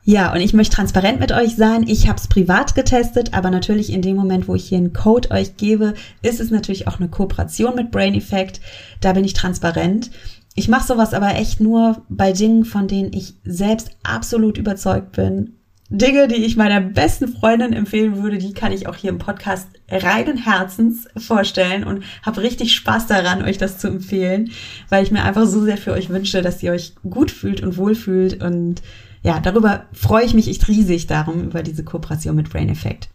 Ja, 0.04 0.34
und 0.34 0.42
ich 0.42 0.54
möchte 0.54 0.76
transparent 0.76 1.20
mit 1.20 1.32
euch 1.32 1.56
sein. 1.56 1.88
Ich 1.88 2.08
habe 2.08 2.18
es 2.18 2.28
privat 2.28 2.74
getestet, 2.74 3.34
aber 3.34 3.52
natürlich 3.52 3.92
in 3.92 4.02
dem 4.02 4.16
Moment, 4.16 4.48
wo 4.48 4.56
ich 4.56 4.68
hier 4.68 4.80
einen 4.80 4.94
Code 4.94 5.30
euch 5.32 5.58
gebe, 5.58 5.94
ist 6.24 6.40
es 6.40 6.50
natürlich 6.50 6.88
auch 6.88 7.00
eine 7.00 7.10
Kooperation 7.10 7.76
mit 7.76 7.92
Brain 7.92 8.16
Effect. 8.16 8.62
Da 9.00 9.14
bin 9.14 9.24
ich 9.24 9.34
transparent. 9.34 10.10
Ich 10.56 10.68
mache 10.68 10.88
sowas 10.88 11.14
aber 11.14 11.36
echt 11.36 11.60
nur 11.60 12.02
bei 12.10 12.34
Dingen, 12.34 12.66
von 12.66 12.88
denen 12.88 13.14
ich 13.14 13.36
selbst 13.44 13.92
absolut 14.04 14.58
überzeugt 14.58 15.12
bin 15.14 15.54
Dinge, 15.94 16.30
die 16.30 16.46
ich 16.46 16.56
meiner 16.56 16.80
besten 16.80 17.28
Freundin 17.28 17.74
empfehlen 17.74 18.24
würde, 18.24 18.38
die 18.38 18.54
kann 18.54 18.72
ich 18.72 18.88
auch 18.88 18.96
hier 18.96 19.10
im 19.10 19.18
Podcast 19.18 19.68
reinen 19.90 20.38
Herzens 20.38 21.06
vorstellen 21.18 21.84
und 21.84 22.06
habe 22.24 22.44
richtig 22.44 22.74
Spaß 22.74 23.08
daran, 23.08 23.44
euch 23.44 23.58
das 23.58 23.78
zu 23.78 23.90
empfehlen, 23.90 24.52
weil 24.88 25.04
ich 25.04 25.12
mir 25.12 25.24
einfach 25.24 25.46
so 25.46 25.62
sehr 25.66 25.76
für 25.76 25.92
euch 25.92 26.10
wünsche, 26.10 26.42
dass 26.42 26.64
ihr 26.64 26.72
euch 26.72 26.94
gut 27.10 27.30
fühlt 27.30 27.62
und 27.62 27.76
wohlfühlt 27.76 28.42
und 28.42 28.82
ja, 29.24 29.40
darüber 29.40 29.86
freue 29.94 30.26
ich 30.26 30.34
mich 30.34 30.48
echt 30.48 30.68
riesig 30.68 31.08
darum, 31.08 31.44
über 31.44 31.64
diese 31.64 31.84
Kooperation 31.84 32.36
mit 32.36 32.50
Brain 32.50 32.70
Effect. 32.70 33.10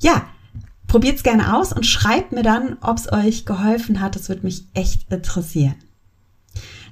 Ja, 0.00 0.26
probiert's 0.86 1.22
gerne 1.22 1.56
aus 1.56 1.72
und 1.72 1.86
schreibt 1.86 2.32
mir 2.32 2.42
dann, 2.42 2.78
ob 2.80 2.98
es 2.98 3.12
euch 3.12 3.44
geholfen 3.44 4.00
hat. 4.00 4.16
Das 4.16 4.28
würde 4.28 4.42
mich 4.42 4.64
echt 4.74 5.10
interessieren. 5.12 5.76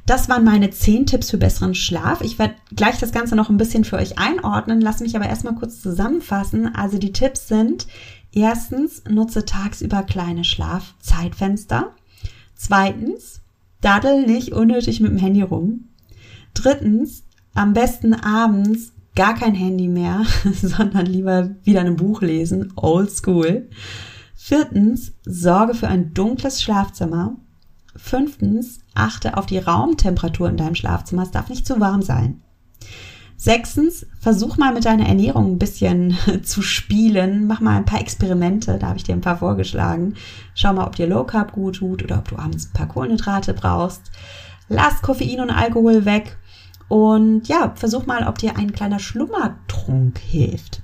Das 0.05 0.29
waren 0.29 0.45
meine 0.45 0.71
zehn 0.71 1.07
Tipps 1.07 1.31
für 1.31 1.39
besseren 1.39 1.75
Schlaf. 1.75 2.23
Ich 2.23 2.39
werde 2.39 2.57
gleich 2.75 2.99
das 2.99 3.13
Ganze 3.13 3.37
noch 3.37 3.49
ein 3.49 3.57
bisschen 3.57 3.85
für 3.85 3.97
euch 3.97 4.19
einordnen. 4.19 4.81
Lass 4.81 5.01
mich 5.01 5.15
aber 5.15 5.27
erstmal 5.27 5.55
kurz 5.55 5.81
zusammenfassen. 5.81 6.75
Also 6.75 6.99
die 6.99 7.13
Tipps 7.13 7.47
sind, 7.47 7.87
erstens, 8.33 9.05
nutze 9.09 9.45
tagsüber 9.45 10.03
kleine 10.03 10.43
Schlafzeitfenster. 10.43 11.93
Zweitens, 12.57 13.41
daddel 13.81 14.27
nicht 14.27 14.53
unnötig 14.53 15.01
mit 15.01 15.13
dem 15.13 15.19
Handy 15.19 15.43
rum. 15.43 15.89
Drittens, 16.55 17.23
am 17.55 17.73
besten 17.73 18.15
abends 18.15 18.93
gar 19.15 19.35
kein 19.35 19.55
Handy 19.55 19.89
mehr, 19.89 20.25
sondern 20.63 21.07
lieber 21.07 21.51
wieder 21.63 21.81
ein 21.81 21.97
Buch 21.97 22.23
lesen, 22.23 22.73
old 22.77 23.11
school. 23.11 23.69
Viertens, 24.35 25.13
sorge 25.25 25.75
für 25.75 25.89
ein 25.89 26.15
dunkles 26.15 26.63
Schlafzimmer. 26.63 27.37
Fünftens, 27.95 28.81
achte 28.95 29.37
auf 29.37 29.47
die 29.47 29.59
Raumtemperatur 29.59 30.49
in 30.49 30.57
deinem 30.57 30.75
Schlafzimmer. 30.75 31.23
Es 31.23 31.31
darf 31.31 31.49
nicht 31.49 31.67
zu 31.67 31.79
warm 31.79 32.03
sein. 32.03 32.41
Sechstens, 33.37 34.07
versuch 34.21 34.57
mal 34.57 34.73
mit 34.73 34.85
deiner 34.85 35.07
Ernährung 35.07 35.53
ein 35.53 35.59
bisschen 35.59 36.17
zu 36.43 36.63
spielen. 36.63 37.47
Mach 37.47 37.61
mal 37.61 37.77
ein 37.77 37.85
paar 37.85 38.01
Experimente. 38.01 38.79
Da 38.79 38.89
habe 38.89 38.99
ich 38.99 39.05
dir 39.05 39.15
ein 39.15 39.21
paar 39.21 39.39
vorgeschlagen. 39.39 40.15
Schau 40.55 40.73
mal, 40.73 40.87
ob 40.87 40.97
dir 40.97 41.09
Low 41.09 41.25
Carb 41.25 41.53
gut 41.53 41.77
tut 41.77 42.03
oder 42.03 42.19
ob 42.19 42.29
du 42.29 42.37
abends 42.37 42.67
ein 42.67 42.73
paar 42.73 42.89
Kohlenhydrate 42.89 43.53
brauchst. 43.53 44.11
Lass 44.69 45.03
Koffein 45.03 45.41
und 45.41 45.51
Alkohol 45.51 46.05
weg. 46.05 46.39
Und 46.93 47.49
ja, 47.49 47.73
versuch 47.75 48.05
mal, 48.05 48.29
ob 48.29 48.37
dir 48.37 48.59
ein 48.59 48.75
kleiner 48.75 48.99
Schlummertrunk 48.99 50.19
hilft. 50.19 50.83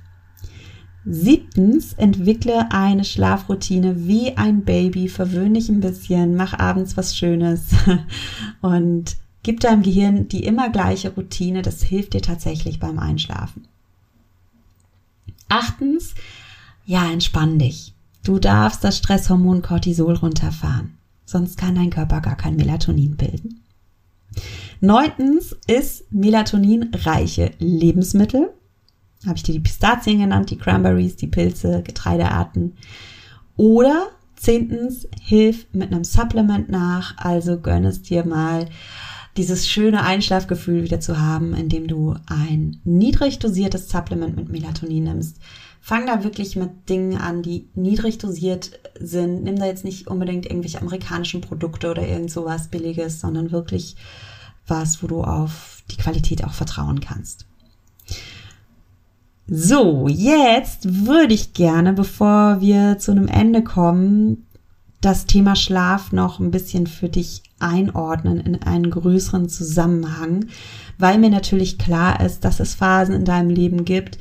Siebtens, 1.05 1.93
entwickle 1.93 2.71
eine 2.71 3.05
Schlafroutine 3.05 4.07
wie 4.07 4.35
ein 4.35 4.63
Baby, 4.63 5.07
verwöhn 5.07 5.53
dich 5.53 5.69
ein 5.69 5.81
bisschen, 5.81 6.35
mach 6.35 6.57
abends 6.57 6.97
was 6.97 7.15
Schönes 7.15 7.75
und 8.61 9.17
gib 9.43 9.59
deinem 9.59 9.83
Gehirn 9.83 10.27
die 10.27 10.45
immer 10.45 10.71
gleiche 10.71 11.13
Routine. 11.13 11.61
Das 11.61 11.83
hilft 11.83 12.15
dir 12.15 12.23
tatsächlich 12.23 12.79
beim 12.79 12.97
Einschlafen. 12.97 13.67
Achtens, 15.47 16.15
ja, 16.87 17.07
entspann 17.11 17.59
dich. 17.59 17.93
Du 18.23 18.39
darfst 18.39 18.83
das 18.83 18.97
Stresshormon 18.97 19.61
Cortisol 19.61 20.15
runterfahren, 20.15 20.97
sonst 21.25 21.59
kann 21.59 21.75
dein 21.75 21.91
Körper 21.91 22.19
gar 22.21 22.35
kein 22.35 22.55
Melatonin 22.55 23.15
bilden. 23.15 23.61
Neuntens 24.81 25.55
ist 25.67 26.11
melatoninreiche 26.11 27.51
Lebensmittel 27.59 28.49
habe 29.25 29.35
ich 29.35 29.43
dir 29.43 29.53
die 29.53 29.59
Pistazien 29.59 30.19
genannt, 30.19 30.49
die 30.49 30.57
Cranberries, 30.57 31.15
die 31.15 31.27
Pilze, 31.27 31.83
Getreidearten. 31.83 32.77
Oder 33.57 34.07
zehntens, 34.35 35.07
hilf 35.21 35.67
mit 35.73 35.91
einem 35.91 36.05
Supplement 36.05 36.69
nach, 36.69 37.17
also 37.17 37.59
gönn 37.59 37.83
es 37.83 38.01
dir 38.01 38.25
mal 38.25 38.67
dieses 39.35 39.67
schöne 39.67 40.03
Einschlafgefühl 40.03 40.83
wieder 40.83 40.99
zu 40.99 41.19
haben, 41.19 41.53
indem 41.53 41.87
du 41.87 42.15
ein 42.27 42.79
niedrig 42.83 43.39
dosiertes 43.39 43.89
Supplement 43.89 44.35
mit 44.35 44.49
Melatonin 44.49 45.03
nimmst. 45.03 45.37
Fang 45.81 46.05
da 46.05 46.23
wirklich 46.23 46.55
mit 46.55 46.89
Dingen 46.89 47.17
an, 47.17 47.41
die 47.41 47.69
niedrig 47.73 48.17
dosiert 48.17 48.79
sind. 48.99 49.43
Nimm 49.43 49.57
da 49.57 49.65
jetzt 49.65 49.85
nicht 49.85 50.07
unbedingt 50.07 50.45
irgendwelche 50.45 50.81
amerikanischen 50.81 51.41
Produkte 51.41 51.89
oder 51.89 52.05
irgend 52.05 52.31
sowas 52.31 52.69
Billiges, 52.69 53.21
sondern 53.21 53.51
wirklich 53.51 53.95
was, 54.69 55.01
wo 55.03 55.07
du 55.07 55.23
auf 55.23 55.83
die 55.91 55.97
Qualität 55.97 56.43
auch 56.43 56.53
vertrauen 56.53 56.99
kannst. 56.99 57.45
So, 59.47 60.07
jetzt 60.07 61.05
würde 61.07 61.33
ich 61.33 61.53
gerne, 61.53 61.93
bevor 61.93 62.61
wir 62.61 62.99
zu 62.99 63.11
einem 63.11 63.27
Ende 63.27 63.63
kommen, 63.63 64.45
das 65.01 65.25
Thema 65.25 65.55
Schlaf 65.55 66.11
noch 66.11 66.39
ein 66.39 66.51
bisschen 66.51 66.85
für 66.85 67.09
dich 67.09 67.41
einordnen 67.59 68.39
in 68.39 68.61
einen 68.61 68.91
größeren 68.91 69.49
Zusammenhang, 69.49 70.47
weil 70.97 71.17
mir 71.17 71.29
natürlich 71.29 71.77
klar 71.77 72.19
ist, 72.23 72.45
dass 72.45 72.59
es 72.59 72.75
Phasen 72.75 73.15
in 73.15 73.25
deinem 73.25 73.49
Leben 73.49 73.85
gibt, 73.85 74.19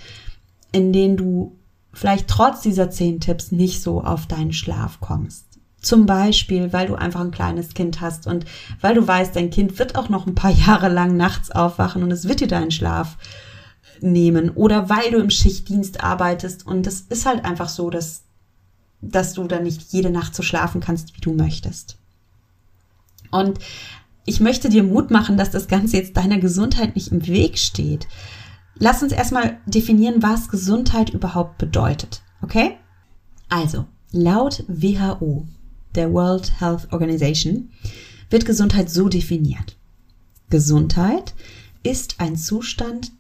in 0.73 0.93
denen 0.93 1.17
du 1.17 1.57
vielleicht 1.93 2.29
trotz 2.29 2.61
dieser 2.61 2.91
zehn 2.91 3.21
Tipps 3.21 3.51
nicht 3.51 3.83
so 3.83 4.03
auf 4.03 4.27
deinen 4.27 4.53
Schlaf 4.53 5.01
kommst. 5.01 5.48
Zum 5.89 6.05
Beispiel, 6.05 6.75
weil 6.75 6.87
du 6.89 6.97
einfach 6.97 7.21
ein 7.21 7.31
kleines 7.31 7.73
Kind 7.73 8.03
hast 8.03 8.27
und 8.27 8.45
weil 8.83 8.95
du 8.95 9.09
weißt, 9.09 9.35
dein 9.35 9.49
Kind 9.49 9.79
wird 9.79 9.97
auch 9.97 10.11
noch 10.11 10.27
ein 10.27 10.35
paar 10.35 10.51
Jahre 10.67 10.91
lang 10.91 11.17
nachts 11.17 11.51
aufwachen 11.51 12.03
und 12.03 12.11
es 12.11 12.29
wird 12.29 12.41
dir 12.41 12.47
deinen 12.47 12.71
Schlaf 12.71 13.17
nehmen 14.03 14.51
oder 14.51 14.91
weil 14.91 15.11
du 15.13 15.17
im 15.17 15.31
Schichtdienst 15.31 16.05
arbeitest 16.05 16.67
und 16.67 16.87
es 16.87 17.01
ist 17.01 17.25
halt 17.25 17.43
einfach 17.47 17.71
so, 17.71 17.89
dass, 17.89 18.25
dass 19.01 19.33
du 19.33 19.45
dann 19.45 19.63
nicht 19.63 19.91
jede 19.91 20.11
Nacht 20.11 20.35
so 20.35 20.43
schlafen 20.43 20.83
kannst, 20.83 21.17
wie 21.17 21.23
du 21.23 21.33
möchtest. 21.33 21.97
Und 23.31 23.59
ich 24.27 24.41
möchte 24.41 24.69
dir 24.69 24.83
Mut 24.83 25.11
machen, 25.11 25.39
dass 25.39 25.53
das 25.53 25.69
Ganze 25.69 25.97
jetzt 25.97 26.19
deiner 26.19 26.37
Gesundheit 26.37 26.97
nicht 26.97 27.13
im 27.13 27.27
Weg 27.27 27.57
steht. 27.57 28.09
Lass 28.75 29.03
uns 29.03 29.13
erstmal 29.13 29.57
definieren, 29.65 30.23
was 30.23 30.51
Gesundheit 30.51 31.09
überhaupt 31.09 31.57
bedeutet. 31.57 32.21
Okay? 32.43 32.77
Also, 33.49 33.87
laut 34.13 34.65
WHO, 34.69 35.47
der 35.95 36.13
World 36.13 36.61
Health 36.61 36.93
Organization, 36.93 37.71
wird 38.31 38.47
Gesundheit 38.47 38.91
so 38.91 39.09
definiert. 39.09 39.77
Gesundheit 40.51 41.35
ist 41.83 42.21
ein 42.21 42.37
Zustand 42.37 43.13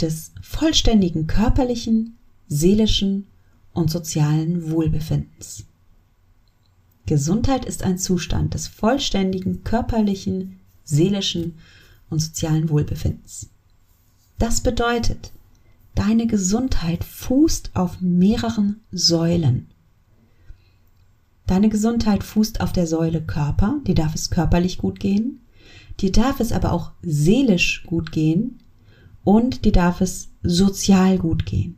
des 0.00 0.32
vollständigen 0.42 1.26
körperlichen, 1.26 2.16
seelischen 2.48 3.26
und 3.72 3.90
sozialen 3.90 4.70
Wohlbefindens. 4.70 5.64
Gesundheit 7.06 7.64
ist 7.64 7.82
ein 7.82 7.98
Zustand 7.98 8.54
des 8.54 8.66
vollständigen 8.66 9.62
körperlichen, 9.62 10.60
seelischen 10.84 11.58
und 12.08 12.20
sozialen 12.20 12.70
Wohlbefindens. 12.70 13.50
Das 14.38 14.62
bedeutet, 14.62 15.32
deine 15.94 16.26
Gesundheit 16.26 17.04
fußt 17.04 17.72
auf 17.74 18.00
mehreren 18.00 18.80
Säulen. 18.90 19.68
Deine 21.46 21.68
Gesundheit 21.68 22.24
fußt 22.24 22.60
auf 22.60 22.72
der 22.72 22.86
Säule 22.86 23.20
Körper, 23.20 23.80
dir 23.86 23.94
darf 23.94 24.14
es 24.14 24.30
körperlich 24.30 24.78
gut 24.78 24.98
gehen, 24.98 25.40
dir 26.00 26.10
darf 26.10 26.40
es 26.40 26.52
aber 26.52 26.72
auch 26.72 26.92
seelisch 27.02 27.84
gut 27.86 28.12
gehen 28.12 28.60
und 29.24 29.64
dir 29.64 29.72
darf 29.72 30.00
es 30.00 30.30
sozial 30.42 31.18
gut 31.18 31.44
gehen. 31.44 31.76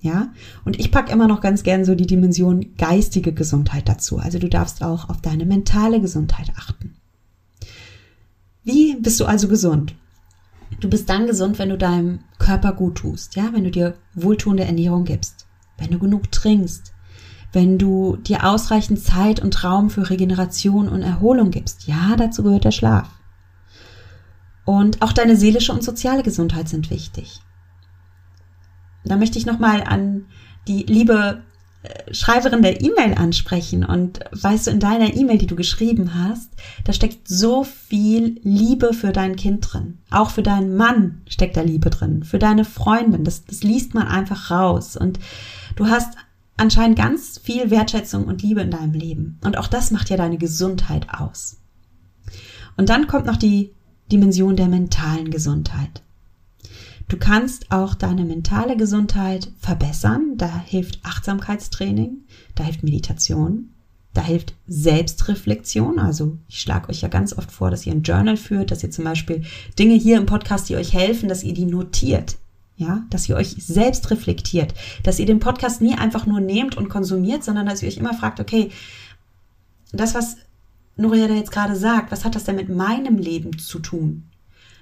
Ja, 0.00 0.32
und 0.66 0.78
ich 0.78 0.90
pack 0.90 1.10
immer 1.10 1.28
noch 1.28 1.40
ganz 1.40 1.62
gern 1.62 1.86
so 1.86 1.94
die 1.94 2.06
Dimension 2.06 2.74
geistige 2.76 3.32
Gesundheit 3.32 3.88
dazu. 3.88 4.18
Also 4.18 4.38
du 4.38 4.50
darfst 4.50 4.82
auch 4.82 5.08
auf 5.08 5.22
deine 5.22 5.46
mentale 5.46 5.98
Gesundheit 6.00 6.52
achten. 6.56 6.94
Wie 8.64 8.96
bist 8.96 9.20
du 9.20 9.24
also 9.24 9.48
gesund? 9.48 9.94
Du 10.80 10.88
bist 10.88 11.08
dann 11.08 11.26
gesund, 11.26 11.58
wenn 11.58 11.68
du 11.68 11.78
deinem 11.78 12.20
Körper 12.38 12.72
gut 12.72 12.96
tust, 12.96 13.36
ja, 13.36 13.50
wenn 13.52 13.64
du 13.64 13.70
dir 13.70 13.94
wohltuende 14.14 14.64
Ernährung 14.64 15.04
gibst, 15.04 15.46
wenn 15.78 15.90
du 15.90 15.98
genug 15.98 16.30
trinkst, 16.32 16.93
wenn 17.54 17.78
du 17.78 18.16
dir 18.16 18.44
ausreichend 18.44 19.00
Zeit 19.00 19.40
und 19.40 19.64
Raum 19.64 19.90
für 19.90 20.10
Regeneration 20.10 20.88
und 20.88 21.02
Erholung 21.02 21.50
gibst. 21.50 21.86
Ja, 21.86 22.16
dazu 22.16 22.42
gehört 22.42 22.64
der 22.64 22.72
Schlaf. 22.72 23.08
Und 24.64 25.02
auch 25.02 25.12
deine 25.12 25.36
seelische 25.36 25.72
und 25.72 25.84
soziale 25.84 26.22
Gesundheit 26.22 26.68
sind 26.68 26.90
wichtig. 26.90 27.40
Da 29.04 29.16
möchte 29.16 29.38
ich 29.38 29.46
nochmal 29.46 29.84
an 29.84 30.24
die 30.66 30.84
liebe 30.84 31.42
äh, 31.82 32.14
Schreiberin 32.14 32.62
der 32.62 32.80
E-Mail 32.80 33.14
ansprechen 33.14 33.84
und 33.84 34.20
weißt 34.32 34.66
du, 34.66 34.70
in 34.70 34.80
deiner 34.80 35.14
E-Mail, 35.14 35.36
die 35.36 35.46
du 35.46 35.56
geschrieben 35.56 36.12
hast, 36.14 36.50
da 36.84 36.94
steckt 36.94 37.28
so 37.28 37.64
viel 37.64 38.40
Liebe 38.42 38.94
für 38.94 39.12
dein 39.12 39.36
Kind 39.36 39.70
drin. 39.70 39.98
Auch 40.10 40.30
für 40.30 40.42
deinen 40.42 40.74
Mann 40.76 41.20
steckt 41.28 41.58
da 41.58 41.60
Liebe 41.60 41.90
drin, 41.90 42.24
für 42.24 42.38
deine 42.38 42.64
Freundin. 42.64 43.24
Das, 43.24 43.44
das 43.44 43.62
liest 43.62 43.92
man 43.92 44.08
einfach 44.08 44.50
raus. 44.50 44.96
Und 44.96 45.18
du 45.76 45.88
hast 45.88 46.16
anscheinend 46.56 46.96
ganz 46.96 47.38
viel 47.38 47.70
Wertschätzung 47.70 48.24
und 48.26 48.42
Liebe 48.42 48.60
in 48.60 48.70
deinem 48.70 48.92
Leben. 48.92 49.38
Und 49.42 49.58
auch 49.58 49.66
das 49.66 49.90
macht 49.90 50.10
ja 50.10 50.16
deine 50.16 50.38
Gesundheit 50.38 51.08
aus. 51.10 51.58
Und 52.76 52.88
dann 52.88 53.06
kommt 53.06 53.26
noch 53.26 53.36
die 53.36 53.72
Dimension 54.10 54.56
der 54.56 54.68
mentalen 54.68 55.30
Gesundheit. 55.30 56.02
Du 57.08 57.16
kannst 57.18 57.70
auch 57.70 57.94
deine 57.94 58.24
mentale 58.24 58.76
Gesundheit 58.76 59.50
verbessern. 59.58 60.34
Da 60.36 60.62
hilft 60.64 61.00
Achtsamkeitstraining, 61.04 62.18
da 62.54 62.64
hilft 62.64 62.82
Meditation, 62.82 63.70
da 64.14 64.22
hilft 64.22 64.54
Selbstreflexion. 64.66 65.98
Also 65.98 66.38
ich 66.48 66.60
schlage 66.60 66.88
euch 66.88 67.02
ja 67.02 67.08
ganz 67.08 67.36
oft 67.36 67.52
vor, 67.52 67.70
dass 67.70 67.84
ihr 67.84 67.92
ein 67.92 68.02
Journal 68.02 68.36
führt, 68.36 68.70
dass 68.70 68.82
ihr 68.82 68.90
zum 68.90 69.04
Beispiel 69.04 69.42
Dinge 69.78 69.94
hier 69.94 70.16
im 70.16 70.26
Podcast, 70.26 70.68
die 70.68 70.76
euch 70.76 70.94
helfen, 70.94 71.28
dass 71.28 71.44
ihr 71.44 71.54
die 71.54 71.66
notiert. 71.66 72.36
Ja, 72.76 73.04
dass 73.10 73.28
ihr 73.28 73.36
euch 73.36 73.54
selbst 73.58 74.10
reflektiert, 74.10 74.74
dass 75.04 75.20
ihr 75.20 75.26
den 75.26 75.38
Podcast 75.38 75.80
nie 75.80 75.94
einfach 75.96 76.26
nur 76.26 76.40
nehmt 76.40 76.76
und 76.76 76.88
konsumiert, 76.88 77.44
sondern 77.44 77.66
dass 77.66 77.82
ihr 77.82 77.88
euch 77.88 77.98
immer 77.98 78.14
fragt, 78.14 78.40
okay, 78.40 78.70
das, 79.92 80.14
was 80.14 80.36
Nuria 80.96 81.28
da 81.28 81.34
jetzt 81.34 81.52
gerade 81.52 81.76
sagt, 81.76 82.10
was 82.10 82.24
hat 82.24 82.34
das 82.34 82.44
denn 82.44 82.56
mit 82.56 82.68
meinem 82.68 83.18
Leben 83.18 83.58
zu 83.58 83.78
tun? 83.78 84.24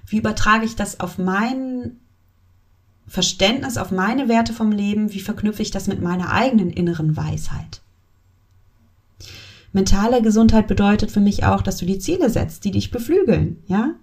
Wie 0.06 0.18
übertrage 0.18 0.64
ich 0.64 0.74
das 0.74 1.00
auf 1.00 1.18
mein 1.18 1.98
Verständnis, 3.06 3.76
auf 3.76 3.90
meine 3.90 4.28
Werte 4.28 4.52
vom 4.52 4.72
Leben? 4.72 5.12
Wie 5.12 5.20
verknüpfe 5.20 5.62
ich 5.62 5.70
das 5.70 5.86
mit 5.86 6.00
meiner 6.00 6.32
eigenen 6.32 6.70
inneren 6.70 7.16
Weisheit? 7.16 7.82
Mentale 9.72 10.20
Gesundheit 10.22 10.66
bedeutet 10.66 11.10
für 11.10 11.20
mich 11.20 11.44
auch, 11.44 11.62
dass 11.62 11.78
du 11.78 11.86
die 11.86 11.98
Ziele 11.98 12.28
setzt, 12.30 12.64
die 12.64 12.70
dich 12.70 12.90
beflügeln, 12.90 13.62
ja? 13.66 13.94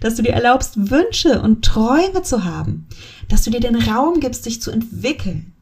Dass 0.00 0.16
du 0.16 0.22
dir 0.22 0.32
erlaubst, 0.32 0.90
Wünsche 0.90 1.40
und 1.42 1.64
Träume 1.64 2.22
zu 2.22 2.44
haben, 2.44 2.86
dass 3.30 3.42
du 3.44 3.50
dir 3.50 3.60
den 3.60 3.76
Raum 3.76 4.20
gibst, 4.20 4.44
dich 4.44 4.60
zu 4.60 4.70
entwickeln. 4.70 5.54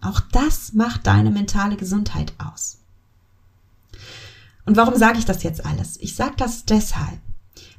Auch 0.00 0.20
das 0.20 0.72
macht 0.72 1.06
deine 1.06 1.30
mentale 1.30 1.76
Gesundheit 1.76 2.32
aus. 2.38 2.78
Und 4.64 4.76
warum 4.76 4.96
sage 4.96 5.18
ich 5.18 5.24
das 5.24 5.42
jetzt 5.42 5.66
alles? 5.66 5.98
Ich 6.00 6.14
sage 6.14 6.34
das 6.36 6.64
deshalb, 6.64 7.20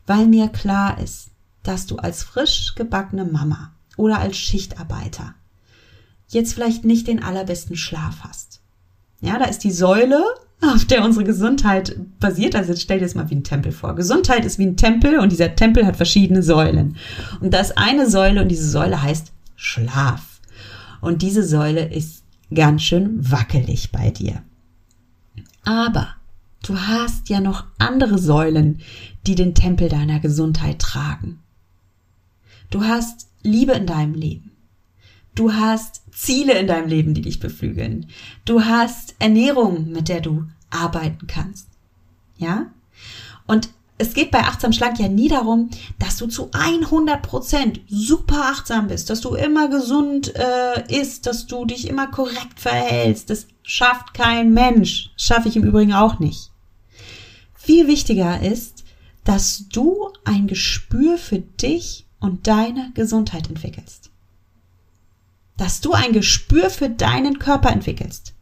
weil 0.05 0.27
mir 0.27 0.49
klar 0.49 0.99
ist, 0.99 1.29
dass 1.63 1.85
du 1.85 1.95
als 1.95 2.23
frisch 2.23 2.75
gebackene 2.75 3.23
Mama 3.23 3.71
oder 3.95 4.19
als 4.19 4.37
Schichtarbeiter 4.37 5.33
jetzt 6.27 6.53
vielleicht 6.53 6.83
nicht 6.83 7.07
den 7.07 7.23
allerbesten 7.23 7.77
Schlaf 7.77 8.21
hast. 8.21 8.59
Ja, 9.21 9.39
da 9.39 9.45
ist 9.45 9.63
die 9.63 9.71
Säule, 9.71 10.21
auf 10.73 10.85
der 10.85 11.03
unsere 11.03 11.25
Gesundheit 11.25 11.95
basiert. 12.19 12.55
Also 12.55 12.75
stell 12.75 12.99
dir 12.99 13.05
das 13.05 13.15
mal 13.15 13.29
wie 13.29 13.35
ein 13.35 13.43
Tempel 13.43 13.71
vor. 13.71 13.95
Gesundheit 13.95 14.45
ist 14.45 14.59
wie 14.59 14.65
ein 14.65 14.77
Tempel 14.77 15.19
und 15.19 15.31
dieser 15.31 15.55
Tempel 15.55 15.85
hat 15.85 15.95
verschiedene 15.95 16.43
Säulen. 16.43 16.97
Und 17.41 17.53
da 17.53 17.59
ist 17.59 17.77
eine 17.77 18.09
Säule 18.09 18.41
und 18.41 18.49
diese 18.49 18.69
Säule 18.69 19.01
heißt 19.01 19.31
Schlaf. 19.55 20.41
Und 21.01 21.21
diese 21.21 21.43
Säule 21.43 21.93
ist 21.93 22.23
ganz 22.53 22.83
schön 22.83 23.31
wackelig 23.31 23.91
bei 23.91 24.11
dir. 24.11 24.41
Aber 25.65 26.15
Du 26.63 26.79
hast 26.79 27.27
ja 27.27 27.41
noch 27.41 27.65
andere 27.77 28.17
Säulen, 28.17 28.79
die 29.27 29.35
den 29.35 29.53
Tempel 29.53 29.89
deiner 29.89 30.21
Gesundheit 30.21 30.79
tragen. 30.79 31.39
Du 32.69 32.85
hast 32.85 33.27
Liebe 33.43 33.73
in 33.73 33.85
deinem 33.85 34.15
Leben. 34.15 34.51
Du 35.35 35.51
hast 35.51 36.02
Ziele 36.13 36.53
in 36.53 36.67
deinem 36.67 36.87
Leben, 36.87 37.13
die 37.13 37.21
dich 37.21 37.39
beflügeln. 37.39 38.07
Du 38.45 38.65
hast 38.65 39.15
Ernährung, 39.19 39.91
mit 39.91 40.09
der 40.09 40.21
du 40.21 40.45
arbeiten 40.69 41.27
kannst. 41.27 41.67
Ja? 42.37 42.67
Und 43.45 43.69
es 43.97 44.13
geht 44.13 44.31
bei 44.31 44.39
achtsam 44.39 44.73
schlank 44.73 44.99
ja 44.99 45.07
nie 45.07 45.29
darum, 45.29 45.69
dass 45.99 46.17
du 46.17 46.27
zu 46.27 46.49
100 46.51 47.21
Prozent 47.21 47.81
super 47.87 48.45
achtsam 48.51 48.87
bist, 48.87 49.09
dass 49.09 49.21
du 49.21 49.35
immer 49.35 49.69
gesund 49.69 50.33
äh, 50.35 50.99
isst, 51.01 51.25
dass 51.27 51.45
du 51.45 51.65
dich 51.65 51.87
immer 51.87 52.07
korrekt 52.07 52.59
verhältst. 52.59 53.29
Das 53.29 53.47
schafft 53.61 54.13
kein 54.13 54.53
Mensch. 54.53 55.11
Schaffe 55.15 55.47
ich 55.47 55.55
im 55.55 55.63
Übrigen 55.63 55.93
auch 55.93 56.19
nicht. 56.19 56.51
Viel 57.53 57.87
wichtiger 57.87 58.41
ist, 58.41 58.83
dass 59.23 59.69
du 59.69 60.09
ein 60.25 60.47
Gespür 60.47 61.17
für 61.17 61.39
dich 61.39 62.05
und 62.19 62.47
deine 62.47 62.91
Gesundheit 62.95 63.47
entwickelst. 63.47 64.12
Dass 65.57 65.81
du 65.81 65.93
ein 65.93 66.13
Gespür 66.13 66.69
für 66.69 66.89
deinen 66.89 67.39
Körper 67.39 67.69
entwickelst. 67.69 68.33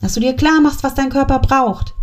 Dass 0.00 0.14
du 0.14 0.20
dir 0.20 0.34
klar 0.36 0.60
machst, 0.60 0.84
was 0.84 0.94
dein 0.94 1.10
Körper 1.10 1.38
braucht. 1.38 1.94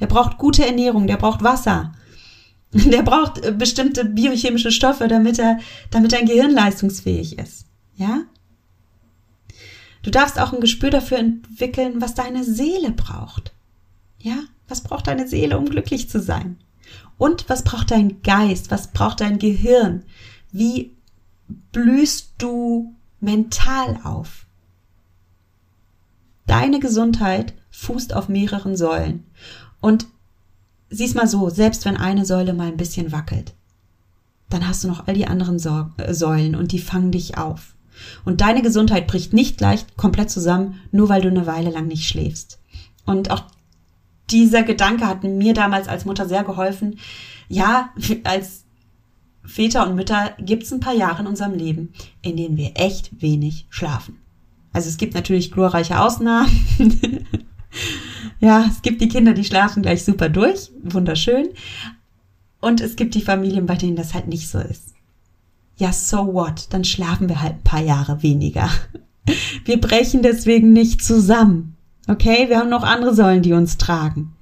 Der 0.00 0.06
braucht 0.06 0.38
gute 0.38 0.66
Ernährung, 0.66 1.06
der 1.06 1.16
braucht 1.16 1.42
Wasser. 1.42 1.94
Der 2.72 3.02
braucht 3.02 3.42
äh, 3.42 3.50
bestimmte 3.50 4.04
biochemische 4.04 4.70
Stoffe, 4.70 5.08
damit 5.08 5.38
er, 5.38 5.58
damit 5.90 6.12
dein 6.12 6.26
Gehirn 6.26 6.50
leistungsfähig 6.50 7.38
ist. 7.38 7.64
Ja? 7.96 8.24
Du 10.02 10.10
darfst 10.10 10.38
auch 10.38 10.52
ein 10.52 10.60
Gespür 10.60 10.90
dafür 10.90 11.16
entwickeln, 11.16 12.02
was 12.02 12.14
deine 12.14 12.44
Seele 12.44 12.90
braucht. 12.90 13.54
Ja? 14.18 14.36
Was 14.68 14.82
braucht 14.82 15.06
deine 15.06 15.26
Seele, 15.26 15.56
um 15.56 15.64
glücklich 15.64 16.10
zu 16.10 16.20
sein? 16.20 16.58
Und 17.16 17.48
was 17.48 17.64
braucht 17.64 17.90
dein 17.90 18.20
Geist? 18.22 18.70
Was 18.70 18.92
braucht 18.92 19.20
dein 19.20 19.38
Gehirn? 19.38 20.04
Wie 20.52 20.94
blühst 21.72 22.34
du 22.38 22.94
mental 23.20 24.00
auf? 24.04 24.46
Deine 26.46 26.80
Gesundheit 26.80 27.54
fußt 27.70 28.14
auf 28.14 28.28
mehreren 28.28 28.76
Säulen. 28.76 29.24
Und 29.80 30.06
sieh's 30.90 31.14
mal 31.14 31.28
so, 31.28 31.50
selbst 31.50 31.84
wenn 31.84 31.96
eine 31.96 32.24
Säule 32.24 32.54
mal 32.54 32.68
ein 32.68 32.76
bisschen 32.76 33.12
wackelt, 33.12 33.54
dann 34.48 34.66
hast 34.66 34.82
du 34.82 34.88
noch 34.88 35.06
all 35.06 35.14
die 35.14 35.26
anderen 35.26 35.56
äh, 35.98 36.14
Säulen 36.14 36.54
und 36.54 36.72
die 36.72 36.78
fangen 36.78 37.12
dich 37.12 37.36
auf. 37.36 37.74
Und 38.24 38.40
deine 38.40 38.62
Gesundheit 38.62 39.06
bricht 39.06 39.32
nicht 39.32 39.58
gleich 39.58 39.84
komplett 39.96 40.30
zusammen, 40.30 40.80
nur 40.92 41.08
weil 41.08 41.20
du 41.20 41.28
eine 41.28 41.46
Weile 41.46 41.70
lang 41.70 41.86
nicht 41.88 42.08
schläfst. 42.08 42.60
Und 43.04 43.30
auch 43.30 43.44
dieser 44.30 44.62
Gedanke 44.62 45.06
hat 45.06 45.24
mir 45.24 45.54
damals 45.54 45.88
als 45.88 46.04
Mutter 46.04 46.28
sehr 46.28 46.44
geholfen. 46.44 46.98
Ja, 47.48 47.90
als 48.24 48.64
Väter 49.48 49.88
und 49.88 49.96
Mütter 49.96 50.34
gibt 50.38 50.64
es 50.64 50.72
ein 50.72 50.80
paar 50.80 50.94
Jahre 50.94 51.22
in 51.22 51.26
unserem 51.26 51.54
Leben, 51.54 51.92
in 52.22 52.36
denen 52.36 52.56
wir 52.56 52.72
echt 52.74 53.22
wenig 53.22 53.66
schlafen. 53.70 54.18
Also 54.72 54.88
es 54.88 54.98
gibt 54.98 55.14
natürlich 55.14 55.50
glorreiche 55.50 56.00
Ausnahmen. 56.00 56.50
Ja, 58.40 58.66
es 58.68 58.82
gibt 58.82 59.00
die 59.00 59.08
Kinder, 59.08 59.34
die 59.34 59.44
schlafen 59.44 59.82
gleich 59.82 60.04
super 60.04 60.28
durch, 60.28 60.70
wunderschön. 60.82 61.48
Und 62.60 62.80
es 62.80 62.96
gibt 62.96 63.14
die 63.14 63.22
Familien, 63.22 63.66
bei 63.66 63.76
denen 63.76 63.96
das 63.96 64.14
halt 64.14 64.28
nicht 64.28 64.48
so 64.48 64.58
ist. 64.58 64.94
Ja, 65.76 65.92
so 65.92 66.32
what? 66.32 66.66
Dann 66.70 66.84
schlafen 66.84 67.28
wir 67.28 67.40
halt 67.40 67.54
ein 67.54 67.62
paar 67.62 67.82
Jahre 67.82 68.22
weniger. 68.22 68.68
Wir 69.64 69.78
brechen 69.78 70.22
deswegen 70.22 70.72
nicht 70.72 71.04
zusammen. 71.04 71.76
Okay, 72.08 72.48
wir 72.48 72.58
haben 72.58 72.70
noch 72.70 72.82
andere 72.82 73.14
Säulen, 73.14 73.42
die 73.42 73.52
uns 73.52 73.76
tragen. 73.76 74.34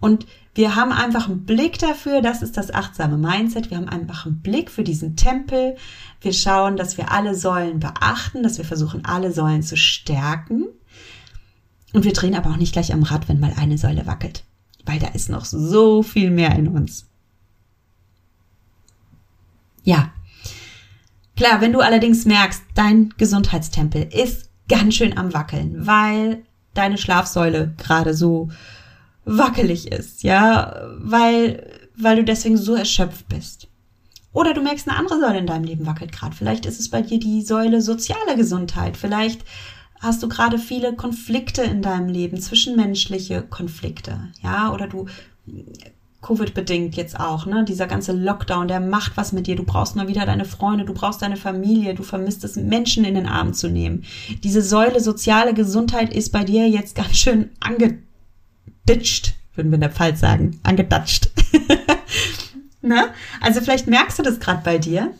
Und 0.00 0.26
wir 0.58 0.74
haben 0.74 0.90
einfach 0.90 1.28
einen 1.28 1.44
Blick 1.44 1.78
dafür, 1.78 2.20
das 2.20 2.42
ist 2.42 2.56
das 2.56 2.74
achtsame 2.74 3.16
Mindset. 3.16 3.70
Wir 3.70 3.76
haben 3.76 3.88
einfach 3.88 4.26
einen 4.26 4.40
Blick 4.40 4.72
für 4.72 4.82
diesen 4.82 5.14
Tempel. 5.14 5.76
Wir 6.20 6.32
schauen, 6.32 6.76
dass 6.76 6.98
wir 6.98 7.12
alle 7.12 7.36
Säulen 7.36 7.78
beachten, 7.78 8.42
dass 8.42 8.58
wir 8.58 8.64
versuchen, 8.64 9.04
alle 9.04 9.30
Säulen 9.30 9.62
zu 9.62 9.76
stärken. 9.76 10.64
Und 11.92 12.04
wir 12.04 12.12
drehen 12.12 12.34
aber 12.34 12.50
auch 12.50 12.56
nicht 12.56 12.72
gleich 12.72 12.92
am 12.92 13.04
Rad, 13.04 13.28
wenn 13.28 13.38
mal 13.38 13.54
eine 13.56 13.78
Säule 13.78 14.04
wackelt, 14.08 14.42
weil 14.84 14.98
da 14.98 15.06
ist 15.06 15.30
noch 15.30 15.44
so 15.44 16.02
viel 16.02 16.32
mehr 16.32 16.56
in 16.56 16.66
uns. 16.66 17.06
Ja. 19.84 20.10
Klar, 21.36 21.60
wenn 21.60 21.72
du 21.72 21.82
allerdings 21.82 22.24
merkst, 22.24 22.64
dein 22.74 23.14
Gesundheitstempel 23.16 24.08
ist 24.12 24.50
ganz 24.68 24.96
schön 24.96 25.16
am 25.16 25.32
Wackeln, 25.32 25.86
weil 25.86 26.42
deine 26.74 26.98
Schlafsäule 26.98 27.74
gerade 27.78 28.12
so 28.12 28.48
wackelig 29.28 29.92
ist, 29.92 30.22
ja, 30.22 30.88
weil, 30.98 31.70
weil 31.96 32.16
du 32.16 32.24
deswegen 32.24 32.56
so 32.56 32.74
erschöpft 32.74 33.28
bist. 33.28 33.68
Oder 34.32 34.54
du 34.54 34.60
merkst, 34.60 34.88
eine 34.88 34.98
andere 34.98 35.20
Säule 35.20 35.38
in 35.38 35.46
deinem 35.46 35.64
Leben 35.64 35.86
wackelt 35.86 36.12
gerade. 36.12 36.36
Vielleicht 36.36 36.66
ist 36.66 36.80
es 36.80 36.90
bei 36.90 37.02
dir 37.02 37.18
die 37.18 37.42
Säule 37.42 37.80
soziale 37.82 38.36
Gesundheit. 38.36 38.96
Vielleicht 38.96 39.42
hast 40.00 40.22
du 40.22 40.28
gerade 40.28 40.58
viele 40.58 40.94
Konflikte 40.94 41.62
in 41.62 41.82
deinem 41.82 42.08
Leben, 42.08 42.40
zwischenmenschliche 42.40 43.42
Konflikte, 43.42 44.28
ja, 44.42 44.72
oder 44.72 44.86
du 44.86 45.06
Covid-bedingt 46.20 46.96
jetzt 46.96 47.18
auch, 47.18 47.46
ne? 47.46 47.64
Dieser 47.64 47.86
ganze 47.86 48.12
Lockdown, 48.12 48.66
der 48.66 48.80
macht 48.80 49.16
was 49.16 49.32
mit 49.32 49.46
dir. 49.46 49.54
Du 49.54 49.62
brauchst 49.62 49.94
mal 49.94 50.08
wieder 50.08 50.26
deine 50.26 50.44
Freunde, 50.44 50.84
du 50.84 50.92
brauchst 50.92 51.22
deine 51.22 51.36
Familie, 51.36 51.94
du 51.94 52.02
vermisst 52.02 52.42
es, 52.42 52.56
Menschen 52.56 53.04
in 53.04 53.14
den 53.14 53.26
Arm 53.26 53.54
zu 53.54 53.68
nehmen. 53.68 54.04
Diese 54.42 54.62
Säule 54.62 55.00
soziale 55.00 55.54
Gesundheit 55.54 56.12
ist 56.12 56.32
bei 56.32 56.42
dir 56.42 56.68
jetzt 56.68 56.96
ganz 56.96 57.16
schön 57.16 57.50
angeditscht, 58.88 59.34
würden 59.54 59.70
wir 59.70 59.76
in 59.76 59.82
der 59.82 59.90
Pfalz 59.90 60.20
sagen. 60.20 60.60
Angedatscht. 60.62 61.28
ne? 62.80 63.10
Also 63.40 63.60
vielleicht 63.60 63.86
merkst 63.86 64.18
du 64.18 64.22
das 64.22 64.40
gerade 64.40 64.62
bei 64.64 64.78
dir 64.78 65.12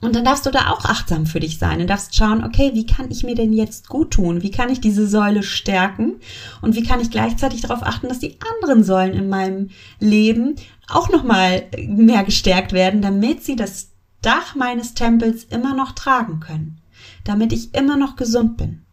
und 0.00 0.14
dann 0.14 0.24
darfst 0.24 0.46
du 0.46 0.50
da 0.50 0.70
auch 0.70 0.84
achtsam 0.84 1.26
für 1.26 1.40
dich 1.40 1.58
sein 1.58 1.80
und 1.80 1.88
darfst 1.88 2.14
schauen, 2.14 2.44
okay, 2.44 2.70
wie 2.74 2.86
kann 2.86 3.10
ich 3.10 3.24
mir 3.24 3.34
denn 3.34 3.52
jetzt 3.52 3.88
gut 3.88 4.12
tun? 4.12 4.42
Wie 4.42 4.50
kann 4.50 4.70
ich 4.70 4.80
diese 4.80 5.06
Säule 5.06 5.42
stärken? 5.42 6.16
Und 6.60 6.74
wie 6.74 6.82
kann 6.82 7.00
ich 7.00 7.10
gleichzeitig 7.10 7.62
darauf 7.62 7.82
achten, 7.82 8.08
dass 8.08 8.18
die 8.18 8.38
anderen 8.54 8.84
Säulen 8.84 9.14
in 9.14 9.28
meinem 9.28 9.70
Leben 9.98 10.56
auch 10.88 11.10
nochmal 11.10 11.64
mehr 11.86 12.24
gestärkt 12.24 12.72
werden, 12.72 13.02
damit 13.02 13.42
sie 13.44 13.56
das 13.56 13.90
Dach 14.22 14.54
meines 14.54 14.94
Tempels 14.94 15.44
immer 15.44 15.74
noch 15.74 15.92
tragen 15.92 16.40
können? 16.40 16.78
Damit 17.24 17.52
ich 17.52 17.74
immer 17.74 17.96
noch 17.96 18.16
gesund 18.16 18.56
bin. 18.56 18.85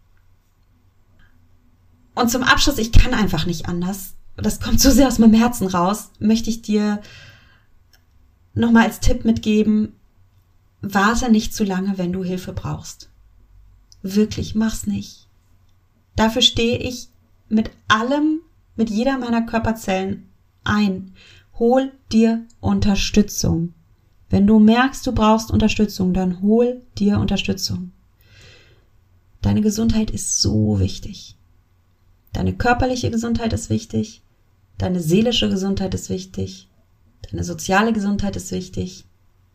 Und 2.15 2.29
zum 2.29 2.43
Abschluss, 2.43 2.77
ich 2.77 2.91
kann 2.91 3.13
einfach 3.13 3.45
nicht 3.45 3.67
anders. 3.67 4.13
Das 4.35 4.59
kommt 4.59 4.79
so 4.81 4.91
sehr 4.91 5.07
aus 5.07 5.19
meinem 5.19 5.33
Herzen 5.33 5.67
raus, 5.67 6.11
möchte 6.19 6.49
ich 6.49 6.61
dir 6.61 7.01
nochmal 8.53 8.85
als 8.85 8.99
Tipp 8.99 9.25
mitgeben, 9.25 9.93
Warte 10.85 11.31
nicht 11.31 11.55
zu 11.55 11.63
lange, 11.63 11.97
wenn 11.97 12.11
du 12.11 12.25
Hilfe 12.25 12.51
brauchst. 12.51 13.09
Wirklich, 14.01 14.53
mach's 14.53 14.85
nicht. 14.85 15.29
Dafür 16.17 16.41
stehe 16.41 16.77
ich 16.77 17.07
mit 17.47 17.71
allem, 17.87 18.41
mit 18.75 18.89
jeder 18.89 19.17
meiner 19.17 19.43
Körperzellen 19.43 20.27
ein. 20.65 21.13
Hol 21.57 21.93
dir 22.11 22.43
Unterstützung. 22.59 23.73
Wenn 24.29 24.45
du 24.45 24.59
merkst, 24.59 25.07
du 25.07 25.13
brauchst 25.13 25.51
Unterstützung, 25.51 26.13
dann 26.13 26.41
hol 26.41 26.81
dir 26.97 27.17
Unterstützung. 27.17 27.93
Deine 29.41 29.61
Gesundheit 29.61 30.11
ist 30.11 30.41
so 30.41 30.81
wichtig. 30.81 31.37
Deine 32.33 32.53
körperliche 32.53 33.11
Gesundheit 33.11 33.53
ist 33.53 33.69
wichtig. 33.69 34.21
Deine 34.77 34.99
seelische 34.99 35.49
Gesundheit 35.49 35.93
ist 35.93 36.09
wichtig. 36.09 36.67
Deine 37.29 37.43
soziale 37.43 37.93
Gesundheit 37.93 38.35
ist 38.35 38.51
wichtig. 38.51 39.05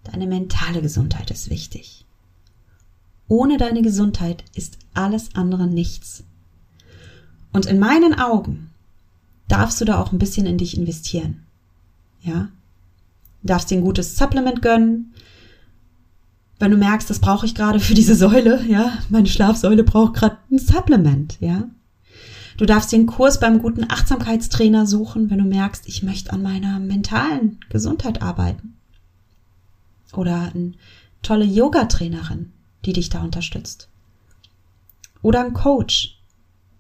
Deine 0.05 0.27
mentale 0.27 0.81
Gesundheit 0.81 1.31
ist 1.31 1.51
wichtig. 1.51 2.07
Ohne 3.27 3.59
deine 3.59 3.83
Gesundheit 3.83 4.45
ist 4.55 4.79
alles 4.95 5.35
andere 5.35 5.67
nichts. 5.67 6.25
Und 7.53 7.67
in 7.67 7.79
meinen 7.79 8.19
Augen 8.19 8.71
darfst 9.49 9.81
du 9.81 9.85
da 9.85 10.01
auch 10.01 10.13
ein 10.13 10.19
bisschen 10.19 10.47
in 10.47 10.59
dich 10.59 10.77
investieren. 10.77 11.45
Ja? 12.23 12.49
Du 13.43 13.49
darfst 13.49 13.71
dir 13.71 13.79
ein 13.79 13.85
gutes 13.85 14.17
Supplement 14.17 14.63
gönnen. 14.63 15.13
Wenn 16.59 16.71
du 16.71 16.77
merkst, 16.77 17.09
das 17.09 17.21
brauche 17.21 17.47
ich 17.47 17.55
gerade 17.55 17.81
für 17.81 17.95
diese 17.95 18.15
Säule, 18.15 18.65
ja, 18.67 18.99
meine 19.11 19.29
Schlafsäule 19.29 19.85
braucht 19.85 20.15
gerade 20.15 20.39
ein 20.51 20.59
Supplement, 20.59 21.39
ja. 21.41 21.69
Du 22.59 22.67
darfst 22.67 22.93
einen 22.93 23.07
Kurs 23.07 23.39
beim 23.39 23.61
guten 23.61 23.89
Achtsamkeitstrainer 23.89 24.85
suchen, 24.85 25.31
wenn 25.31 25.39
du 25.39 25.45
merkst, 25.45 25.89
ich 25.89 26.03
möchte 26.03 26.33
an 26.33 26.43
meiner 26.43 26.81
mentalen 26.81 27.61
Gesundheit 27.71 28.21
arbeiten 28.21 28.77
oder 30.13 30.51
eine 30.53 30.73
tolle 31.23 31.45
Yoga-Trainerin, 31.45 32.53
die 32.85 32.93
dich 32.93 33.11
da 33.11 33.23
unterstützt. 33.23 33.89
Oder 35.23 35.45
ein 35.45 35.55
Coach, 35.55 36.21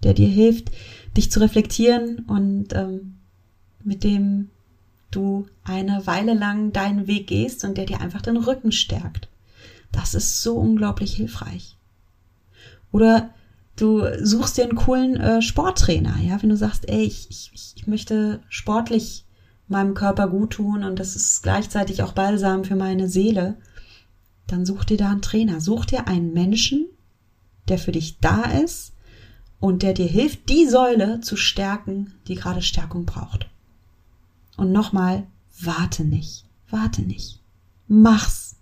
der 0.02 0.14
dir 0.14 0.28
hilft, 0.28 0.72
dich 1.16 1.30
zu 1.30 1.38
reflektieren 1.38 2.24
und 2.26 2.72
ähm, 2.72 3.18
mit 3.84 4.02
dem 4.02 4.50
du 5.12 5.46
eine 5.62 6.08
Weile 6.08 6.34
lang 6.34 6.72
deinen 6.72 7.06
Weg 7.06 7.28
gehst 7.28 7.64
und 7.64 7.78
der 7.78 7.86
dir 7.86 8.00
einfach 8.00 8.22
den 8.22 8.36
Rücken 8.36 8.72
stärkt. 8.72 9.28
Das 9.92 10.14
ist 10.14 10.42
so 10.42 10.56
unglaublich 10.56 11.14
hilfreich. 11.14 11.76
Oder 12.90 13.30
du 13.80 14.04
suchst 14.22 14.56
dir 14.56 14.64
einen 14.64 14.76
coolen 14.76 15.16
äh, 15.16 15.42
Sporttrainer, 15.42 16.16
ja, 16.20 16.42
wenn 16.42 16.50
du 16.50 16.56
sagst, 16.56 16.88
ey, 16.88 17.02
ich, 17.02 17.28
ich, 17.30 17.72
ich 17.76 17.86
möchte 17.86 18.40
sportlich 18.48 19.24
meinem 19.68 19.94
Körper 19.94 20.28
gut 20.28 20.54
tun 20.54 20.84
und 20.84 20.98
das 20.98 21.14
ist 21.14 21.42
gleichzeitig 21.42 22.02
auch 22.02 22.12
Balsam 22.12 22.64
für 22.64 22.76
meine 22.76 23.08
Seele, 23.08 23.56
dann 24.46 24.64
such 24.66 24.84
dir 24.84 24.96
da 24.96 25.10
einen 25.10 25.22
Trainer. 25.22 25.60
Such 25.60 25.84
dir 25.84 26.08
einen 26.08 26.32
Menschen, 26.32 26.86
der 27.68 27.78
für 27.78 27.92
dich 27.92 28.18
da 28.18 28.42
ist 28.44 28.92
und 29.60 29.82
der 29.82 29.92
dir 29.92 30.06
hilft, 30.06 30.48
die 30.48 30.66
Säule 30.66 31.20
zu 31.20 31.36
stärken, 31.36 32.14
die 32.26 32.34
gerade 32.34 32.62
Stärkung 32.62 33.04
braucht. 33.04 33.48
Und 34.56 34.72
nochmal, 34.72 35.26
warte 35.60 36.04
nicht, 36.04 36.46
warte 36.70 37.02
nicht. 37.02 37.40
Mach's. 37.86 38.56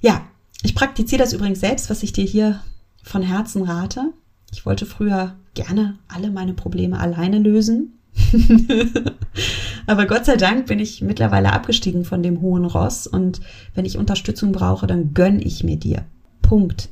Ja, 0.00 0.26
ich 0.62 0.74
praktiziere 0.74 1.22
das 1.22 1.32
übrigens 1.32 1.60
selbst, 1.60 1.90
was 1.90 2.02
ich 2.02 2.12
dir 2.12 2.24
hier 2.24 2.62
von 3.04 3.22
Herzen 3.22 3.62
rate. 3.62 4.12
Ich 4.50 4.66
wollte 4.66 4.86
früher 4.86 5.36
gerne 5.54 5.98
alle 6.08 6.30
meine 6.30 6.54
Probleme 6.54 6.98
alleine 6.98 7.38
lösen. 7.38 8.00
Aber 9.86 10.06
Gott 10.06 10.24
sei 10.24 10.36
Dank 10.36 10.66
bin 10.66 10.78
ich 10.78 11.02
mittlerweile 11.02 11.52
abgestiegen 11.52 12.04
von 12.04 12.22
dem 12.22 12.40
hohen 12.40 12.64
Ross 12.64 13.06
und 13.06 13.40
wenn 13.74 13.84
ich 13.84 13.98
Unterstützung 13.98 14.52
brauche, 14.52 14.86
dann 14.86 15.14
gönn 15.14 15.40
ich 15.40 15.64
mir 15.64 15.76
dir. 15.76 16.04
Punkt. 16.40 16.88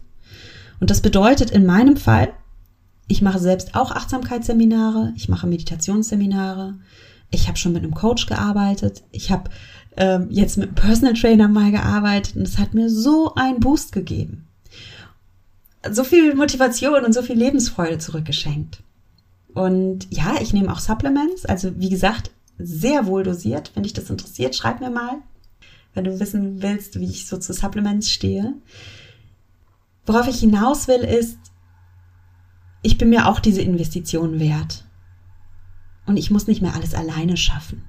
Und 0.81 0.91
das 0.91 1.01
bedeutet 1.01 1.51
in 1.51 1.65
meinem 1.65 1.97
Fall, 1.97 2.33
ich 3.09 3.23
mache 3.23 3.39
selbst 3.39 3.75
auch 3.75 3.93
Achtsamkeitsseminare, 3.93 5.13
ich 5.17 5.29
mache 5.29 5.47
Meditationsseminare, 5.47 6.75
ich 7.31 7.49
habe 7.49 7.57
schon 7.57 7.73
mit 7.73 7.83
einem 7.83 7.95
Coach 7.95 8.27
gearbeitet, 8.27 9.03
ich 9.13 9.31
habe 9.31 9.51
ähm, 9.97 10.27
jetzt 10.31 10.59
mit 10.59 10.69
einem 10.69 10.75
Personal 10.75 11.15
Trainer 11.15 11.49
mal 11.49 11.71
gearbeitet 11.71 12.37
und 12.37 12.43
es 12.43 12.59
hat 12.59 12.75
mir 12.75 12.91
so 12.91 13.35
einen 13.35 13.61
Boost 13.61 13.93
gegeben. 13.93 14.49
So 15.91 16.05
viel 16.05 16.35
Motivation 16.35 17.05
und 17.05 17.13
so 17.13 17.23
viel 17.23 17.37
Lebensfreude 17.37 17.99
zurückgeschenkt. 17.99 18.83
Und 19.55 20.07
ja, 20.11 20.37
ich 20.41 20.53
nehme 20.53 20.73
auch 20.73 20.79
Supplements. 20.79 21.45
Also 21.45 21.79
wie 21.79 21.89
gesagt, 21.89 22.31
sehr 22.59 23.07
wohl 23.07 23.23
dosiert. 23.23 23.73
Wenn 23.75 23.83
dich 23.83 23.93
das 23.93 24.11
interessiert, 24.11 24.55
schreib 24.55 24.81
mir 24.81 24.91
mal, 24.91 25.19
wenn 25.95 26.05
du 26.05 26.21
wissen 26.21 26.63
willst, 26.63 26.99
wie 27.01 27.11
ich 27.11 27.27
so 27.27 27.37
zu 27.37 27.53
Supplements 27.53 28.11
stehe. 28.11 28.55
Worauf 30.07 30.29
ich 30.29 30.41
hinaus 30.41 30.89
will, 30.89 31.01
ist, 31.01 31.39
ich 32.83 32.99
bin 32.99 33.11
mir 33.11 33.29
auch 33.29 33.41
diese 33.41 33.63
Investition 33.63 34.41
wert. 34.41 34.85
Und 36.07 36.17
ich 36.17 36.31
muss 36.31 36.47
nicht 36.47 36.63
mehr 36.63 36.75
alles 36.75 36.95
alleine 36.95 37.37
schaffen. 37.37 37.85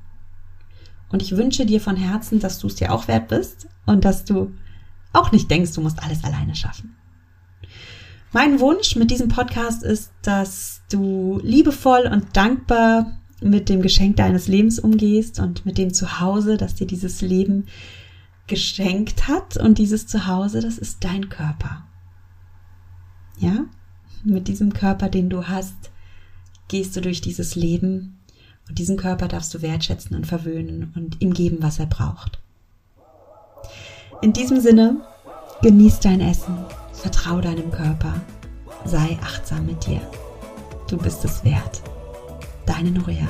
Und 1.10 1.22
ich 1.22 1.36
wünsche 1.36 1.66
dir 1.66 1.82
von 1.82 1.96
Herzen, 1.96 2.40
dass 2.40 2.60
du 2.60 2.68
es 2.68 2.76
dir 2.76 2.92
auch 2.92 3.08
wert 3.08 3.28
bist 3.28 3.68
und 3.86 4.06
dass 4.06 4.26
du 4.26 4.54
auch 5.14 5.32
nicht 5.32 5.50
denkst, 5.50 5.74
du 5.74 5.82
musst 5.82 6.02
alles 6.02 6.24
alleine 6.24 6.56
schaffen. 6.56 6.96
Mein 8.34 8.60
Wunsch 8.60 8.96
mit 8.96 9.12
diesem 9.12 9.28
Podcast 9.28 9.84
ist, 9.84 10.12
dass 10.24 10.82
du 10.90 11.40
liebevoll 11.44 12.10
und 12.12 12.36
dankbar 12.36 13.20
mit 13.42 13.70
dem 13.70 13.84
Geschenk 13.84 14.16
deines 14.16 14.48
Lebens 14.48 14.80
umgehst 14.80 15.40
und 15.40 15.68
mit 15.68 15.78
dem 15.78 15.94
Zuhause, 15.94 16.58
das 16.58 16.74
dir 16.74 16.88
dieses 16.88 17.22
Leben 17.22 17.68
geschenkt 18.48 19.28
hat. 19.28 19.58
Und 19.58 19.78
dieses 19.78 20.08
Zuhause, 20.08 20.62
das 20.62 20.80
ist 20.80 21.04
dein 21.04 21.30
Körper. 21.30 21.86
Ja? 23.38 23.66
Mit 24.24 24.48
diesem 24.48 24.74
Körper, 24.74 25.10
den 25.10 25.30
du 25.30 25.48
hast, 25.48 25.92
gehst 26.70 26.96
du 26.96 27.02
durch 27.02 27.22
dieses 27.22 27.56
Leben. 27.56 28.18
Und 28.68 28.80
diesen 28.80 28.98
Körper 28.98 29.28
darfst 29.28 29.54
du 29.54 29.62
wertschätzen 29.62 30.16
und 30.16 30.26
verwöhnen 30.26 30.92
und 30.96 31.22
ihm 31.22 31.36
geben, 31.36 31.58
was 31.60 31.78
er 31.78 31.86
braucht. 31.86 32.40
In 34.24 34.34
diesem 34.34 34.60
Sinne, 34.60 35.02
genieß 35.62 36.00
dein 36.00 36.20
Essen 36.20 36.58
Vertrau 37.04 37.42
deinem 37.42 37.70
Körper. 37.70 38.14
Sei 38.86 39.18
achtsam 39.22 39.66
mit 39.66 39.86
dir. 39.86 40.00
Du 40.88 40.96
bist 40.98 41.26
es 41.26 41.44
wert. 41.44 41.82
Deine 42.66 42.92
Nuria. 42.92 43.28